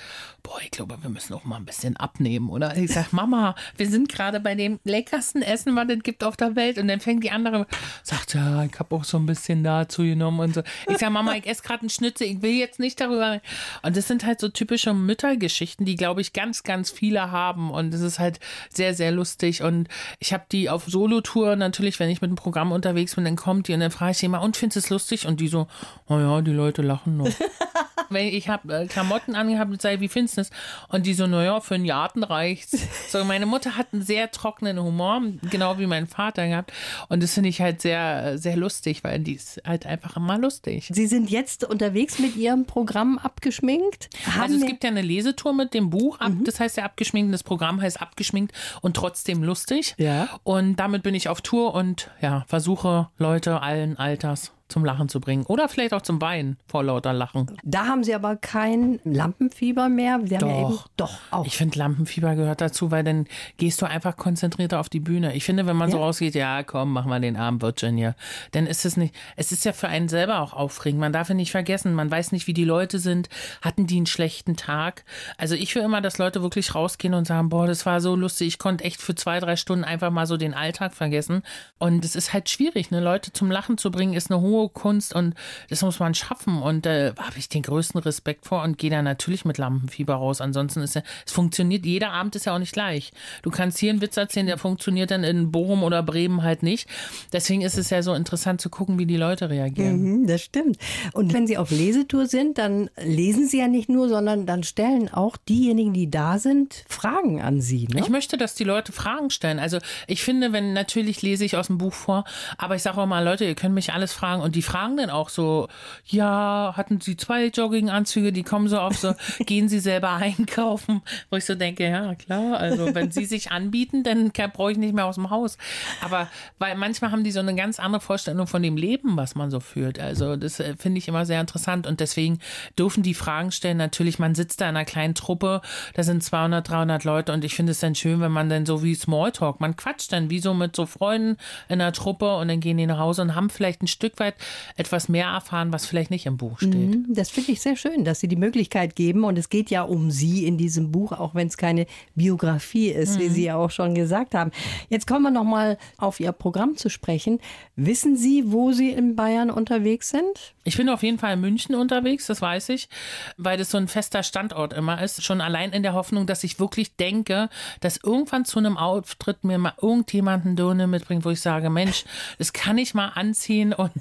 boah, 0.43 0.61
ich 0.63 0.71
glaube, 0.71 0.97
wir 1.03 1.11
müssen 1.11 1.35
auch 1.35 1.45
mal 1.45 1.57
ein 1.57 1.65
bisschen 1.65 1.97
abnehmen, 1.97 2.51
oder? 2.51 2.77
Ich 2.77 2.93
sag, 2.93 3.13
Mama, 3.13 3.55
wir 3.77 3.89
sind 3.89 4.09
gerade 4.09 4.39
bei 4.39 4.55
dem 4.55 4.79
leckersten 4.85 5.43
Essen, 5.43 5.75
was 5.75 5.89
es 5.89 6.03
gibt 6.03 6.23
auf 6.23 6.37
der 6.37 6.55
Welt. 6.57 6.79
Und 6.79 6.89
dann 6.89 7.01
fängt 7.01 7.25
die 7.25 7.31
andere, 7.31 7.67
sagt, 8.03 8.35
ja, 8.35 8.65
ich 8.65 8.79
habe 8.79 8.95
auch 8.95 9.05
so 9.05 9.19
ein 9.19 9.27
bisschen 9.27 9.65
dazu 9.65 10.03
genommen 10.03 10.41
und 10.41 10.55
so. 10.55 10.63
Ich 10.89 10.99
sag, 10.99 11.11
Mama, 11.11 11.35
ich 11.35 11.47
esse 11.47 11.63
gerade 11.63 11.81
einen 11.81 11.91
Schnitzel, 11.91 12.27
ich 12.27 12.43
will 12.43 12.53
jetzt 12.53 12.79
nicht 12.79 13.01
darüber. 13.01 13.41
Und 13.83 13.97
das 13.97 14.07
sind 14.07 14.25
halt 14.25 14.41
so 14.41 14.49
typische 14.49 14.95
Müttergeschichten, 14.95 15.85
die, 15.85 15.97
glaube 15.97 16.21
ich, 16.21 16.33
ganz, 16.33 16.63
ganz 16.63 16.91
viele 16.91 17.31
haben. 17.31 17.71
Und 17.71 17.93
es 17.93 18.01
ist 18.01 18.19
halt 18.19 18.39
sehr, 18.73 18.95
sehr 18.95 19.11
lustig. 19.11 19.63
Und 19.63 19.89
ich 20.21 20.33
habe 20.33 20.45
die 20.53 20.71
auf 20.71 20.85
Solotour 20.87 21.57
natürlich, 21.57 21.99
wenn 21.99 22.11
ich 22.11 22.21
mit 22.21 22.31
dem 22.31 22.37
Programm 22.37 22.73
unterwegs 22.73 23.15
bin, 23.17 23.25
dann 23.25 23.37
kommt 23.37 23.69
die 23.69 23.75
und 23.75 23.81
dann 23.81 23.91
frage 23.91 24.13
ich 24.13 24.19
sie 24.19 24.27
immer, 24.27 24.43
und 24.43 24.56
findest 24.57 24.77
du 24.77 24.81
es 24.81 24.91
lustig? 24.91 25.27
Und 25.27 25.41
die 25.41 25.49
so, 25.49 25.67
oh 26.09 26.19
ja, 26.19 26.41
die 26.43 26.53
Leute 26.53 26.83
lachen 26.83 27.17
noch. 27.17 27.29
Wenn 28.11 28.27
ich 28.27 28.49
habe 28.49 28.73
äh, 28.73 28.87
Klamotten 28.87 29.35
angehabt 29.35 29.71
und 29.71 29.81
sage, 29.81 30.01
wie 30.01 30.11
es? 30.15 30.51
Und 30.89 31.07
die 31.07 31.15
so, 31.15 31.27
naja, 31.27 31.61
für 31.61 31.75
einen 31.75 31.85
Jarten 31.85 32.23
reicht's. 32.23 32.77
So, 33.09 33.25
meine 33.25 33.47
Mutter 33.47 33.77
hat 33.77 33.89
einen 33.93 34.03
sehr 34.03 34.31
trockenen 34.31 34.83
Humor, 34.83 35.23
genau 35.51 35.79
wie 35.79 35.87
mein 35.87 36.07
Vater 36.07 36.49
gehabt. 36.49 36.73
Und 37.09 37.23
das 37.23 37.35
finde 37.35 37.51
ich 37.51 37.61
halt 37.61 37.81
sehr, 37.81 38.37
sehr 38.37 38.57
lustig, 38.57 39.05
weil 39.05 39.21
die 39.21 39.35
ist 39.35 39.61
halt 39.65 39.87
einfach 39.87 40.17
immer 40.17 40.39
lustig. 40.39 40.91
Sie 40.93 41.07
sind 41.07 41.31
jetzt 41.31 41.63
unterwegs 41.63 42.19
mit 42.19 42.37
Ihrem 42.37 42.65
Programm 42.67 43.19
abgeschminkt? 43.19 44.11
Also 44.41 44.57
es 44.57 44.67
gibt 44.67 44.83
ja 44.85 44.91
eine 44.91 45.03
Lesetour 45.03 45.53
mit 45.53 45.73
dem 45.73 45.91
Buch, 45.91 46.19
mhm. 46.21 46.45
das 46.45 46.59
heißt 46.59 46.77
ja 46.79 46.85
abgeschminkt, 46.85 47.33
das 47.33 47.45
Programm 47.45 47.81
heißt 47.81 48.01
abgeschminkt 48.01 48.53
und 48.83 48.97
trotzdem 48.97 49.43
lustig. 49.43 49.95
Ja. 49.99 50.29
Und 50.43 50.77
damit 50.77 51.03
bin 51.03 51.15
ich 51.15 51.29
auf 51.29 51.41
Tour 51.41 51.75
und 51.75 52.11
ja, 52.21 52.45
versuche 52.49 53.09
Leute 53.19 53.63
allen 53.63 53.97
Alters 53.97 54.53
zum 54.69 54.85
Lachen 54.85 55.09
zu 55.09 55.21
bringen. 55.21 55.45
Oder 55.47 55.69
vielleicht 55.69 55.95
auch 55.95 56.03
zum 56.03 56.21
Weinen 56.21 56.57
vor 56.67 56.83
lauter 56.83 57.13
Lachen. 57.13 57.57
Da 57.63 57.87
haben 57.87 58.03
Sie 58.03 58.15
aber 58.15 58.37
kein 58.37 58.99
Lampenfieber 59.05 59.89
mehr. 59.89 60.21
Sie 60.25 60.37
doch, 60.37 60.49
ja 60.49 60.61
eben, 60.61 60.79
doch 60.97 61.19
auch. 61.31 61.47
Ich 61.47 61.57
finde, 61.57 61.79
Lampenfieber 61.79 62.35
gehört 62.35 62.61
dazu, 62.61 62.91
weil 62.91 63.05
dann 63.05 63.27
gehst 63.59 63.81
du 63.81 63.87
einfach 63.87 64.17
konzentrierter 64.17 64.81
auf 64.81 64.89
die 64.89 65.01
Bühne. 65.01 65.35
Ich 65.35 65.45
finde, 65.45 65.67
wenn 65.67 65.77
man 65.77 65.91
ja. 65.91 65.97
so 65.97 66.03
rausgeht, 66.03 66.35
ja, 66.35 66.63
komm, 66.63 66.93
mach 66.93 67.05
mal 67.05 67.21
den 67.21 67.37
Abend, 67.37 67.63
Virginia, 67.63 68.17
dann 68.53 68.67
ist 68.67 68.85
es 68.85 68.97
nicht, 68.97 69.15
es 69.37 69.53
ist 69.53 69.65
ja 69.65 69.73
für 69.73 69.89
einen 69.89 70.09
selber 70.09 70.41
auch 70.41 70.53
aufregend. 70.53 71.01
Man 71.01 71.13
darf 71.13 71.29
ja 71.29 71.35
nicht 71.35 71.53
vergessen, 71.53 71.95
man 71.95 72.11
weiß 72.11 72.33
nicht, 72.33 72.47
wie 72.47 72.55
die 72.55 72.65
Leute 72.65 72.99
sind. 72.99 73.29
Hatten 73.63 73.87
die 73.87 73.97
einen 73.97 74.07
schlechten 74.07 74.57
Tag? 74.57 75.05
Also 75.39 75.55
ich 75.55 75.75
will 75.75 75.83
immer, 75.83 76.01
dass 76.01 76.19
Leute 76.19 76.43
wirklich 76.43 76.75
rausgehen 76.75 77.15
und 77.15 77.27
sagen, 77.27 77.49
boah, 77.49 77.67
das 77.67 77.87
war 77.87 78.01
so 78.01 78.17
lustig. 78.17 78.49
Ich 78.49 78.59
konnte 78.59 78.85
echt 78.85 79.01
für 79.01 79.15
zwei, 79.15 79.39
drei 79.39 79.57
Stunden 79.57 79.85
einfach 79.85 80.11
mal 80.11 80.27
so 80.27 80.37
den 80.37 80.55
Alltag 80.55 80.95
vergessen. 80.95 81.43
Und 81.79 82.05
es 82.05 82.17
ist 82.17 82.33
halt 82.33 82.49
schwierig, 82.49 82.91
ne? 82.91 83.01
Leute 83.01 83.33
zum 83.33 83.51
Lachen 83.51 83.79
zu 83.79 83.91
bringen, 83.91 84.15
ist 84.15 84.31
eine 84.31 84.41
hohe 84.41 84.56
hohe 84.57 84.69
Kunst 84.69 85.15
und 85.15 85.35
das 85.69 85.83
muss 85.83 85.99
man 85.99 86.15
schaffen. 86.15 86.63
Und 86.63 86.87
da 86.87 87.09
äh, 87.09 87.13
habe 87.19 87.39
ich 87.39 87.49
den 87.49 87.63
größten 87.63 88.01
Respekt 88.01 88.47
vor 88.47 88.63
und 88.63 88.79
gehe 88.79 88.91
da 88.91 89.03
natürlich 89.03 89.45
mit 89.45 89.59
Lampenfieber 89.59 90.15
raus. 90.15 90.41
Ansonsten 90.41 90.81
ist 90.81 90.95
ja, 90.95 91.03
es 91.25 91.33
funktioniert, 91.33 91.85
jeder 91.85 92.13
Abend 92.13 92.37
ist 92.37 92.47
ja 92.47 92.55
auch 92.55 92.59
nicht 92.59 92.73
gleich. 92.73 93.13
Du 93.43 93.51
kannst 93.51 93.79
hier 93.79 93.91
einen 93.91 94.01
Witz 94.01 94.17
erzählen, 94.17 94.47
der 94.47 94.59
funktioniert 94.59 95.11
dann 95.11 95.25
in 95.25 95.51
Bochum 95.53 95.83
oder 95.83 96.03
Bremen 96.03 96.43
halt 96.43 96.63
nicht. 96.63 96.89
Deswegen 97.33 97.63
ist 97.63 97.79
es 97.79 97.91
ja 97.91 98.03
so 98.03 98.15
interessant 98.15 98.61
zu 98.61 98.71
gucken, 98.71 98.99
wie 98.99 99.07
die 99.07 99.17
Leute 99.17 99.51
reagieren. 99.51 100.03
Mhm, 100.03 100.27
das 100.27 100.43
stimmt. 100.43 100.79
Und 101.13 101.33
wenn 101.33 101.47
Sie 101.47 101.59
auf 101.59 101.71
Lesetour 101.71 102.27
sind, 102.27 102.59
dann 102.59 102.91
lesen 103.03 103.47
Sie 103.47 103.59
ja 103.59 103.69
nicht 103.69 103.89
nur, 103.89 104.09
sondern 104.09 104.47
dann 104.47 104.63
stellen 104.63 105.13
auch 105.13 105.37
diejenigen, 105.37 105.93
die 105.93 106.11
da 106.11 106.39
sind, 106.39 106.85
Fragen 106.89 107.41
an 107.41 107.61
Sie. 107.61 107.89
Ne? 107.89 108.01
Ich 108.01 108.09
möchte, 108.09 108.37
dass 108.37 108.55
die 108.55 108.65
Leute 108.65 108.93
Fragen 108.93 109.31
stellen. 109.31 109.59
Also 109.59 109.79
ich 110.07 110.23
finde, 110.23 110.53
wenn 110.53 110.73
natürlich 110.73 111.23
lese 111.23 111.45
ich 111.45 111.57
aus 111.57 111.67
dem 111.69 111.79
Buch 111.79 111.93
vor, 111.93 112.25
aber 112.59 112.77
ich 112.77 112.83
sage 112.83 112.99
auch 113.01 113.07
mal, 113.07 113.25
Leute, 113.25 113.45
ihr 113.45 113.55
könnt 113.55 113.75
mich 113.75 113.93
alles 113.93 114.13
fragen 114.13 114.43
und 114.47 114.55
die 114.55 114.63
fragen 114.63 114.97
dann 114.97 115.11
auch 115.11 115.29
so, 115.29 115.67
ja, 116.07 116.73
hatten 116.77 117.01
Sie 117.01 117.17
zwei 117.17 117.47
Jogginganzüge, 117.47 118.33
die 118.33 118.45
kommen 118.45 118.69
so 118.69 118.79
auf 118.79 118.97
so, 118.97 119.13
gehen 119.41 119.69
Sie 119.69 119.81
selber 119.81 120.13
einkaufen, 120.13 121.03
wo 121.31 121.37
ich 121.37 121.45
so 121.45 121.57
denke, 121.57 121.91
ja, 121.91 122.15
klar, 122.15 122.57
also 122.59 122.95
wenn 122.95 123.11
Sie 123.11 123.25
sich 123.25 123.51
anbieten, 123.51 124.05
dann 124.05 124.31
brauche 124.31 124.71
ich 124.71 124.79
nicht 124.79 124.95
mehr 124.95 125.05
aus 125.05 125.17
dem 125.17 125.31
Haus. 125.31 125.59
Aber 126.01 126.29
weil 126.61 126.77
manchmal 126.77 127.11
haben 127.11 127.25
die 127.25 127.33
so 127.33 127.41
eine 127.41 127.57
ganz 127.57 127.81
andere 127.81 128.01
Vorstellung 128.01 128.47
von 128.47 128.63
dem 128.63 128.77
Leben, 128.77 129.17
was 129.17 129.35
man 129.35 129.51
so 129.51 129.59
führt. 129.59 129.99
Also 129.99 130.37
das 130.37 130.61
äh, 130.61 130.77
finde 130.79 130.99
ich 130.99 131.09
immer 131.09 131.27
sehr 131.27 131.41
interessant 131.41 131.89
und 131.89 131.99
deswegen 131.99 132.39
dürfen 132.79 133.03
die 133.03 133.15
Fragen 133.15 133.51
stellen. 133.51 133.79
Natürlich, 133.79 134.21
man 134.21 134.37
sitzt 134.37 134.61
da 134.61 134.69
in 134.69 134.77
einer 134.77 134.85
kleinen 134.85 135.17
Truppe, 135.17 135.61
da 135.95 136.05
sind 136.05 136.23
200, 136.23 136.69
300 136.69 137.03
Leute 137.03 137.33
und 137.33 137.45
ich 137.45 137.57
finde 137.57 137.73
es 137.73 137.81
dann 137.81 137.97
schön, 137.97 138.21
wenn 138.21 138.31
man 138.31 138.49
dann 138.49 138.65
so 138.65 138.85
wie 138.85 138.95
Smalltalk, 138.95 139.59
man 139.59 139.75
quatscht 139.75 140.13
dann 140.13 140.31
wie 140.31 140.39
so 140.39 140.55
mit 140.55 140.77
so 140.77 140.87
Freunden 140.87 141.37
in 141.69 141.81
einer 141.81 141.93
Truppe 141.93 142.37
und 142.37 142.47
dann 142.47 142.61
gehen 142.61 142.77
die 142.77 142.87
nach 142.87 142.99
Hause 142.99 143.23
und 143.23 143.35
haben 143.35 143.51
vielleicht 143.51 143.83
ein 143.83 143.89
Stück 143.89 144.21
weit 144.21 144.36
etwas 144.77 145.09
mehr 145.09 145.29
erfahren, 145.29 145.73
was 145.73 145.87
vielleicht 145.87 146.11
nicht 146.11 146.27
im 146.27 146.37
Buch 146.37 146.59
steht. 146.59 146.75
Mhm, 146.75 147.07
das 147.09 147.31
finde 147.31 147.53
ich 147.53 147.61
sehr 147.61 147.77
schön, 147.77 148.05
dass 148.05 148.21
Sie 148.21 148.29
die 148.29 148.37
Möglichkeit 148.37 148.97
geben. 148.97 149.25
Und 149.25 149.39
es 149.39 149.49
geht 149.49 149.71
ja 149.71 149.83
um 149.83 150.11
Sie 150.11 150.47
in 150.47 150.59
diesem 150.59 150.93
Buch, 150.93 151.13
auch 151.13 151.35
wenn 151.35 151.49
es 151.49 151.57
keine 151.57 151.87
Biografie 152.15 152.89
ist, 152.89 153.17
mhm. 153.17 153.21
wie 153.21 153.29
Sie 153.29 153.45
ja 153.45 153.57
auch 153.57 153.71
schon 153.71 153.95
gesagt 153.95 154.35
haben. 154.35 154.51
Jetzt 154.89 155.07
kommen 155.07 155.23
wir 155.23 155.31
noch 155.31 155.45
mal 155.45 155.79
auf 155.99 156.21
Ihr 156.21 156.33
Programm 156.33 156.77
zu 156.77 156.91
sprechen. 156.91 157.41
Wissen 157.77 158.17
Sie, 158.17 158.45
wo 158.47 158.73
Sie 158.73 158.91
in 158.91 159.17
Bayern 159.17 159.51
unterwegs 159.51 160.11
sind? 160.11 160.55
Ich 160.65 160.77
bin 160.77 160.89
auf 160.89 161.03
jeden 161.03 161.19
Fall 161.19 161.35
in 161.35 161.41
München 161.41 161.77
unterwegs, 161.77 162.27
das 162.27 162.43
weiß 162.43 162.71
ich, 162.71 162.89
weil 163.37 163.57
das 163.57 163.71
so 163.71 163.79
ein 163.79 163.87
fester 163.87 164.25
Standort 164.25 164.73
immer 164.73 165.01
ist. 165.01 165.23
Schon 165.23 165.41
allein 165.41 165.73
in 165.73 165.85
der 165.85 165.95
Hoffnung, 165.95 166.27
dass 166.27 166.43
ich 166.43 166.59
wirklich 166.59 166.97
denke, 166.97 167.49
dass 167.81 167.99
irgendwann 168.03 168.45
zu 168.45 168.59
einem 168.59 168.77
Auftritt 168.77 169.45
mir 169.45 169.59
mal 169.59 169.75
irgendjemand 169.81 170.45
eine 170.45 170.57
Dirne 170.57 170.89
mitbringt, 170.89 171.25
wo 171.25 171.31
ich 171.31 171.41
sage, 171.41 171.71
Mensch, 171.71 172.05
das 172.39 172.53
kann 172.53 172.79
ich 172.79 172.95
mal 172.95 173.09
anziehen 173.11 173.73
und 173.73 173.93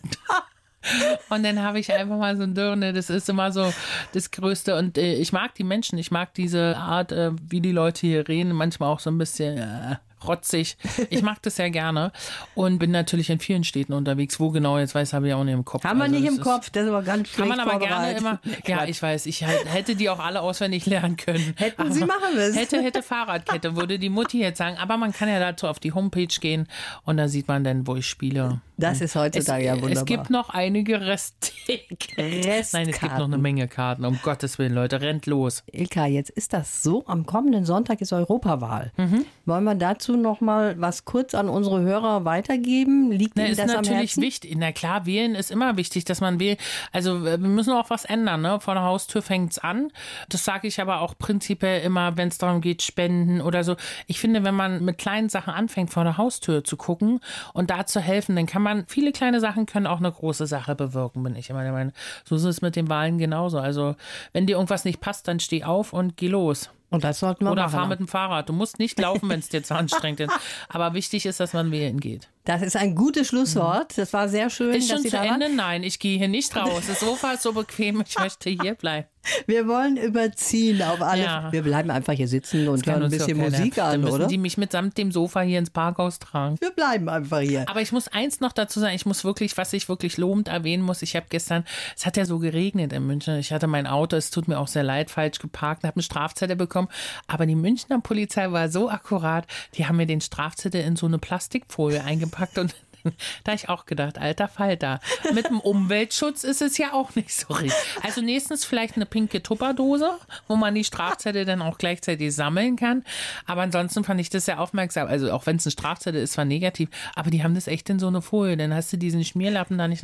Und 1.30 1.44
dann 1.44 1.62
habe 1.62 1.80
ich 1.80 1.92
einfach 1.92 2.18
mal 2.18 2.38
so 2.38 2.44
ein 2.44 2.54
Dirne. 2.54 2.94
Das 2.94 3.10
ist 3.10 3.28
immer 3.30 3.52
so 3.52 3.74
das 4.14 4.32
Größte. 4.32 4.76
Und 4.78 4.98
äh, 4.98 5.16
ich 5.16 5.34
mag 5.34 5.56
die 5.56 5.64
Menschen. 5.64 5.98
Ich 5.98 6.12
mag 6.12 6.34
diese 6.34 6.78
Art, 6.78 7.12
äh, 7.12 7.32
wie 7.50 7.62
die 7.62 7.72
Leute 7.72 8.02
hier 8.02 8.28
reden. 8.28 8.52
Manchmal 8.52 8.90
auch 8.90 9.00
so 9.00 9.10
ein 9.10 9.18
bisschen. 9.18 9.58
Äh, 9.58 9.96
rotzig. 10.28 10.78
Ich 11.10 11.22
mag 11.22 11.42
das 11.42 11.56
sehr 11.56 11.70
gerne 11.70 12.12
und 12.54 12.80
bin 12.80 12.92
natürlich 12.92 13.30
in 13.30 13.40
vielen 13.40 13.64
Städten 13.64 13.94
unterwegs. 13.94 14.40
Wo 14.40 14.52
genau 14.52 14.78
jetzt 14.78 14.96
weiß, 14.96 15.14
habe 15.14 15.28
ich 15.28 15.34
auch 15.34 15.44
nicht 15.44 15.54
im 15.54 15.66
Kopf. 15.66 15.84
Haben 15.84 15.98
wir 16.00 16.06
also, 16.06 16.16
nicht 16.16 16.28
im 16.28 16.40
Kopf, 16.42 16.70
das 16.70 16.84
ist 16.84 16.90
aber 16.90 17.04
ganz 17.04 17.30
schlecht 17.30 17.50
Kann 17.50 17.58
man 17.58 17.60
aber 17.60 17.80
gerne 17.80 18.18
immer. 18.18 18.40
Ja, 18.66 18.86
ich 18.86 19.02
weiß, 19.02 19.26
ich 19.28 19.42
hätte 19.42 19.96
die 19.96 20.10
auch 20.10 20.20
alle 20.20 20.42
auswendig 20.42 20.86
lernen 20.86 21.18
können. 21.18 21.54
Hätten 21.58 21.82
aber 21.82 21.92
Sie 21.92 22.06
machen 22.06 22.36
müssen. 22.36 22.58
Hätte, 22.58 22.82
hätte 22.82 23.04
Fahrradkette, 23.04 23.76
würde 23.76 24.00
die 24.00 24.10
Mutti 24.10 24.40
jetzt 24.40 24.58
sagen. 24.58 24.78
Aber 24.78 24.98
man 24.98 25.12
kann 25.12 25.30
ja 25.30 25.40
dazu 25.40 25.68
auf 25.68 25.80
die 25.80 25.94
Homepage 25.94 26.28
gehen 26.28 26.68
und 27.04 27.18
da 27.18 27.28
sieht 27.28 27.48
man 27.48 27.64
dann, 27.64 27.86
wo 27.86 27.96
ich 27.96 28.08
spiele. 28.08 28.62
Das 28.78 29.02
ist 29.02 29.16
heutzutage 29.16 29.62
es, 29.62 29.66
ja 29.66 29.74
wunderbar. 29.76 30.02
Es 30.02 30.06
gibt 30.06 30.30
noch 30.30 30.50
einige 30.50 31.00
Resttickets. 31.00 32.74
Nein, 32.74 32.90
es 32.90 33.00
gibt 33.00 33.18
noch 33.18 33.26
eine 33.26 33.38
Menge 33.38 33.68
Karten. 33.68 34.04
Um 34.04 34.20
Gottes 34.22 34.60
Willen, 34.60 34.74
Leute, 34.74 35.00
rennt 35.02 35.26
los. 35.26 35.64
Ilka, 35.72 36.06
jetzt 36.06 36.30
ist 36.32 36.54
das 36.54 36.84
so. 36.84 37.06
Am 37.08 37.26
kommenden 37.26 37.66
Sonntag 37.66 38.02
ist 38.02 38.12
Europawahl. 38.12 38.92
Mhm. 38.98 39.26
Wollen 39.46 39.64
wir 39.64 39.76
dazu 39.76 40.15
du 40.16 40.22
noch 40.22 40.42
mal 40.42 40.80
was 40.80 41.06
kurz 41.06 41.36
an 41.36 41.50
unsere 41.50 41.82
Hörer 41.82 42.26
weitergeben? 42.26 43.12
Liegt 43.12 43.36
Na, 43.36 43.44
Ihnen 43.44 43.52
ist 43.52 43.60
das 43.60 43.70
am 43.70 43.82
natürlich 43.82 44.12
Herzen? 44.12 44.24
wichtig. 44.24 44.56
Na 44.58 44.72
klar, 44.72 45.06
wählen 45.06 45.36
ist 45.36 45.52
immer 45.52 45.78
wichtig, 45.78 46.06
dass 46.06 46.22
man 46.22 46.40
wählt. 46.40 46.60
Also 46.92 47.24
wir 47.24 47.38
müssen 47.38 47.74
auch 47.74 47.90
was 47.90 48.06
ändern. 48.06 48.42
Ne? 48.42 48.60
Vor 48.60 48.74
der 48.74 48.84
Haustür 48.84 49.22
fängt's 49.22 49.60
an. 49.60 49.92
Das 50.30 50.46
sage 50.46 50.68
ich 50.68 50.82
aber 50.82 51.02
auch 51.02 51.18
prinzipiell 51.18 51.82
immer, 51.82 52.18
wenn 52.18 52.30
es 52.30 52.38
darum 52.38 52.62
geht, 52.62 52.82
Spenden 52.82 53.42
oder 53.42 53.64
so. 53.64 53.76
Ich 54.08 54.20
finde, 54.20 54.44
wenn 54.44 54.56
man 54.56 54.84
mit 54.84 54.98
kleinen 54.98 55.30
Sachen 55.30 55.54
anfängt, 55.54 55.92
vor 55.92 56.04
der 56.04 56.18
Haustür 56.18 56.64
zu 56.64 56.78
gucken 56.78 57.20
und 57.54 57.70
da 57.70 57.86
zu 57.86 58.00
helfen, 58.00 58.36
dann 58.36 58.46
kann 58.46 58.62
man, 58.62 58.86
viele 58.88 59.12
kleine 59.12 59.40
Sachen 59.40 59.66
können 59.66 59.88
auch 59.88 60.00
eine 60.00 60.12
große 60.12 60.48
Sache 60.48 60.76
bewirken, 60.76 61.24
bin 61.24 61.36
ich 61.36 61.50
immer 61.50 61.64
der 61.64 61.72
Meinung. 61.72 61.94
So 62.24 62.36
ist 62.36 62.44
es 62.44 62.62
mit 62.62 62.76
den 62.76 62.90
Wahlen 62.90 63.18
genauso. 63.18 63.60
Also 63.60 63.96
wenn 64.34 64.46
dir 64.46 64.54
irgendwas 64.54 64.86
nicht 64.86 65.02
passt, 65.02 65.28
dann 65.28 65.40
steh 65.40 65.64
auf 65.64 65.94
und 65.94 66.18
geh 66.18 66.28
los. 66.28 66.70
Und 66.96 67.04
das 67.04 67.20
sollten 67.20 67.44
wir 67.44 67.52
Oder 67.52 67.64
machen. 67.64 67.76
fahr 67.76 67.88
mit 67.88 68.00
dem 68.00 68.08
Fahrrad. 68.08 68.48
Du 68.48 68.54
musst 68.54 68.80
nicht 68.80 68.98
laufen, 68.98 69.28
wenn 69.28 69.40
es 69.40 69.50
dir 69.50 69.62
zu 69.62 69.76
anstrengend 69.76 70.22
ist. 70.22 70.32
Aber 70.70 70.94
wichtig 70.94 71.26
ist, 71.26 71.42
dass 71.42 71.52
man 71.52 71.70
wählen 71.70 72.00
geht. 72.00 72.30
Das 72.46 72.62
ist 72.62 72.78
ein 72.78 72.94
gutes 72.94 73.28
Schlusswort. 73.28 73.98
Das 73.98 74.14
war 74.14 74.30
sehr 74.30 74.52
schön, 74.52 74.76
Ist 74.76 74.90
dass 74.90 74.98
schon 74.98 75.04
Sie 75.04 75.10
zu 75.10 75.18
waren. 75.18 75.42
Ende? 75.42 75.56
Nein, 75.56 75.82
ich 75.82 75.98
gehe 75.98 76.20
hier 76.20 76.28
nicht 76.28 76.56
raus. 76.56 76.84
Das 76.88 77.00
Sofa 77.00 77.32
ist 77.32 77.42
so 77.42 77.54
bequem, 77.54 78.04
ich 78.08 78.20
möchte 78.20 78.52
hier 78.52 78.76
bleiben. 78.76 79.08
Wir 79.48 79.68
wollen 79.68 79.98
überziehen 79.98 80.84
auf 80.84 81.02
alle. 81.02 81.24
Ja. 81.24 81.52
Wir 81.52 81.64
bleiben 81.64 81.90
einfach 81.90 82.14
hier 82.14 82.28
sitzen 82.28 82.68
und 82.68 82.86
hören 82.86 83.02
ein 83.02 83.10
bisschen. 83.10 83.38
Musik 83.38 83.74
Dann 83.74 83.96
an, 83.96 84.02
müssen 84.02 84.14
oder? 84.14 84.28
die 84.28 84.38
mich 84.38 84.60
mitsamt 84.60 85.00
dem 85.00 85.12
Sofa 85.12 85.42
hier 85.42 85.58
ins 85.58 85.72
Parkhaus 85.72 86.20
tragen. 86.20 86.58
Wir 86.60 86.70
bleiben 86.70 87.10
einfach 87.10 87.40
hier. 87.40 87.68
Aber 87.68 87.82
ich 87.82 87.92
muss 87.92 88.08
eins 88.08 88.40
noch 88.40 88.52
dazu 88.52 88.80
sagen, 88.80 88.94
ich 88.94 89.08
muss 89.08 89.24
wirklich, 89.24 89.58
was 89.58 89.74
ich 89.74 89.90
wirklich 89.90 90.18
lobend 90.18 90.48
erwähnen 90.48 90.84
muss, 90.84 91.02
ich 91.02 91.16
habe 91.16 91.26
gestern, 91.28 91.66
es 91.98 92.06
hat 92.06 92.18
ja 92.18 92.26
so 92.26 92.38
geregnet 92.38 92.94
in 92.94 93.08
München, 93.08 93.40
ich 93.40 93.52
hatte 93.52 93.66
mein 93.66 93.88
Auto, 93.88 94.16
es 94.16 94.30
tut 94.30 94.48
mir 94.48 94.60
auch 94.60 94.68
sehr 94.68 94.84
leid, 94.84 95.10
falsch 95.10 95.40
geparkt, 95.40 95.84
habe 95.84 95.96
eine 95.96 96.04
Strafzettel 96.04 96.56
bekommen, 96.56 96.90
aber 97.26 97.48
die 97.48 97.56
Münchner 97.56 98.00
Polizei 98.02 98.52
war 98.52 98.70
so 98.70 98.92
akkurat, 98.92 99.48
die 99.74 99.88
haben 99.88 99.98
mir 99.98 100.06
den 100.06 100.22
Strafzettel 100.22 100.82
in 100.82 100.96
so 100.96 101.08
eine 101.08 101.18
Plastikfolie 101.18 102.04
eingepackt 102.04 102.35
und 102.58 102.76
da 103.44 103.52
hab 103.52 103.60
ich 103.60 103.70
auch 103.70 103.86
gedacht, 103.86 104.18
alter 104.18 104.48
Falter. 104.48 105.00
Mit 105.34 105.48
dem 105.50 105.60
Umweltschutz 105.60 106.44
ist 106.44 106.62
es 106.62 106.78
ja 106.78 106.94
auch 106.94 107.16
nicht 107.16 107.32
so 107.32 107.54
richtig. 107.54 107.74
Also 108.04 108.22
nächstens 108.22 108.66
vielleicht 108.66 108.96
eine 108.96 109.06
pinke 109.06 109.44
Tupperdose, 109.44 110.12
wo 110.48 110.56
man 110.56 110.76
die 110.76 110.84
Strafzettel 110.84 111.46
dann 111.46 111.62
auch 111.62 111.78
gleichzeitig 111.78 112.34
sammeln 112.34 112.76
kann. 112.76 113.04
Aber 113.46 113.62
ansonsten 113.62 114.04
fand 114.04 114.20
ich 114.20 114.30
das 114.30 114.46
sehr 114.46 114.60
aufmerksam. 114.60 115.08
Also 115.08 115.32
auch 115.32 115.46
wenn 115.46 115.58
es 115.58 115.66
ein 115.66 115.72
Strafzettel 115.72 116.22
ist, 116.22 116.38
war 116.38 116.46
negativ. 116.46 116.90
Aber 117.16 117.30
die 117.30 117.44
haben 117.44 117.56
das 117.56 117.68
echt 117.68 117.90
in 117.90 118.00
so 118.00 118.08
eine 118.08 118.22
Folie. 118.22 118.58
Dann 118.58 118.74
hast 118.74 118.92
du 118.94 118.98
diesen 118.98 119.24
Schmierlappen 119.24 119.78
da 119.78 119.88
nicht. 119.88 120.04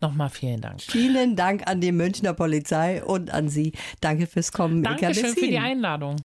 Nochmal 0.00 0.30
vielen 0.30 0.60
Dank. 0.60 0.80
Vielen 0.82 1.36
Dank 1.36 1.66
an 1.66 1.80
die 1.80 1.92
Münchner 1.92 2.32
Polizei 2.34 3.02
und 3.02 3.30
an 3.30 3.48
Sie. 3.48 3.72
Danke 4.00 4.26
fürs 4.26 4.52
Kommen. 4.52 4.82
Dankeschön 4.82 5.34
für 5.34 5.40
die. 5.40 5.58
Einladung. 5.58 6.16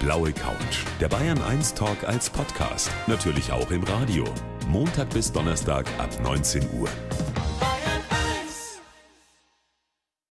Blaue 0.00 0.32
Couch. 0.32 0.84
Der 1.00 1.08
Bayern 1.08 1.42
1 1.42 1.74
Talk 1.74 2.04
als 2.04 2.30
Podcast. 2.30 2.90
Natürlich 3.08 3.50
auch 3.50 3.70
im 3.70 3.82
Radio. 3.82 4.24
Montag 4.68 5.10
bis 5.10 5.32
Donnerstag 5.32 5.86
ab 5.98 6.10
19 6.22 6.62
Uhr. 6.78 6.88